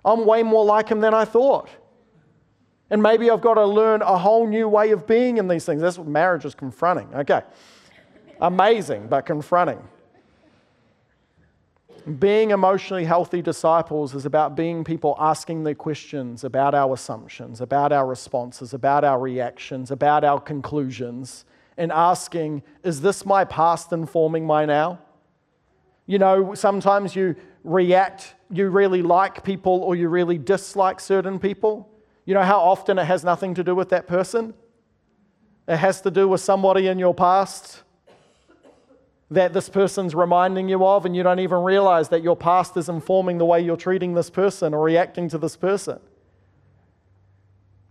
I'm 0.04 0.25
way 0.25 0.43
more 0.43 0.65
like 0.65 0.89
him 0.89 0.99
than 0.99 1.13
I 1.13 1.25
thought. 1.25 1.69
And 2.89 3.04
maybe 3.04 3.30
I've 3.30 3.41
got 3.41 3.54
to 3.56 3.65
learn 3.65 4.02
a 4.02 4.17
whole 4.17 4.47
new 4.47 4.67
way 4.67 4.91
of 4.91 5.06
being 5.06 5.38
in 5.38 5.47
these 5.47 5.65
things. 5.65 5.82
That's 5.82 5.97
what 5.97 6.08
marriage 6.08 6.45
is 6.45 6.56
confronting. 6.56 7.13
Okay. 7.13 7.41
Amazing, 8.41 9.08
but 9.08 9.25
confronting. 9.25 9.80
Being 12.17 12.52
emotionally 12.52 13.04
healthy 13.04 13.41
disciples 13.41 14.15
is 14.15 14.25
about 14.25 14.56
being 14.56 14.84
people 14.84 15.15
asking 15.19 15.63
the 15.65 15.75
questions 15.75 16.43
about 16.43 16.73
our 16.73 16.93
assumptions, 16.93 17.62
about 17.62 17.91
our 17.91 18.08
responses, 18.08 18.73
about 18.73 19.04
our 19.04 19.19
reactions, 19.19 19.91
about 19.91 20.23
our 20.23 20.39
conclusions, 20.39 21.45
and 21.78 21.91
asking, 21.91 22.63
is 22.84 23.02
this 23.02 23.25
my 23.25 23.43
past 23.45 23.91
informing 23.91 24.47
my 24.47 24.65
now? 24.65 24.99
You 26.10 26.17
know, 26.17 26.56
sometimes 26.56 27.15
you 27.15 27.36
react, 27.63 28.34
you 28.50 28.69
really 28.69 29.04
like 29.04 29.43
people 29.43 29.84
or 29.84 29.95
you 29.95 30.10
really 30.10 30.39
dislike 30.39 31.00
certain 31.00 31.38
people. 31.38 31.88
You 32.26 32.34
know 32.34 32.41
how 32.41 32.58
often 32.62 32.98
it 32.98 33.06
has 33.06 33.24
nothing 33.24 33.54
to 33.54 33.63
do 33.63 33.76
with 33.76 33.89
that 33.89 34.08
person? 34.08 34.56
It 35.67 35.78
has 35.78 36.02
to 36.02 36.10
do 36.10 36.28
with 36.28 36.41
somebody 36.41 36.88
in 36.88 36.98
your 36.98 37.13
past 37.13 37.84
that 39.30 39.54
this 39.54 39.69
person's 39.69 40.15
reminding 40.15 40.67
you 40.67 40.84
of, 40.84 41.06
and 41.06 41.15
you 41.15 41.22
don't 41.22 41.41
even 41.41 41.60
realize 41.60 42.10
that 42.10 42.24
your 42.24 42.36
past 42.36 42.76
is 42.76 42.89
informing 42.89 43.38
the 43.38 43.45
way 43.45 43.62
you're 43.62 43.78
treating 43.78 44.15
this 44.15 44.32
person 44.32 44.74
or 44.74 44.84
reacting 44.84 45.30
to 45.30 45.38
this 45.38 45.56
person. 45.56 46.00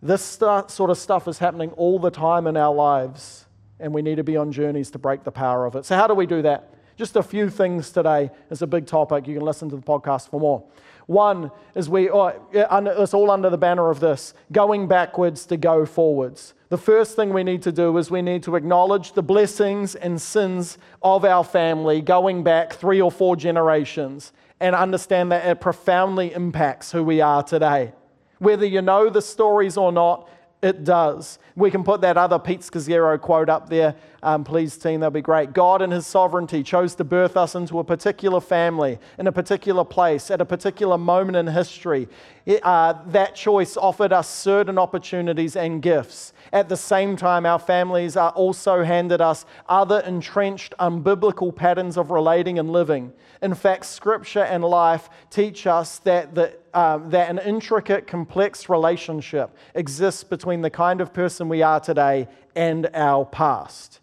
This 0.02 0.24
sort 0.24 0.90
of 0.90 0.98
stuff 0.98 1.28
is 1.28 1.38
happening 1.38 1.70
all 1.76 2.00
the 2.00 2.10
time 2.10 2.48
in 2.48 2.56
our 2.56 2.74
lives, 2.74 3.46
and 3.78 3.94
we 3.94 4.02
need 4.02 4.16
to 4.16 4.24
be 4.24 4.36
on 4.36 4.50
journeys 4.50 4.90
to 4.90 4.98
break 4.98 5.22
the 5.22 5.30
power 5.30 5.66
of 5.66 5.76
it. 5.76 5.84
So, 5.84 5.94
how 5.94 6.08
do 6.08 6.14
we 6.14 6.26
do 6.26 6.42
that? 6.42 6.74
Just 6.98 7.14
a 7.14 7.22
few 7.22 7.48
things 7.48 7.90
today. 7.90 8.28
It's 8.50 8.60
a 8.60 8.66
big 8.66 8.84
topic. 8.84 9.28
You 9.28 9.36
can 9.36 9.44
listen 9.44 9.70
to 9.70 9.76
the 9.76 9.82
podcast 9.82 10.30
for 10.30 10.40
more. 10.40 10.64
One 11.06 11.52
is 11.76 11.88
we, 11.88 12.10
oh, 12.10 12.32
it's 12.52 13.14
all 13.14 13.30
under 13.30 13.48
the 13.48 13.56
banner 13.56 13.88
of 13.88 14.00
this 14.00 14.34
going 14.50 14.88
backwards 14.88 15.46
to 15.46 15.56
go 15.56 15.86
forwards. 15.86 16.54
The 16.70 16.76
first 16.76 17.14
thing 17.14 17.32
we 17.32 17.44
need 17.44 17.62
to 17.62 17.72
do 17.72 17.96
is 17.98 18.10
we 18.10 18.20
need 18.20 18.42
to 18.42 18.56
acknowledge 18.56 19.12
the 19.12 19.22
blessings 19.22 19.94
and 19.94 20.20
sins 20.20 20.76
of 21.00 21.24
our 21.24 21.44
family 21.44 22.02
going 22.02 22.42
back 22.42 22.72
three 22.72 23.00
or 23.00 23.12
four 23.12 23.36
generations 23.36 24.32
and 24.58 24.74
understand 24.74 25.30
that 25.30 25.46
it 25.46 25.60
profoundly 25.60 26.34
impacts 26.34 26.90
who 26.90 27.04
we 27.04 27.20
are 27.20 27.44
today. 27.44 27.92
Whether 28.40 28.66
you 28.66 28.82
know 28.82 29.08
the 29.08 29.22
stories 29.22 29.76
or 29.76 29.92
not, 29.92 30.28
it 30.60 30.84
does. 30.84 31.38
We 31.54 31.70
can 31.70 31.84
put 31.84 32.00
that 32.00 32.16
other 32.16 32.38
Pete 32.38 32.60
Scazzero 32.60 33.20
quote 33.20 33.48
up 33.48 33.68
there, 33.68 33.94
um, 34.22 34.42
please, 34.42 34.76
team, 34.76 35.00
that'd 35.00 35.12
be 35.12 35.20
great. 35.20 35.52
God, 35.52 35.82
in 35.82 35.90
His 35.90 36.06
sovereignty, 36.06 36.62
chose 36.62 36.94
to 36.96 37.04
birth 37.04 37.36
us 37.36 37.54
into 37.54 37.78
a 37.78 37.84
particular 37.84 38.40
family, 38.40 38.98
in 39.18 39.26
a 39.28 39.32
particular 39.32 39.84
place, 39.84 40.30
at 40.30 40.40
a 40.40 40.44
particular 40.44 40.98
moment 40.98 41.36
in 41.36 41.46
history. 41.46 42.08
It, 42.44 42.60
uh, 42.64 42.94
that 43.06 43.36
choice 43.36 43.76
offered 43.76 44.12
us 44.12 44.28
certain 44.28 44.78
opportunities 44.78 45.54
and 45.54 45.80
gifts. 45.80 46.32
At 46.52 46.68
the 46.68 46.76
same 46.76 47.16
time, 47.16 47.44
our 47.44 47.58
families 47.58 48.16
are 48.16 48.30
also 48.30 48.82
handed 48.82 49.20
us 49.20 49.44
other 49.68 50.00
entrenched, 50.00 50.74
unbiblical 50.78 51.54
patterns 51.54 51.96
of 51.96 52.10
relating 52.10 52.58
and 52.58 52.70
living. 52.70 53.12
In 53.42 53.54
fact, 53.54 53.86
Scripture 53.86 54.44
and 54.44 54.64
life 54.64 55.10
teach 55.30 55.66
us 55.66 55.98
that, 56.00 56.34
the, 56.34 56.56
uh, 56.74 56.98
that 57.08 57.30
an 57.30 57.38
intricate, 57.38 58.06
complex 58.06 58.68
relationship 58.68 59.56
exists 59.74 60.24
between 60.24 60.62
the 60.62 60.70
kind 60.70 61.00
of 61.00 61.12
person 61.12 61.48
we 61.48 61.62
are 61.62 61.80
today 61.80 62.28
and 62.56 62.88
our 62.94 63.24
past. 63.24 64.00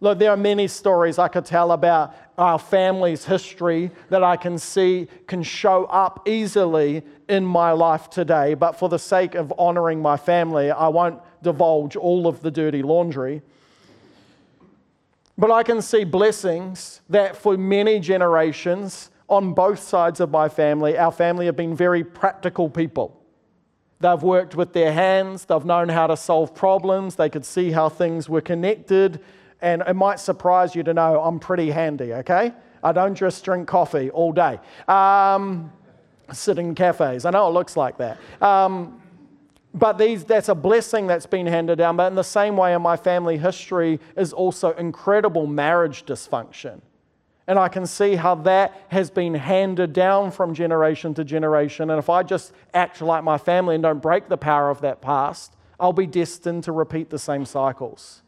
Look, 0.00 0.18
there 0.18 0.32
are 0.32 0.36
many 0.36 0.66
stories 0.66 1.16
I 1.20 1.28
could 1.28 1.44
tell 1.44 1.70
about 1.70 2.14
our 2.42 2.58
family's 2.58 3.24
history 3.24 3.88
that 4.08 4.24
I 4.24 4.36
can 4.36 4.58
see 4.58 5.06
can 5.28 5.44
show 5.44 5.84
up 5.84 6.28
easily 6.28 7.04
in 7.28 7.46
my 7.46 7.70
life 7.70 8.10
today, 8.10 8.54
but 8.54 8.72
for 8.72 8.88
the 8.88 8.98
sake 8.98 9.36
of 9.36 9.52
honoring 9.56 10.02
my 10.02 10.16
family, 10.16 10.68
I 10.72 10.88
won't 10.88 11.20
divulge 11.40 11.94
all 11.94 12.26
of 12.26 12.42
the 12.42 12.50
dirty 12.50 12.82
laundry. 12.82 13.42
But 15.38 15.52
I 15.52 15.62
can 15.62 15.80
see 15.80 16.02
blessings 16.02 17.00
that 17.08 17.36
for 17.36 17.56
many 17.56 18.00
generations 18.00 19.10
on 19.28 19.54
both 19.54 19.78
sides 19.78 20.18
of 20.18 20.32
my 20.32 20.48
family, 20.48 20.98
our 20.98 21.12
family 21.12 21.46
have 21.46 21.56
been 21.56 21.76
very 21.76 22.02
practical 22.02 22.68
people. 22.68 23.22
They've 24.00 24.20
worked 24.20 24.56
with 24.56 24.72
their 24.72 24.92
hands, 24.92 25.44
they've 25.44 25.64
known 25.64 25.90
how 25.90 26.08
to 26.08 26.16
solve 26.16 26.56
problems, 26.56 27.14
they 27.14 27.30
could 27.30 27.44
see 27.44 27.70
how 27.70 27.88
things 27.88 28.28
were 28.28 28.40
connected. 28.40 29.20
And 29.62 29.82
it 29.86 29.94
might 29.94 30.20
surprise 30.20 30.74
you 30.74 30.82
to 30.82 30.92
know 30.92 31.22
I'm 31.22 31.38
pretty 31.38 31.70
handy, 31.70 32.12
okay? 32.12 32.52
I 32.82 32.92
don't 32.92 33.14
just 33.14 33.44
drink 33.44 33.68
coffee 33.68 34.10
all 34.10 34.32
day. 34.32 34.58
Um, 34.88 35.72
sit 36.32 36.58
in 36.58 36.74
cafes. 36.74 37.24
I 37.24 37.30
know 37.30 37.46
it 37.46 37.52
looks 37.52 37.76
like 37.76 37.96
that. 37.98 38.18
Um, 38.42 39.00
but 39.74 39.96
these, 39.98 40.24
that's 40.24 40.48
a 40.48 40.54
blessing 40.54 41.06
that's 41.06 41.26
been 41.26 41.46
handed 41.46 41.78
down. 41.78 41.96
But 41.96 42.08
in 42.08 42.16
the 42.16 42.24
same 42.24 42.56
way, 42.56 42.74
in 42.74 42.82
my 42.82 42.96
family 42.96 43.38
history 43.38 44.00
is 44.16 44.32
also 44.32 44.72
incredible 44.72 45.46
marriage 45.46 46.04
dysfunction. 46.04 46.80
And 47.46 47.58
I 47.58 47.68
can 47.68 47.86
see 47.86 48.14
how 48.14 48.34
that 48.36 48.72
has 48.88 49.10
been 49.10 49.34
handed 49.34 49.92
down 49.92 50.30
from 50.30 50.54
generation 50.54 51.14
to 51.14 51.24
generation. 51.24 51.90
And 51.90 51.98
if 51.98 52.10
I 52.10 52.22
just 52.22 52.52
act 52.74 53.00
like 53.00 53.24
my 53.24 53.38
family 53.38 53.74
and 53.74 53.82
don't 53.82 54.02
break 54.02 54.28
the 54.28 54.36
power 54.36 54.70
of 54.70 54.80
that 54.82 55.00
past, 55.00 55.56
I'll 55.80 55.92
be 55.92 56.06
destined 56.06 56.64
to 56.64 56.72
repeat 56.72 57.10
the 57.10 57.18
same 57.18 57.44
cycles. 57.44 58.22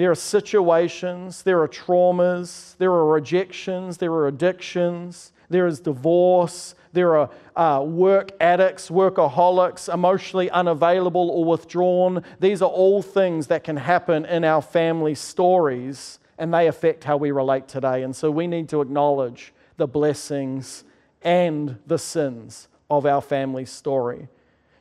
There 0.00 0.10
are 0.10 0.14
situations, 0.14 1.42
there 1.42 1.60
are 1.60 1.68
traumas, 1.68 2.74
there 2.78 2.90
are 2.90 3.04
rejections, 3.04 3.98
there 3.98 4.10
are 4.14 4.28
addictions, 4.28 5.30
there 5.50 5.66
is 5.66 5.78
divorce, 5.78 6.74
there 6.94 7.18
are 7.18 7.28
uh, 7.54 7.82
work 7.82 8.30
addicts, 8.40 8.88
workaholics, 8.88 9.92
emotionally 9.92 10.50
unavailable 10.52 11.28
or 11.28 11.44
withdrawn. 11.44 12.24
These 12.38 12.62
are 12.62 12.70
all 12.70 13.02
things 13.02 13.48
that 13.48 13.62
can 13.62 13.76
happen 13.76 14.24
in 14.24 14.42
our 14.42 14.62
family 14.62 15.14
stories, 15.14 16.18
and 16.38 16.54
they 16.54 16.66
affect 16.66 17.04
how 17.04 17.18
we 17.18 17.30
relate 17.30 17.68
today. 17.68 18.02
And 18.02 18.16
so 18.16 18.30
we 18.30 18.46
need 18.46 18.70
to 18.70 18.80
acknowledge 18.80 19.52
the 19.76 19.86
blessings 19.86 20.82
and 21.20 21.78
the 21.86 21.98
sins 21.98 22.68
of 22.88 23.04
our 23.04 23.20
family 23.20 23.66
story. 23.66 24.28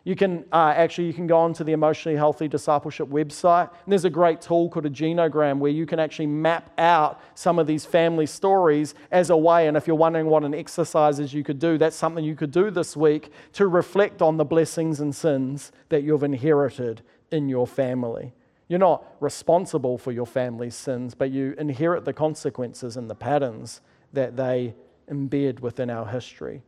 You 0.10 0.15
can 0.15 0.43
uh, 0.52 0.74
actually 0.76 1.06
you 1.06 1.13
can 1.13 1.28
go 1.28 1.38
onto 1.38 1.63
the 1.63 1.72
emotionally 1.72 2.17
healthy 2.17 2.48
discipleship 2.48 3.10
website. 3.10 3.69
And 3.69 3.91
there's 3.91 4.06
a 4.06 4.10
great 4.10 4.41
tool 4.41 4.67
called 4.67 4.88
a 4.88 4.89
genogram 4.89 5.60
where 5.60 5.72
you 5.72 5.86
can 5.86 6.00
actually 6.00 6.26
map 6.26 6.72
out 6.80 7.22
some 7.36 7.60
of 7.60 7.67
these 7.67 7.86
family 7.86 8.26
stories 8.26 8.95
as 9.12 9.30
a 9.30 9.38
way. 9.38 9.67
And 9.67 9.78
if 9.78 9.86
you're 9.86 9.95
wondering 9.95 10.26
what 10.26 10.43
an 10.43 10.56
exercise 10.56 11.19
is 11.19 11.32
you 11.32 11.43
could 11.43 11.60
do, 11.60 11.78
that's 11.78 11.95
something 11.95 12.26
you 12.26 12.36
could 12.36 12.50
do 12.50 12.72
this 12.72 12.98
week 12.98 13.32
to 13.54 13.67
reflect 13.67 14.24
on 14.24 14.38
the 14.38 14.45
blessings 14.45 15.00
and 15.00 15.15
sins 15.15 15.72
that 15.89 16.02
you've 16.02 16.24
inherited 16.24 17.04
in 17.30 17.48
your 17.48 17.67
family. 17.67 18.34
You're 18.67 18.80
not 18.80 19.06
responsible 19.19 20.00
for 20.00 20.12
your 20.12 20.26
family's 20.26 20.74
sins, 20.74 21.13
but 21.13 21.30
you 21.30 21.54
inherit 21.60 22.06
the 22.06 22.13
consequences 22.13 22.98
and 22.98 23.12
the 23.12 23.15
patterns 23.15 23.82
that 24.13 24.36
they 24.38 24.74
embed 25.08 25.60
within 25.60 25.91
our 25.91 26.08
history. 26.08 26.63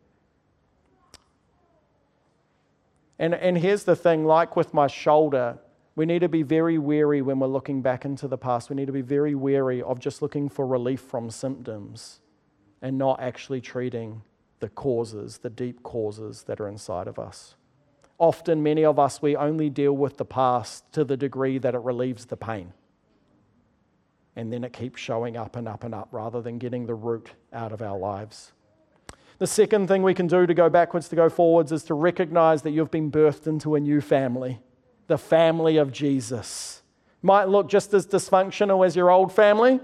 And, 3.19 3.33
and 3.35 3.57
here's 3.57 3.83
the 3.83 3.95
thing 3.95 4.25
like 4.25 4.55
with 4.55 4.73
my 4.73 4.87
shoulder, 4.87 5.59
we 5.95 6.05
need 6.05 6.19
to 6.19 6.29
be 6.29 6.43
very 6.43 6.77
wary 6.77 7.21
when 7.21 7.39
we're 7.39 7.47
looking 7.47 7.81
back 7.81 8.05
into 8.05 8.27
the 8.27 8.37
past. 8.37 8.69
We 8.69 8.75
need 8.75 8.87
to 8.87 8.93
be 8.93 9.01
very 9.01 9.35
wary 9.35 9.81
of 9.81 9.99
just 9.99 10.21
looking 10.21 10.49
for 10.49 10.65
relief 10.65 11.01
from 11.01 11.29
symptoms 11.29 12.21
and 12.81 12.97
not 12.97 13.21
actually 13.21 13.61
treating 13.61 14.21
the 14.59 14.69
causes, 14.69 15.39
the 15.39 15.49
deep 15.49 15.83
causes 15.83 16.43
that 16.43 16.59
are 16.59 16.67
inside 16.67 17.07
of 17.07 17.19
us. 17.19 17.55
Often, 18.17 18.61
many 18.63 18.85
of 18.85 18.99
us, 18.99 19.21
we 19.21 19.35
only 19.35 19.69
deal 19.69 19.93
with 19.93 20.17
the 20.17 20.25
past 20.25 20.91
to 20.93 21.03
the 21.03 21.17
degree 21.17 21.57
that 21.57 21.73
it 21.73 21.79
relieves 21.79 22.25
the 22.25 22.37
pain. 22.37 22.71
And 24.35 24.53
then 24.53 24.63
it 24.63 24.73
keeps 24.73 25.01
showing 25.01 25.35
up 25.35 25.55
and 25.55 25.67
up 25.67 25.83
and 25.83 25.93
up 25.93 26.07
rather 26.11 26.41
than 26.41 26.57
getting 26.57 26.85
the 26.85 26.93
root 26.93 27.31
out 27.51 27.71
of 27.71 27.81
our 27.81 27.97
lives. 27.97 28.53
The 29.41 29.47
second 29.47 29.87
thing 29.87 30.03
we 30.03 30.13
can 30.13 30.27
do 30.27 30.45
to 30.45 30.53
go 30.53 30.69
backwards 30.69 31.09
to 31.09 31.15
go 31.15 31.27
forwards 31.27 31.71
is 31.71 31.81
to 31.85 31.95
recognize 31.95 32.61
that 32.61 32.69
you've 32.69 32.91
been 32.91 33.09
birthed 33.09 33.47
into 33.47 33.73
a 33.73 33.79
new 33.79 33.99
family, 33.99 34.61
the 35.07 35.17
family 35.17 35.77
of 35.77 35.91
Jesus. 35.91 36.83
Might 37.23 37.49
look 37.49 37.67
just 37.67 37.91
as 37.95 38.05
dysfunctional 38.05 38.85
as 38.85 38.95
your 38.95 39.09
old 39.09 39.33
family, 39.33 39.79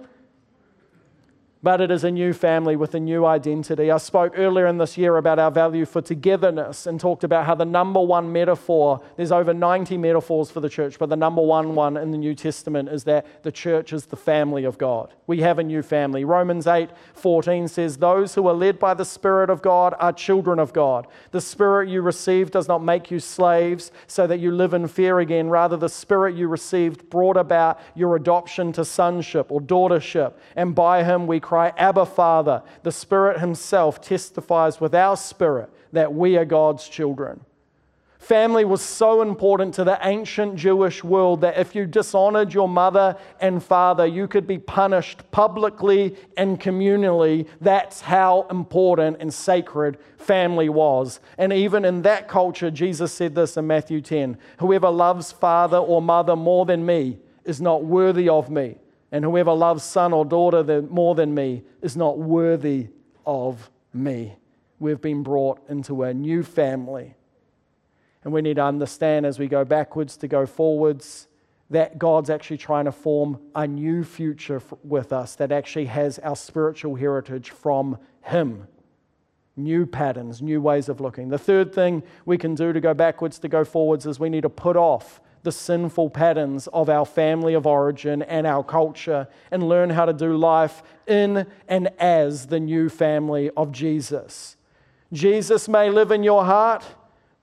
but 1.68 1.82
it 1.82 1.92
is 1.92 2.06
a 2.06 2.12
new 2.12 2.32
family 2.32 2.78
with 2.78 2.96
a 2.96 3.00
new 3.02 3.26
identity. 3.26 3.92
I 3.92 3.98
spoke 3.98 4.32
earlier 4.38 4.68
in 4.68 4.78
this 4.78 4.98
year 4.98 5.18
about 5.18 5.38
our 5.38 5.52
value 5.52 5.84
for 5.84 6.02
togetherness 6.02 6.88
and 6.88 6.98
talked 6.98 7.26
about 7.26 7.46
how 7.46 7.56
the 7.56 7.66
number 7.66 8.02
one 8.02 8.32
metaphor, 8.32 9.02
there's 9.18 9.34
over 9.34 9.54
90 9.54 9.98
metaphors 9.98 10.50
for 10.50 10.62
the 10.62 10.70
church, 10.70 10.98
but 10.98 11.10
the 11.10 11.18
number 11.18 11.42
one 11.42 11.76
one 11.76 11.98
in 11.98 12.12
the 12.12 12.18
New 12.18 12.36
Testament 12.36 12.88
is 12.88 13.04
that 13.04 13.44
the 13.44 13.52
church 13.52 13.92
is 13.92 14.06
the 14.06 14.16
family 14.16 14.64
of 14.64 14.78
God. 14.78 15.14
We 15.28 15.42
have 15.42 15.60
a 15.60 15.64
new 15.64 15.82
family. 15.82 16.24
Romans 16.24 16.68
8 16.68 16.90
14 17.16 17.68
says, 17.68 17.98
Those 17.98 18.36
who 18.36 18.48
are 18.48 18.54
led 18.54 18.80
by 18.80 18.94
the 18.94 19.04
Spirit 19.04 19.50
of 19.50 19.62
God 19.62 19.94
are 20.00 20.14
children 20.14 20.60
of 20.60 20.72
God. 20.72 21.06
The 21.32 21.42
Spirit 21.42 21.90
you 21.90 22.02
received 22.02 22.54
does 22.54 22.70
not 22.70 22.82
make 22.82 23.12
you 23.12 23.20
slaves 23.20 23.92
so 24.08 24.26
that 24.26 24.40
you 24.40 24.52
live 24.52 24.74
in 24.74 24.88
fear 24.88 25.20
again. 25.20 25.50
Rather, 25.50 25.76
the 25.76 25.90
Spirit 25.90 26.34
you 26.34 26.48
received 26.48 27.10
brought 27.10 27.36
about 27.36 27.78
your 27.94 28.16
adoption 28.16 28.72
to 28.72 28.86
sonship 28.86 29.52
or 29.52 29.60
daughtership, 29.60 30.32
and 30.56 30.74
by 30.74 31.04
him 31.04 31.28
we 31.28 31.42
cry, 31.42 31.57
Abba, 31.78 32.06
Father. 32.06 32.64
The 32.84 32.92
Spirit 32.92 33.40
Himself 33.40 34.02
testifies 34.02 34.80
with 34.80 34.96
our 34.96 35.18
spirit 35.18 35.70
that 35.92 36.14
we 36.14 36.38
are 36.38 36.46
God's 36.46 36.88
children. 36.88 37.42
Family 38.20 38.66
was 38.66 38.82
so 38.82 39.22
important 39.22 39.74
to 39.76 39.84
the 39.84 40.00
ancient 40.02 40.56
Jewish 40.56 41.04
world 41.04 41.42
that 41.42 41.58
if 41.58 41.76
you 41.76 41.86
dishonored 41.86 42.54
your 42.54 42.68
mother 42.68 43.16
and 43.40 43.64
father, 43.64 44.06
you 44.06 44.28
could 44.28 44.46
be 44.46 44.58
punished 44.58 45.30
publicly 45.32 46.16
and 46.36 46.60
communally. 46.60 47.48
That's 47.62 48.02
how 48.02 48.48
important 48.50 49.18
and 49.22 49.34
sacred 49.34 49.98
family 50.18 50.68
was. 50.68 51.20
And 51.38 51.54
even 51.54 51.86
in 51.86 52.02
that 52.02 52.28
culture, 52.28 52.72
Jesus 52.72 53.14
said 53.14 53.36
this 53.36 53.56
in 53.56 53.68
Matthew 53.68 54.02
10 54.02 54.38
Whoever 54.60 54.90
loves 54.90 55.32
father 55.32 55.78
or 55.78 56.02
mother 56.02 56.36
more 56.36 56.66
than 56.66 56.86
me 56.86 57.20
is 57.46 57.62
not 57.62 57.86
worthy 57.86 58.28
of 58.28 58.50
me. 58.50 58.78
And 59.12 59.24
whoever 59.24 59.54
loves 59.54 59.84
son 59.84 60.14
or 60.14 60.26
daughter 60.26 60.82
more 60.82 61.16
than 61.16 61.34
me 61.34 61.64
is 61.82 61.96
not 61.96 62.18
worthy 62.18 62.90
of 63.26 63.70
me. 63.94 64.36
We've 64.80 65.02
been 65.02 65.24
brought 65.24 65.60
into 65.70 66.04
a 66.04 66.14
new 66.14 66.44
family 66.44 67.16
and 68.28 68.34
we 68.34 68.42
need 68.42 68.58
to 68.58 68.64
understand 68.64 69.26
as 69.26 69.40
we 69.40 69.48
go 69.48 69.64
backwards 69.64 70.18
to 70.18 70.28
go 70.28 70.46
forwards 70.46 71.30
that 71.70 71.98
God's 71.98 72.30
actually 72.30 72.58
trying 72.58 72.84
to 72.84 72.92
form 72.92 73.40
a 73.56 73.66
new 73.66 74.04
future 74.04 74.62
with 74.84 75.14
us 75.14 75.36
that 75.36 75.54
actually 75.54 75.86
has 75.86 76.20
our 76.20 76.36
spiritual 76.36 76.96
heritage 76.96 77.52
from 77.52 77.98
Him. 78.24 78.68
New 79.56 79.86
patterns, 79.86 80.42
new 80.42 80.60
ways 80.60 80.90
of 80.90 81.00
looking. 81.00 81.30
The 81.30 81.38
third 81.38 81.74
thing 81.74 82.04
we 82.26 82.38
can 82.38 82.54
do 82.54 82.74
to 82.74 82.82
go 82.82 82.94
backwards 82.94 83.40
to 83.40 83.48
go 83.48 83.64
forwards 83.64 84.06
is 84.06 84.20
we 84.20 84.28
need 84.28 84.42
to 84.42 84.50
put 84.50 84.76
off 84.76 85.22
the 85.48 85.52
sinful 85.54 86.10
patterns 86.10 86.68
of 86.74 86.90
our 86.90 87.06
family 87.06 87.54
of 87.54 87.66
origin 87.66 88.22
and 88.24 88.46
our 88.46 88.62
culture 88.62 89.26
and 89.50 89.64
learn 89.64 89.90
how 89.90 90.04
to 90.04 90.12
do 90.12 90.36
life 90.36 90.84
in 91.08 91.48
and 91.70 91.88
as 92.00 92.48
the 92.48 92.60
new 92.60 92.90
family 92.90 93.50
of 93.56 93.72
Jesus. 93.72 94.58
Jesus 95.14 95.70
may 95.70 95.90
live 95.90 96.12
in 96.12 96.22
your 96.22 96.44
heart 96.44 96.84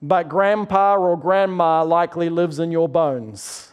but 0.02 0.28
grandpa 0.28 0.96
or 0.96 1.18
grandma 1.18 1.82
likely 1.82 2.28
lives 2.28 2.58
in 2.58 2.70
your 2.70 2.90
bones. 2.90 3.72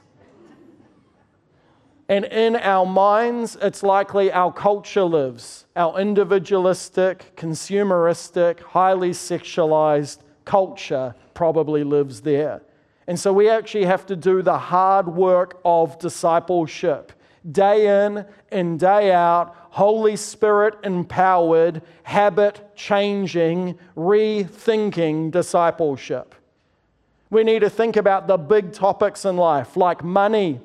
And 2.07 2.23
in 2.23 2.55
our 2.55 2.85
minds, 2.85 3.57
it's 3.61 3.83
likely 3.83 4.31
our 4.31 4.53
culture 4.53 5.03
lives. 5.03 5.65
Our 5.75 5.99
individualistic, 5.99 7.35
consumeristic, 7.35 8.61
highly 8.61 9.09
sexualized 9.09 10.19
culture 10.45 11.15
probably 11.33 11.83
lives 11.83 12.21
there. 12.21 12.61
And 13.11 13.19
so 13.19 13.33
we 13.33 13.49
actually 13.49 13.83
have 13.83 14.05
to 14.05 14.15
do 14.15 14.41
the 14.41 14.57
hard 14.57 15.05
work 15.05 15.59
of 15.65 15.99
discipleship 15.99 17.11
day 17.51 18.05
in 18.05 18.25
and 18.53 18.79
day 18.79 19.11
out, 19.11 19.53
Holy 19.71 20.15
Spirit 20.15 20.75
empowered, 20.85 21.81
habit 22.03 22.73
changing, 22.73 23.77
rethinking 23.97 25.29
discipleship. 25.29 26.35
We 27.29 27.43
need 27.43 27.59
to 27.59 27.69
think 27.69 27.97
about 27.97 28.27
the 28.27 28.37
big 28.37 28.71
topics 28.71 29.25
in 29.25 29.35
life 29.35 29.75
like 29.75 30.05
money, 30.05 30.61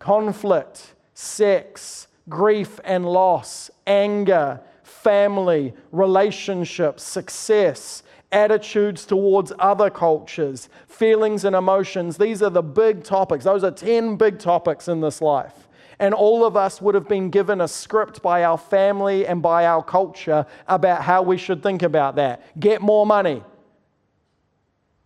conflict, 0.00 0.94
sex, 1.14 2.08
grief 2.28 2.80
and 2.82 3.06
loss, 3.06 3.70
anger, 3.86 4.60
family, 4.82 5.74
relationships, 5.92 7.04
success, 7.04 8.02
attitudes 8.30 9.06
towards 9.06 9.52
other 9.58 9.90
cultures, 9.90 10.68
feelings 10.86 11.44
and 11.44 11.56
emotions. 11.56 12.18
These 12.18 12.42
are 12.42 12.50
the 12.50 12.62
big 12.62 13.04
topics. 13.04 13.44
Those 13.44 13.64
are 13.64 13.70
10 13.70 14.16
big 14.16 14.38
topics 14.38 14.88
in 14.88 15.00
this 15.00 15.20
life. 15.20 15.68
And 15.98 16.14
all 16.14 16.44
of 16.44 16.56
us 16.56 16.80
would 16.80 16.94
have 16.94 17.08
been 17.08 17.30
given 17.30 17.60
a 17.60 17.68
script 17.68 18.22
by 18.22 18.44
our 18.44 18.58
family 18.58 19.26
and 19.26 19.42
by 19.42 19.66
our 19.66 19.82
culture 19.82 20.46
about 20.68 21.02
how 21.02 21.22
we 21.22 21.36
should 21.36 21.62
think 21.62 21.82
about 21.82 22.16
that. 22.16 22.58
Get 22.60 22.80
more 22.80 23.04
money, 23.04 23.42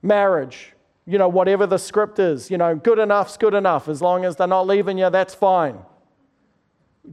marriage, 0.02 0.72
you 1.06 1.18
know, 1.18 1.28
whatever 1.28 1.66
the 1.66 1.78
script 1.78 2.18
is, 2.18 2.50
you 2.50 2.58
know, 2.58 2.74
good 2.74 2.98
enough's 2.98 3.37
good 3.37 3.54
enough. 3.54 3.88
As 3.88 4.02
long 4.02 4.24
as 4.24 4.37
they're 4.37 4.46
not 4.46 4.66
leaving 4.66 4.98
you, 4.98 5.08
that's 5.08 5.35
fine. 5.35 5.78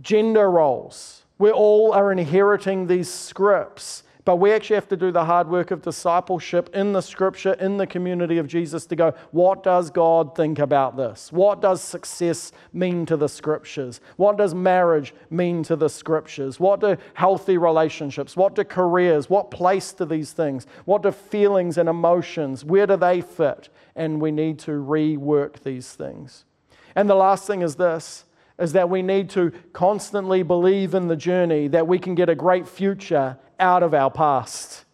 Gender 0.02 0.52
roles. 0.52 1.24
We 1.38 1.52
all 1.52 1.94
are 1.94 2.12
inheriting 2.12 2.88
these 2.88 3.10
scripts. 3.10 4.04
But 4.30 4.36
we 4.36 4.52
actually 4.52 4.76
have 4.76 4.88
to 4.90 4.96
do 4.96 5.12
the 5.12 5.26
hard 5.26 5.50
work 5.50 5.72
of 5.72 5.82
discipleship 5.82 6.70
in 6.76 6.94
the 6.94 7.02
scripture, 7.02 7.54
in 7.54 7.78
the 7.78 7.88
community 7.88 8.38
of 8.38 8.46
Jesus 8.46 8.86
to 8.86 8.96
go, 8.96 9.16
what 9.32 9.64
does 9.64 9.90
God 9.90 10.36
think 10.36 10.60
about 10.60 10.96
this? 10.96 11.32
What 11.32 11.64
does 11.64 11.82
success 11.82 12.52
mean 12.72 13.08
to 13.08 13.18
the 13.18 13.28
scriptures? 13.28 14.02
What 14.18 14.38
does 14.38 14.54
marriage 14.54 15.16
mean 15.32 15.64
to 15.64 15.76
the 15.76 15.90
scriptures? 15.90 16.60
What 16.60 16.80
do 16.80 16.96
healthy 17.16 17.58
relationships? 17.58 18.38
What 18.38 18.54
do 18.54 18.64
careers? 18.64 19.32
What 19.32 19.50
place 19.50 19.94
do 19.94 20.06
these 20.06 20.32
things? 20.32 20.68
What 20.86 21.02
do 21.02 21.12
feelings 21.12 21.80
and 21.80 21.90
emotions? 21.90 22.64
Where 22.64 22.86
do 22.86 22.98
they 22.98 23.22
fit? 23.22 23.70
And 23.96 24.22
we 24.22 24.30
need 24.30 24.60
to 24.60 24.74
rework 24.74 25.64
these 25.64 25.94
things. 25.94 26.46
And 26.96 27.10
the 27.10 27.16
last 27.16 27.48
thing 27.48 27.64
is 27.64 27.78
this 27.78 28.26
is 28.60 28.74
that 28.74 28.90
we 28.90 29.02
need 29.02 29.30
to 29.32 29.52
constantly 29.74 30.44
believe 30.44 30.94
in 30.94 31.08
the 31.08 31.16
journey 31.16 31.68
that 31.70 31.88
we 31.88 31.98
can 31.98 32.14
get 32.14 32.30
a 32.30 32.36
great 32.36 32.68
future 32.68 33.36
out 33.60 33.84
of 33.84 33.94
our 33.94 34.10
past. 34.10 34.86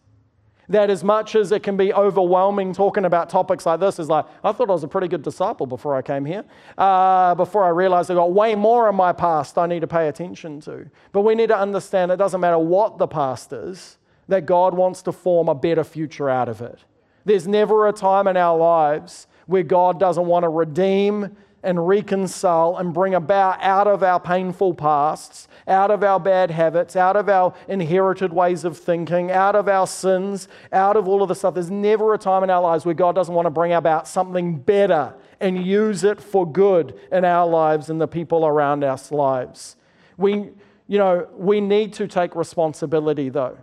That 0.68 0.90
as 0.90 1.04
much 1.04 1.36
as 1.36 1.52
it 1.52 1.62
can 1.62 1.78
be 1.78 1.94
overwhelming 1.94 2.74
talking 2.74 3.06
about 3.06 3.30
topics 3.30 3.68
like 3.68 3.80
this, 3.80 4.00
is 4.00 4.10
like, 4.10 4.26
I 4.44 4.52
thought 4.52 4.70
I 4.70 4.74
was 4.74 4.84
a 4.84 4.88
pretty 4.88 5.08
good 5.08 5.22
disciple 5.22 5.68
before 5.68 5.96
I 5.96 6.02
came 6.02 6.26
here, 6.26 6.44
uh, 6.78 7.36
before 7.36 7.64
I 7.64 7.70
realized 7.70 8.10
I 8.10 8.16
got 8.16 8.32
way 8.34 8.56
more 8.56 8.90
in 8.90 8.96
my 8.96 9.14
past 9.14 9.60
I 9.60 9.68
need 9.68 9.82
to 9.82 9.88
pay 9.88 10.08
attention 10.08 10.60
to. 10.62 10.90
But 11.12 11.22
we 11.22 11.36
need 11.36 11.50
to 11.50 11.58
understand 11.58 12.12
it 12.12 12.18
doesn't 12.18 12.42
matter 12.42 12.58
what 12.58 12.98
the 12.98 13.08
past 13.08 13.54
is, 13.54 14.00
that 14.28 14.48
God 14.48 14.74
wants 14.74 15.04
to 15.04 15.12
form 15.12 15.50
a 15.50 15.56
better 15.56 15.84
future 15.84 16.32
out 16.32 16.50
of 16.50 16.62
it. 16.62 16.80
There's 17.26 17.48
never 17.48 17.88
a 17.88 17.94
time 17.94 18.28
in 18.28 18.36
our 18.36 18.58
lives 18.58 19.28
where 19.46 19.64
God 19.64 20.00
doesn't 20.00 20.26
want 20.26 20.44
to 20.44 20.50
redeem 20.50 21.38
and 21.62 21.88
reconcile 21.88 22.78
and 22.78 22.94
bring 22.94 23.16
about 23.16 23.62
out 23.62 23.88
of 23.88 24.04
our 24.04 24.20
painful 24.20 24.74
pasts, 24.74 25.48
out 25.68 25.92
of 25.92 26.04
our 26.04 26.20
bad 26.20 26.52
habits, 26.52 26.96
out 26.96 27.16
of 27.16 27.28
our 27.30 27.54
inherited 27.68 28.32
ways 28.32 28.64
of 28.64 28.78
thinking, 28.78 29.32
out 29.32 29.56
of 29.56 29.68
our 29.68 29.88
sins, 29.88 30.48
out 30.72 30.96
of 30.96 31.08
all 31.08 31.22
of 31.22 31.28
the 31.28 31.36
stuff. 31.36 31.54
There's 31.54 31.72
never 31.72 32.14
a 32.14 32.18
time 32.18 32.44
in 32.44 32.50
our 32.50 32.62
lives 32.62 32.86
where 32.86 32.94
God 32.94 33.16
doesn't 33.16 33.34
want 33.34 33.46
to 33.46 33.52
bring 33.52 33.74
about 33.74 34.08
something 34.08 34.58
better 34.58 35.14
and 35.40 35.66
use 35.66 36.04
it 36.04 36.22
for 36.22 36.50
good 36.50 37.00
in 37.12 37.26
our 37.26 37.48
lives 37.48 37.90
and 37.90 38.00
the 38.00 38.08
people 38.08 38.46
around 38.46 38.84
our 38.84 39.00
lives. 39.12 39.76
We, 40.18 40.52
you 40.88 40.98
know, 40.98 41.28
we 41.36 41.62
need 41.62 41.94
to 41.94 42.08
take 42.08 42.36
responsibility 42.36 43.30
though. 43.30 43.58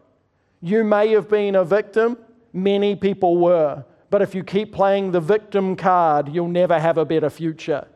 You 0.60 0.84
may 0.84 1.08
have 1.12 1.28
been 1.28 1.56
a 1.56 1.64
victim, 1.64 2.18
many 2.52 2.94
people 2.94 3.36
were. 3.36 3.84
But 4.10 4.22
if 4.22 4.34
you 4.34 4.44
keep 4.44 4.72
playing 4.72 5.12
the 5.12 5.20
victim 5.20 5.74
card, 5.74 6.28
you'll 6.34 6.48
never 6.48 6.78
have 6.78 6.98
a 6.98 7.04
better 7.04 7.30
future. 7.30 7.88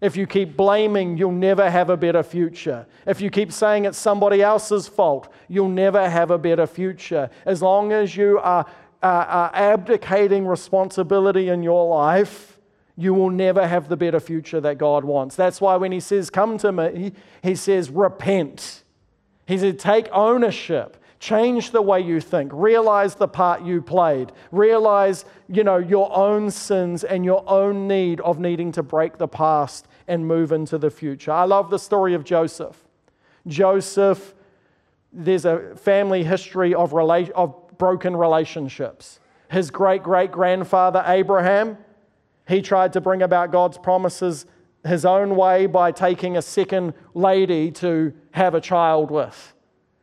If 0.00 0.16
you 0.16 0.26
keep 0.26 0.56
blaming, 0.56 1.18
you'll 1.18 1.32
never 1.32 1.68
have 1.68 1.90
a 1.90 1.96
better 1.96 2.22
future. 2.22 2.86
If 3.06 3.20
you 3.20 3.28
keep 3.30 3.52
saying 3.52 3.84
it's 3.84 3.98
somebody 3.98 4.40
else's 4.40 4.88
fault, 4.88 5.30
you'll 5.48 5.68
never 5.68 6.08
have 6.08 6.30
a 6.30 6.38
better 6.38 6.66
future. 6.66 7.28
As 7.44 7.60
long 7.60 7.92
as 7.92 8.16
you 8.16 8.38
are, 8.38 8.64
are, 9.02 9.50
abdicating 9.52 10.46
responsibility 10.46 11.50
in 11.50 11.62
your 11.62 11.86
life, 11.86 12.58
you 12.96 13.12
will 13.12 13.30
never 13.30 13.66
have 13.66 13.88
the 13.88 13.96
better 13.96 14.20
future 14.20 14.60
that 14.60 14.78
God 14.78 15.04
wants. 15.04 15.36
That's 15.36 15.60
why 15.60 15.76
when 15.76 15.92
He 15.92 16.00
says, 16.00 16.30
Come 16.30 16.56
to 16.58 16.72
me, 16.72 17.12
He 17.42 17.54
says, 17.54 17.90
Repent. 17.90 18.84
He 19.46 19.58
said, 19.58 19.78
Take 19.78 20.08
ownership. 20.12 20.96
Change 21.18 21.72
the 21.72 21.82
way 21.82 22.00
you 22.00 22.18
think. 22.18 22.50
Realize 22.54 23.16
the 23.16 23.28
part 23.28 23.62
you 23.62 23.82
played. 23.82 24.32
Realize, 24.50 25.26
you 25.50 25.62
know, 25.62 25.76
your 25.76 26.16
own 26.16 26.50
sins 26.50 27.04
and 27.04 27.26
your 27.26 27.44
own 27.46 27.86
need 27.86 28.22
of 28.22 28.38
needing 28.38 28.72
to 28.72 28.82
break 28.82 29.18
the 29.18 29.28
past 29.28 29.86
and 30.10 30.26
move 30.26 30.52
into 30.52 30.76
the 30.76 30.90
future. 30.90 31.30
I 31.32 31.44
love 31.44 31.70
the 31.70 31.78
story 31.78 32.14
of 32.14 32.24
Joseph. 32.24 32.84
Joseph, 33.46 34.34
there's 35.12 35.44
a 35.44 35.74
family 35.76 36.24
history 36.24 36.74
of, 36.74 36.90
rela- 36.90 37.30
of 37.30 37.54
broken 37.78 38.16
relationships. 38.16 39.20
His 39.50 39.70
great 39.70 40.02
great 40.02 40.30
grandfather, 40.32 41.02
Abraham, 41.06 41.78
he 42.46 42.60
tried 42.60 42.92
to 42.92 43.00
bring 43.00 43.22
about 43.22 43.52
God's 43.52 43.78
promises 43.78 44.46
his 44.84 45.04
own 45.04 45.36
way 45.36 45.66
by 45.66 45.92
taking 45.92 46.36
a 46.36 46.42
second 46.42 46.94
lady 47.14 47.70
to 47.70 48.12
have 48.32 48.54
a 48.54 48.60
child 48.60 49.10
with. 49.10 49.54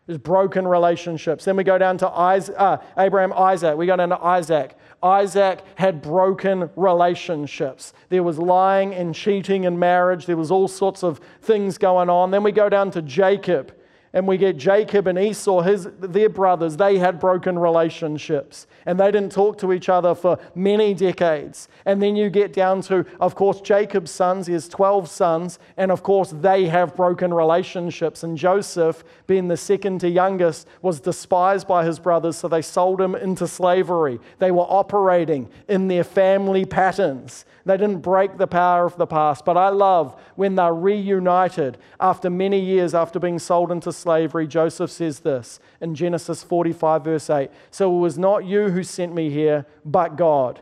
There's 0.05 0.17
broken 0.17 0.65
relationships. 0.65 1.43
Then 1.43 1.57
we 1.57 1.65
go 1.65 1.77
down 1.77 1.97
to 1.97 2.07
Isaac, 2.07 2.55
uh, 2.57 2.77
Abraham, 2.97 3.34
Isaac. 3.34 3.75
We 3.75 3.86
go 3.86 3.97
down 3.97 4.09
to 4.09 4.23
Isaac. 4.23 4.77
Isaac 5.03 5.63
had 5.75 6.01
broken 6.01 6.69
relationships. 6.75 7.93
There 8.09 8.23
was 8.23 8.39
lying 8.39 8.93
and 8.95 9.13
cheating 9.13 9.65
in 9.65 9.77
marriage. 9.77 10.25
There 10.25 10.37
was 10.37 10.51
all 10.51 10.67
sorts 10.67 11.03
of 11.03 11.19
things 11.41 11.77
going 11.77 12.09
on. 12.09 12.31
Then 12.31 12.43
we 12.43 12.51
go 12.51 12.67
down 12.67 12.91
to 12.91 13.01
Jacob. 13.01 13.73
And 14.18 14.28
we 14.28 14.36
get 14.36 14.57
Jacob 14.57 15.05
and 15.05 15.20
Esau, 15.20 15.61
his, 15.61 15.88
their 15.99 16.28
brothers, 16.28 16.76
they 16.76 16.97
had 16.97 17.20
broken 17.20 17.59
relationships 17.59 18.65
and 18.88 18.99
they 18.99 19.11
didn't 19.11 19.32
talk 19.32 19.59
to 19.59 19.72
each 19.72 19.89
other 19.89 20.15
for 20.15 20.39
many 20.55 20.95
decades. 20.95 21.68
And 21.86 22.01
then 22.01 22.15
you 22.15 22.32
get 22.32 22.51
down 22.51 22.82
to, 22.84 23.05
of 23.20 23.36
course, 23.36 23.61
Jacob's 23.61 24.09
sons, 24.09 24.47
he 24.47 24.53
has 24.53 24.68
12 24.70 25.07
sons, 25.07 25.59
and 25.76 25.91
of 25.91 26.01
course, 26.01 26.32
they 26.32 26.65
have 26.65 26.95
broken 26.95 27.32
relationships. 27.32 28.24
And 28.24 28.36
Joseph, 28.36 29.03
being 29.28 29.49
the 29.49 29.57
second 29.57 29.99
to 29.99 30.09
youngest, 30.09 30.68
was 30.82 30.99
despised 30.99 31.68
by 31.68 31.86
his 31.86 31.99
brothers, 31.99 32.38
so 32.38 32.47
they 32.47 32.63
sold 32.63 32.99
him 32.99 33.13
into 33.13 33.45
slavery. 33.45 34.20
They 34.39 34.49
were 34.49 34.65
operating 34.68 35.47
in 35.68 35.89
their 35.89 36.03
family 36.03 36.65
patterns. 36.65 37.45
They 37.65 37.76
didn't 37.76 37.99
break 37.99 38.38
the 38.38 38.47
power 38.47 38.86
of 38.86 38.95
the 38.95 39.05
past. 39.05 39.43
But 39.43 39.57
I 39.57 39.70
love 39.70 40.18
when 40.36 40.55
they're 40.55 40.74
reunited 40.74 41.78
after 41.99 42.30
many 42.30 42.61
years 42.61 42.95
after 42.95 43.20
being 43.20 43.38
sold 43.38 43.74
into 43.74 43.91
slavery. 43.91 44.06
Joseph 44.47 44.91
says 44.91 45.19
this 45.19 45.59
in 45.81 45.95
Genesis 45.95 46.43
45, 46.43 47.03
verse 47.03 47.29
8 47.29 47.49
So 47.71 47.95
it 47.95 47.99
was 47.99 48.17
not 48.17 48.45
you 48.45 48.69
who 48.69 48.83
sent 48.83 49.13
me 49.13 49.29
here, 49.29 49.65
but 49.85 50.15
God. 50.15 50.61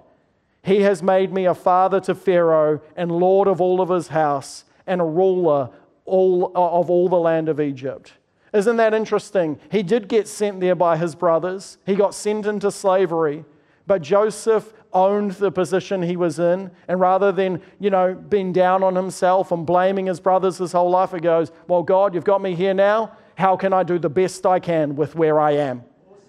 He 0.63 0.81
has 0.81 1.03
made 1.03 1.31
me 1.31 1.45
a 1.45 1.53
father 1.53 1.99
to 2.01 2.15
Pharaoh 2.15 2.81
and 2.95 3.11
lord 3.11 3.47
of 3.47 3.61
all 3.61 3.81
of 3.81 3.89
his 3.89 4.07
house 4.07 4.65
and 4.87 4.99
a 4.99 5.05
ruler 5.05 5.69
all, 6.05 6.51
uh, 6.55 6.79
of 6.79 6.89
all 6.89 7.07
the 7.07 7.15
land 7.15 7.49
of 7.49 7.59
Egypt. 7.59 8.13
Isn't 8.53 8.77
that 8.77 8.93
interesting? 8.93 9.59
He 9.69 9.83
did 9.83 10.07
get 10.07 10.27
sent 10.27 10.61
there 10.61 10.75
by 10.75 10.97
his 10.97 11.13
brothers, 11.13 11.77
he 11.85 11.95
got 11.95 12.15
sent 12.15 12.45
into 12.45 12.71
slavery. 12.71 13.45
But 13.87 14.01
Joseph 14.01 14.73
owned 14.93 15.31
the 15.33 15.51
position 15.51 16.01
he 16.01 16.15
was 16.15 16.39
in. 16.39 16.71
And 16.87 16.99
rather 16.99 17.31
than, 17.31 17.61
you 17.79 17.89
know, 17.89 18.15
being 18.15 18.51
down 18.51 18.81
on 18.81 18.95
himself 18.95 19.51
and 19.51 19.65
blaming 19.65 20.07
his 20.07 20.19
brothers 20.19 20.57
his 20.57 20.71
whole 20.71 20.89
life, 20.89 21.11
he 21.11 21.19
goes, 21.19 21.51
Well, 21.67 21.83
God, 21.83 22.15
you've 22.15 22.23
got 22.23 22.41
me 22.41 22.55
here 22.55 22.73
now. 22.73 23.15
How 23.35 23.55
can 23.55 23.73
I 23.73 23.83
do 23.83 23.99
the 23.99 24.09
best 24.09 24.45
I 24.45 24.59
can 24.59 24.95
with 24.95 25.15
where 25.15 25.39
I 25.39 25.51
am? 25.51 25.83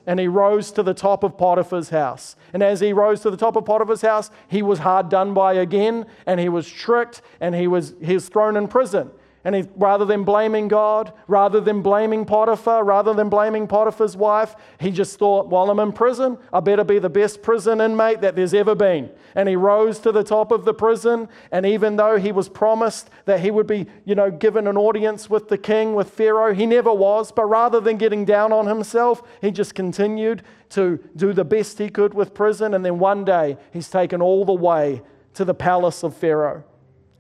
And 0.07 0.21
he 0.21 0.29
rose 0.29 0.71
to 0.73 0.83
the 0.83 0.95
top 0.95 1.25
of 1.25 1.37
Potiphar's 1.37 1.89
house. 1.89 2.37
And 2.53 2.63
as 2.63 2.79
he 2.79 2.93
rose 2.93 3.21
to 3.23 3.31
the 3.31 3.37
top 3.37 3.57
of 3.57 3.65
Potiphar's 3.65 4.03
house, 4.03 4.31
he 4.49 4.63
was 4.63 4.79
hard 4.79 5.09
done 5.09 5.35
by 5.35 5.55
again, 5.55 6.07
and 6.27 6.39
he 6.39 6.49
was 6.49 6.69
tricked, 6.69 7.23
and 7.41 7.55
he 7.55 7.67
was, 7.67 7.95
he 8.01 8.15
was 8.15 8.29
thrown 8.29 8.57
in 8.57 8.69
prison. 8.69 9.11
And 9.47 9.55
he, 9.55 9.65
rather 9.77 10.05
than 10.05 10.25
blaming 10.25 10.67
God, 10.67 11.13
rather 11.29 11.61
than 11.61 11.81
blaming 11.81 12.25
Potiphar, 12.25 12.83
rather 12.83 13.15
than 13.15 13.29
blaming 13.29 13.69
Potiphar's 13.69 14.17
wife, 14.17 14.57
he 14.81 14.91
just 14.91 15.21
thought, 15.21 15.47
while 15.47 15.71
I'm 15.71 15.79
in 15.79 15.93
prison, 15.93 16.37
I 16.53 16.59
better 16.59 16.83
be 16.83 16.99
the 16.99 17.09
best 17.09 17.43
prison 17.43 17.81
inmate 17.81 18.23
that 18.23 18.35
there's 18.35 18.55
ever 18.55 18.75
been. 18.75 19.09
And 19.37 19.49
he 19.49 19.55
rose 19.55 20.01
to 20.01 20.11
the 20.11 20.25
top 20.25 20.51
of 20.51 20.65
the 20.65 20.75
prison. 20.75 21.29
And 21.53 21.65
even 21.65 21.95
though 21.95 22.19
he 22.19 22.33
was 22.33 22.49
promised 22.49 23.09
that 23.27 23.39
he 23.39 23.53
would 23.53 23.69
be, 23.69 23.87
you 24.05 24.17
know, 24.17 24.33
given 24.33 24.67
an 24.67 24.77
audience 24.77 25.31
with 25.31 25.47
the 25.47 25.59
king, 25.59 25.95
with 25.95 26.11
Pharaoh, 26.11 26.53
he 26.53 26.67
never 26.67 26.93
was. 26.93 27.31
But 27.31 27.45
rather 27.45 27.79
than 27.79 27.99
getting 27.99 28.25
down 28.25 28.53
on 28.53 28.67
himself, 28.67 29.23
he 29.41 29.53
just 29.53 29.77
continued 29.77 30.43
to 30.71 30.99
do 31.15 31.33
the 31.33 31.45
best 31.45 31.79
he 31.79 31.89
could 31.89 32.15
with 32.15 32.35
prison. 32.35 32.75
And 32.75 32.85
then 32.85 32.99
one 32.99 33.25
day, 33.25 33.59
he's 33.73 33.91
taken 33.91 34.21
all 34.21 34.45
the 34.45 34.53
way 34.53 35.03
to 35.35 35.45
the 35.45 35.55
palace 35.55 36.03
of 36.03 36.17
Pharaoh. 36.17 36.65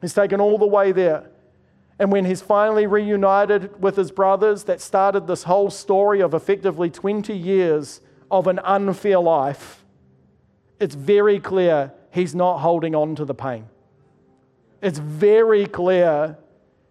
He's 0.01 0.13
taken 0.13 0.41
all 0.41 0.59
the 0.59 0.67
way 0.67 0.91
there. 0.91 1.31
And 1.99 2.13
when 2.13 2.27
he's 2.27 2.43
finally 2.43 2.87
reunited 2.87 3.83
with 3.83 3.97
his 3.97 4.11
brothers, 4.11 4.65
that 4.65 4.81
started 4.81 5.27
this 5.27 5.45
whole 5.45 5.71
story 5.71 6.21
of 6.21 6.35
effectively 6.35 6.91
20 6.91 7.35
years 7.35 8.01
of 8.31 8.47
an 8.47 8.59
unfair 8.59 9.19
life, 9.19 9.85
it's 10.79 10.95
very 10.95 11.41
clear 11.41 11.93
he's 12.11 12.35
not 12.35 12.59
holding 12.59 12.95
on 12.95 13.15
to 13.17 13.25
the 13.25 13.35
pain. 13.35 13.69
It's 14.83 14.99
very 14.99 15.67
clear 15.67 16.37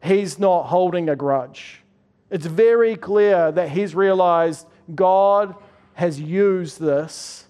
he's 0.02 0.40
not 0.40 0.64
holding 0.64 1.10
a 1.10 1.16
grudge. 1.16 1.84
It's 2.32 2.48
very 2.48 2.96
clear 2.96 3.52
that 3.52 3.70
he's 3.70 3.94
realized 3.94 4.66
God 4.94 5.56
has 5.94 6.20
used 6.20 6.80
this 6.80 7.46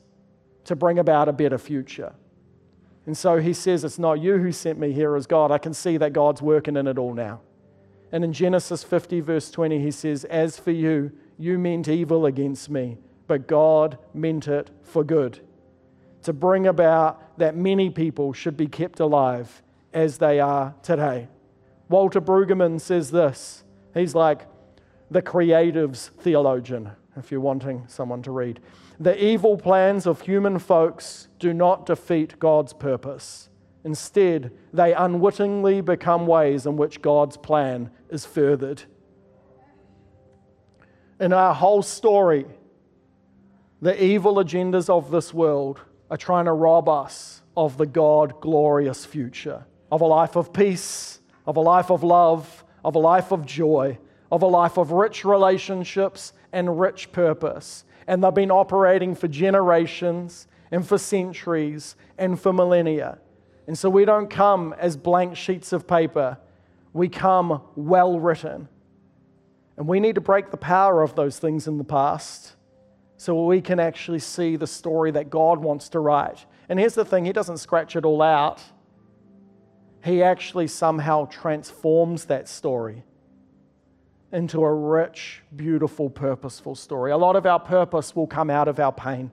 to 0.66 0.76
bring 0.76 1.00
about 1.00 1.30
a 1.30 1.34
better 1.34 1.58
future. 1.58 2.14
And 3.06 3.18
so 3.18 3.38
he 3.38 3.54
says, 3.54 3.84
It's 3.84 4.00
not 4.00 4.20
you 4.20 4.38
who 4.38 4.52
sent 4.52 4.80
me 4.80 4.92
here 4.92 5.16
as 5.16 5.28
God. 5.28 5.52
I 5.52 5.58
can 5.58 5.74
see 5.74 5.98
that 5.98 6.14
God's 6.14 6.42
working 6.42 6.76
in 6.76 6.88
it 6.88 6.98
all 6.98 7.14
now. 7.14 7.42
And 8.12 8.24
in 8.24 8.34
Genesis 8.34 8.84
50, 8.84 9.20
verse 9.22 9.52
20, 9.52 9.80
he 9.80 9.92
says, 9.92 10.24
As 10.26 10.58
for 10.60 10.72
you, 10.72 11.12
you 11.38 11.60
meant 11.60 11.88
evil 11.88 12.26
against 12.26 12.70
me, 12.70 12.98
but 13.28 13.48
God 13.48 13.98
meant 14.14 14.48
it 14.48 14.70
for 14.84 15.04
good, 15.04 15.40
to 16.24 16.34
bring 16.34 16.68
about 16.68 17.38
that 17.38 17.56
many 17.56 17.90
people 17.90 18.34
should 18.34 18.56
be 18.56 18.68
kept 18.68 19.00
alive 19.00 19.62
as 19.94 20.18
they 20.18 20.40
are 20.40 20.74
today. 20.82 21.28
Walter 21.90 22.22
Brueggemann 22.22 22.80
says 22.82 23.12
this. 23.12 23.64
He's 23.94 24.16
like 24.16 24.48
the 25.12 25.22
creatives 25.22 26.10
theologian, 26.20 26.92
if 27.16 27.32
you're 27.32 27.42
wanting 27.42 27.84
someone 27.88 28.22
to 28.24 28.32
read. 28.32 28.60
The 29.00 29.22
evil 29.24 29.58
plans 29.58 30.06
of 30.06 30.22
human 30.22 30.58
folks 30.60 31.28
do 31.40 31.54
not 31.54 31.86
defeat 31.86 32.40
God's 32.40 32.72
purpose. 32.74 33.50
Instead, 33.84 34.52
they 34.74 34.94
unwittingly 34.94 35.82
become 35.82 36.26
ways 36.26 36.66
in 36.66 36.78
which 36.78 37.02
God's 37.02 37.38
plan 37.38 37.92
is 38.10 38.26
furthered. 38.26 38.84
In 41.20 41.34
our 41.34 41.54
whole 41.54 41.82
story, 41.82 42.46
the 43.82 44.02
evil 44.04 44.36
agendas 44.36 44.90
of 44.90 45.12
this 45.12 45.34
world 45.34 45.82
are 46.10 46.18
trying 46.18 46.46
to 46.46 46.54
rob 46.54 46.88
us 46.88 47.42
of 47.56 47.78
the 47.78 47.86
God 47.86 48.40
glorious 48.42 49.06
future, 49.06 49.66
of 49.92 50.02
a 50.02 50.06
life 50.06 50.36
of 50.36 50.54
peace, 50.54 51.20
of 51.46 51.58
a 51.58 51.62
life 51.62 51.92
of 51.92 52.04
love, 52.04 52.64
of 52.84 52.96
a 52.96 53.00
life 53.00 53.32
of 53.32 53.46
joy, 53.46 53.98
of 54.32 54.42
a 54.42 54.48
life 54.48 54.78
of 54.78 54.92
rich 54.92 55.26
relationships 55.26 56.34
and 56.52 56.80
rich 56.80 57.12
purpose 57.12 57.84
and 58.08 58.24
they've 58.24 58.34
been 58.34 58.52
operating 58.52 59.16
for 59.16 59.28
generations 59.28 60.48
and 60.72 60.88
for 60.88 60.98
centuries 60.98 61.96
and 62.18 62.40
for 62.40 62.54
millennia. 62.54 63.18
And 63.68 63.78
so 63.78 63.90
we 63.90 64.06
don't 64.06 64.30
come 64.30 64.76
as 64.78 64.96
blank 64.96 65.36
sheets 65.36 65.74
of 65.74 65.88
paper, 65.88 66.38
we 66.94 67.10
come 67.10 67.62
well 67.76 68.20
written. 68.20 68.70
And 69.78 69.88
we 69.88 70.00
need 70.00 70.16
to 70.16 70.22
break 70.22 70.52
the 70.52 70.58
power 70.58 71.02
of 71.02 71.16
those 71.16 71.40
things 71.40 71.68
in 71.68 71.78
the 71.78 71.84
past 71.84 72.56
so 73.18 73.46
we 73.46 73.62
can 73.62 73.80
actually 73.80 74.20
see 74.20 74.56
the 74.56 74.68
story 74.68 75.12
that 75.12 75.30
God 75.30 75.60
wants 75.60 75.90
to 75.90 76.00
write. 76.00 76.46
And 76.70 76.80
here's 76.80 76.96
the 76.96 77.06
thing 77.06 77.26
He 77.26 77.34
doesn't 77.34 77.58
scratch 77.58 77.96
it 77.96 78.06
all 78.06 78.22
out, 78.22 78.62
He 80.04 80.24
actually 80.24 80.68
somehow 80.68 81.26
transforms 81.26 82.26
that 82.26 82.48
story 82.48 83.04
into 84.36 84.62
a 84.62 84.74
rich, 84.74 85.42
beautiful, 85.56 86.10
purposeful 86.10 86.76
story. 86.76 87.12
A 87.12 87.18
lot 87.18 87.38
of 87.38 87.46
our 87.46 87.60
purpose 87.60 88.16
will 88.16 88.28
come 88.28 88.50
out 88.50 88.68
of 88.68 88.80
our 88.80 88.92
pain. 88.92 89.32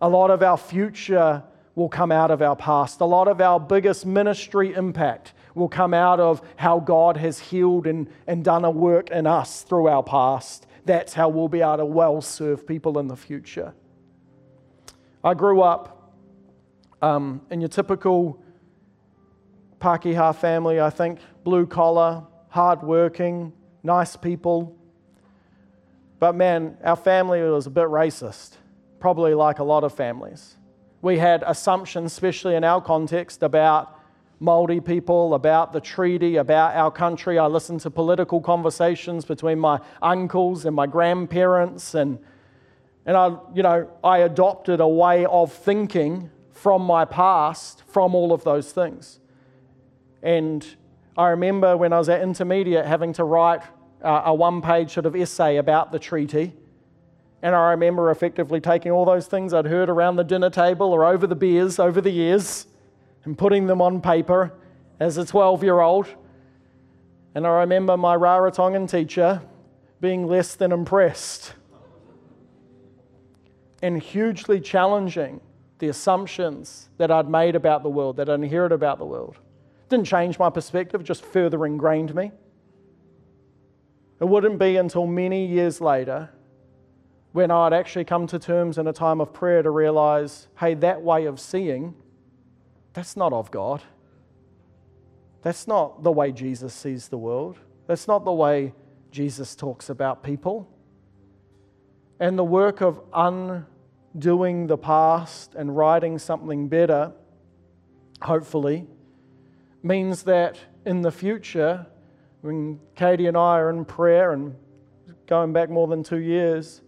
A 0.00 0.08
lot 0.08 0.30
of 0.30 0.42
our 0.42 0.56
future 0.56 1.42
will 1.74 1.88
come 1.88 2.12
out 2.12 2.30
of 2.30 2.40
our 2.40 2.54
past. 2.54 3.00
A 3.00 3.04
lot 3.04 3.26
of 3.26 3.40
our 3.40 3.58
biggest 3.58 4.06
ministry 4.06 4.72
impact 4.74 5.34
will 5.56 5.68
come 5.68 5.92
out 5.92 6.20
of 6.20 6.40
how 6.56 6.78
God 6.78 7.16
has 7.16 7.38
healed 7.38 7.86
and, 7.86 8.08
and 8.28 8.44
done 8.44 8.64
a 8.64 8.70
work 8.70 9.10
in 9.10 9.26
us 9.26 9.62
through 9.62 9.88
our 9.88 10.02
past. 10.02 10.66
That's 10.84 11.12
how 11.12 11.28
we'll 11.28 11.48
be 11.48 11.60
able 11.60 11.78
to 11.78 11.84
well 11.84 12.20
serve 12.20 12.66
people 12.66 12.98
in 12.98 13.08
the 13.08 13.16
future. 13.16 13.74
I 15.24 15.34
grew 15.34 15.62
up 15.62 16.12
um, 17.02 17.40
in 17.50 17.60
your 17.60 17.68
typical 17.68 18.40
Pakeha 19.80 20.34
family, 20.36 20.80
I 20.80 20.90
think, 20.90 21.18
blue 21.42 21.66
collar, 21.66 22.24
hardworking, 22.48 23.52
nice 23.84 24.16
people. 24.16 24.76
But 26.18 26.34
man, 26.34 26.76
our 26.82 26.96
family 26.96 27.42
was 27.42 27.66
a 27.66 27.70
bit 27.70 27.86
racist, 27.86 28.56
probably 28.98 29.34
like 29.34 29.60
a 29.60 29.64
lot 29.64 29.84
of 29.84 29.92
families. 29.92 30.56
We 31.02 31.18
had 31.18 31.44
assumptions, 31.46 32.12
especially 32.12 32.54
in 32.54 32.64
our 32.64 32.80
context, 32.80 33.42
about 33.42 34.00
Maori 34.40 34.80
people, 34.80 35.34
about 35.34 35.72
the 35.72 35.80
treaty, 35.80 36.36
about 36.36 36.74
our 36.74 36.90
country. 36.90 37.38
I 37.38 37.46
listened 37.46 37.80
to 37.80 37.90
political 37.90 38.40
conversations 38.40 39.24
between 39.24 39.58
my 39.58 39.80
uncles 40.00 40.64
and 40.64 40.74
my 40.74 40.86
grandparents, 40.86 41.94
and, 41.94 42.18
and 43.04 43.16
I, 43.16 43.36
you 43.54 43.62
know, 43.62 43.90
I 44.02 44.18
adopted 44.18 44.80
a 44.80 44.88
way 44.88 45.26
of 45.26 45.52
thinking 45.52 46.30
from 46.52 46.82
my 46.82 47.04
past 47.04 47.82
from 47.86 48.14
all 48.14 48.32
of 48.32 48.44
those 48.44 48.72
things. 48.72 49.20
And 50.22 50.66
I 51.16 51.28
remember 51.28 51.76
when 51.76 51.92
I 51.92 51.98
was 51.98 52.08
at 52.08 52.22
intermediate 52.22 52.86
having 52.86 53.12
to 53.14 53.24
write 53.24 53.62
uh, 54.02 54.22
a 54.26 54.34
one 54.34 54.60
page 54.60 54.92
sort 54.92 55.06
of 55.06 55.14
essay 55.14 55.56
about 55.56 55.92
the 55.92 55.98
treaty. 55.98 56.52
And 57.42 57.54
I 57.54 57.70
remember 57.70 58.10
effectively 58.10 58.60
taking 58.60 58.90
all 58.90 59.04
those 59.04 59.26
things 59.26 59.54
I'd 59.54 59.66
heard 59.66 59.88
around 59.88 60.16
the 60.16 60.24
dinner 60.24 60.50
table 60.50 60.92
or 60.92 61.04
over 61.04 61.26
the 61.26 61.36
beers 61.36 61.78
over 61.78 62.00
the 62.00 62.10
years 62.10 62.66
and 63.24 63.38
putting 63.38 63.66
them 63.66 63.80
on 63.80 64.00
paper 64.00 64.52
as 64.98 65.16
a 65.16 65.24
12 65.24 65.62
year 65.62 65.80
old. 65.80 66.08
And 67.34 67.46
I 67.46 67.60
remember 67.60 67.96
my 67.96 68.16
Rarotongan 68.16 68.90
teacher 68.90 69.42
being 70.00 70.26
less 70.26 70.54
than 70.54 70.72
impressed 70.72 71.54
and 73.82 74.00
hugely 74.00 74.60
challenging 74.60 75.40
the 75.78 75.88
assumptions 75.88 76.88
that 76.96 77.10
I'd 77.10 77.28
made 77.28 77.54
about 77.54 77.82
the 77.82 77.88
world, 77.90 78.16
that 78.16 78.28
I'd 78.28 78.34
inherited 78.34 78.74
about 78.74 78.98
the 78.98 79.04
world. 79.04 79.36
Didn't 79.88 80.06
change 80.06 80.38
my 80.38 80.50
perspective, 80.50 81.04
just 81.04 81.24
further 81.24 81.66
ingrained 81.66 82.14
me. 82.14 82.32
It 84.20 84.24
wouldn't 84.24 84.58
be 84.58 84.76
until 84.76 85.06
many 85.06 85.46
years 85.46 85.80
later 85.80 86.30
when 87.32 87.50
I'd 87.50 87.72
actually 87.72 88.04
come 88.04 88.26
to 88.28 88.38
terms 88.38 88.78
in 88.78 88.86
a 88.86 88.92
time 88.92 89.20
of 89.20 89.32
prayer 89.32 89.62
to 89.62 89.70
realize 89.70 90.46
hey, 90.58 90.74
that 90.74 91.02
way 91.02 91.26
of 91.26 91.40
seeing, 91.40 91.94
that's 92.92 93.16
not 93.16 93.32
of 93.32 93.50
God. 93.50 93.82
That's 95.42 95.66
not 95.66 96.02
the 96.02 96.12
way 96.12 96.32
Jesus 96.32 96.72
sees 96.72 97.08
the 97.08 97.18
world. 97.18 97.58
That's 97.86 98.08
not 98.08 98.24
the 98.24 98.32
way 98.32 98.72
Jesus 99.10 99.54
talks 99.54 99.90
about 99.90 100.22
people. 100.22 100.68
And 102.18 102.38
the 102.38 102.44
work 102.44 102.80
of 102.80 103.00
undoing 103.12 104.68
the 104.68 104.78
past 104.78 105.54
and 105.54 105.76
writing 105.76 106.18
something 106.18 106.68
better, 106.68 107.12
hopefully, 108.22 108.86
means 109.84 110.22
that 110.22 110.58
in 110.86 111.02
the 111.02 111.12
future, 111.12 111.86
when 112.40 112.80
Katie 112.94 113.26
and 113.26 113.36
I 113.36 113.58
are 113.58 113.70
in 113.70 113.84
prayer 113.84 114.32
and 114.32 114.56
going 115.26 115.52
back 115.52 115.68
more 115.68 115.86
than 115.86 116.02
two 116.02 116.18
years, 116.18 116.80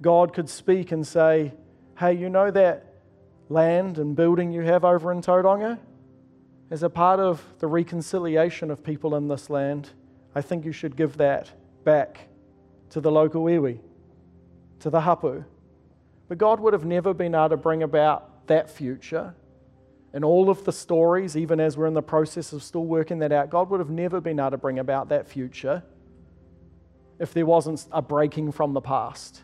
God 0.00 0.32
could 0.32 0.48
speak 0.48 0.90
and 0.90 1.06
say, 1.06 1.52
Hey, 1.98 2.14
you 2.14 2.28
know 2.28 2.50
that 2.50 2.94
land 3.48 3.98
and 3.98 4.16
building 4.16 4.50
you 4.52 4.62
have 4.62 4.84
over 4.84 5.12
in 5.12 5.20
Tauranga? 5.20 5.78
As 6.70 6.82
a 6.82 6.90
part 6.90 7.20
of 7.20 7.42
the 7.58 7.66
reconciliation 7.66 8.70
of 8.70 8.82
people 8.82 9.14
in 9.14 9.28
this 9.28 9.50
land, 9.50 9.90
I 10.34 10.40
think 10.42 10.64
you 10.64 10.72
should 10.72 10.96
give 10.96 11.16
that 11.18 11.50
back 11.84 12.28
to 12.90 13.00
the 13.00 13.10
local 13.10 13.44
iwi, 13.44 13.78
to 14.80 14.90
the 14.90 15.00
hapu. 15.00 15.44
But 16.28 16.38
God 16.38 16.60
would 16.60 16.72
have 16.72 16.84
never 16.84 17.12
been 17.12 17.34
able 17.34 17.50
to 17.50 17.56
bring 17.56 17.82
about 17.82 18.46
that 18.46 18.70
future 18.70 19.34
and 20.12 20.24
all 20.24 20.48
of 20.48 20.64
the 20.64 20.72
stories, 20.72 21.36
even 21.36 21.60
as 21.60 21.76
we're 21.76 21.86
in 21.86 21.94
the 21.94 22.02
process 22.02 22.52
of 22.52 22.62
still 22.62 22.84
working 22.84 23.18
that 23.18 23.32
out. 23.32 23.50
God 23.50 23.70
would 23.70 23.80
have 23.80 23.90
never 23.90 24.20
been 24.20 24.40
able 24.40 24.52
to 24.52 24.56
bring 24.56 24.78
about 24.78 25.08
that 25.10 25.28
future 25.28 25.82
if 27.18 27.34
there 27.34 27.46
wasn't 27.46 27.86
a 27.92 28.00
breaking 28.00 28.52
from 28.52 28.72
the 28.72 28.80
past. 28.80 29.42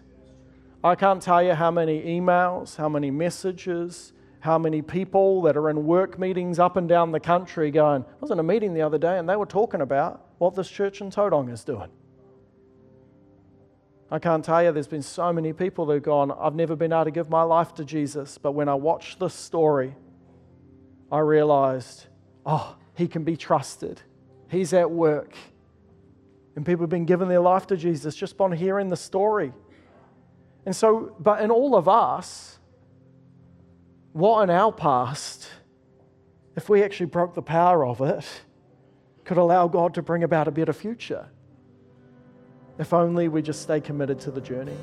I 0.83 0.95
can't 0.95 1.21
tell 1.21 1.43
you 1.43 1.55
how 1.55 1.71
many 1.71 2.03
emails, 2.03 2.77
how 2.77 2.89
many 2.89 3.11
messages, 3.11 4.13
how 4.41 4.59
many 4.59 4.83
people 4.83 5.43
that 5.43 5.57
are 5.57 5.71
in 5.71 5.87
work 5.87 6.19
meetings 6.19 6.59
up 6.59 6.77
and 6.77 6.89
down 6.89 7.13
the 7.13 7.21
country 7.21 7.71
going, 7.71 8.03
I 8.03 8.21
was 8.21 8.31
in 8.31 8.39
a 8.39 8.43
meeting 8.43 8.75
the 8.75 8.83
other 8.83 8.99
day 8.99 9.19
and 9.19 9.29
they 9.29 9.37
were 9.37 9.47
talking 9.47 9.81
about 9.81 10.27
what 10.39 10.55
this 10.55 10.69
church 10.69 11.01
in 11.01 11.11
Tauranga 11.11 11.53
is 11.53 11.65
doing. 11.65 11.89
I 14.11 14.19
can't 14.19 14.45
tell 14.45 14.63
you, 14.63 14.71
there's 14.71 14.87
been 14.87 15.03
so 15.03 15.33
many 15.33 15.53
people 15.53 15.87
that 15.87 15.95
have 15.95 16.03
gone, 16.03 16.31
I've 16.31 16.55
never 16.55 16.77
been 16.77 16.93
able 16.93 17.07
to 17.07 17.11
give 17.11 17.31
my 17.31 17.43
life 17.43 17.75
to 17.77 17.85
Jesus, 17.85 18.37
but 18.37 18.53
when 18.53 18.69
I 18.69 18.75
watch 18.75 19.19
this 19.19 19.35
story, 19.35 19.97
I 21.15 21.21
realized, 21.21 22.07
oh, 22.45 22.75
he 22.95 23.07
can 23.07 23.23
be 23.23 23.37
trusted. 23.37 24.03
He's 24.51 24.73
at 24.73 24.91
work. 24.91 25.33
And 26.57 26.67
people 26.67 26.83
have 26.83 26.91
been 26.91 27.05
giving 27.05 27.29
their 27.29 27.39
life 27.39 27.69
to 27.69 27.77
Jesus 27.77 28.17
just 28.17 28.37
by 28.37 28.53
hearing 28.57 28.89
the 28.89 28.97
story. 28.97 29.53
And 30.67 30.75
so, 30.75 31.15
but 31.21 31.41
in 31.41 31.53
all 31.53 31.77
of 31.77 31.89
us, 31.89 32.59
what 34.13 34.43
in 34.43 34.51
our 34.51 34.73
past, 34.73 35.49
if 36.57 36.69
we 36.69 36.83
actually 36.83 37.07
broke 37.07 37.35
the 37.35 37.43
power 37.43 37.87
of 37.87 38.01
it, 38.01 38.27
could 39.25 39.39
allow 39.39 39.69
God 39.69 39.95
to 39.95 40.03
bring 40.03 40.25
about 40.25 40.49
a 40.49 40.51
better 40.51 40.73
future? 40.73 41.29
If 42.77 42.93
only 42.93 43.29
we 43.29 43.41
just 43.41 43.63
stay 43.63 43.81
committed 43.81 44.19
to 44.21 44.33
the 44.33 44.41
journey. 44.41 44.77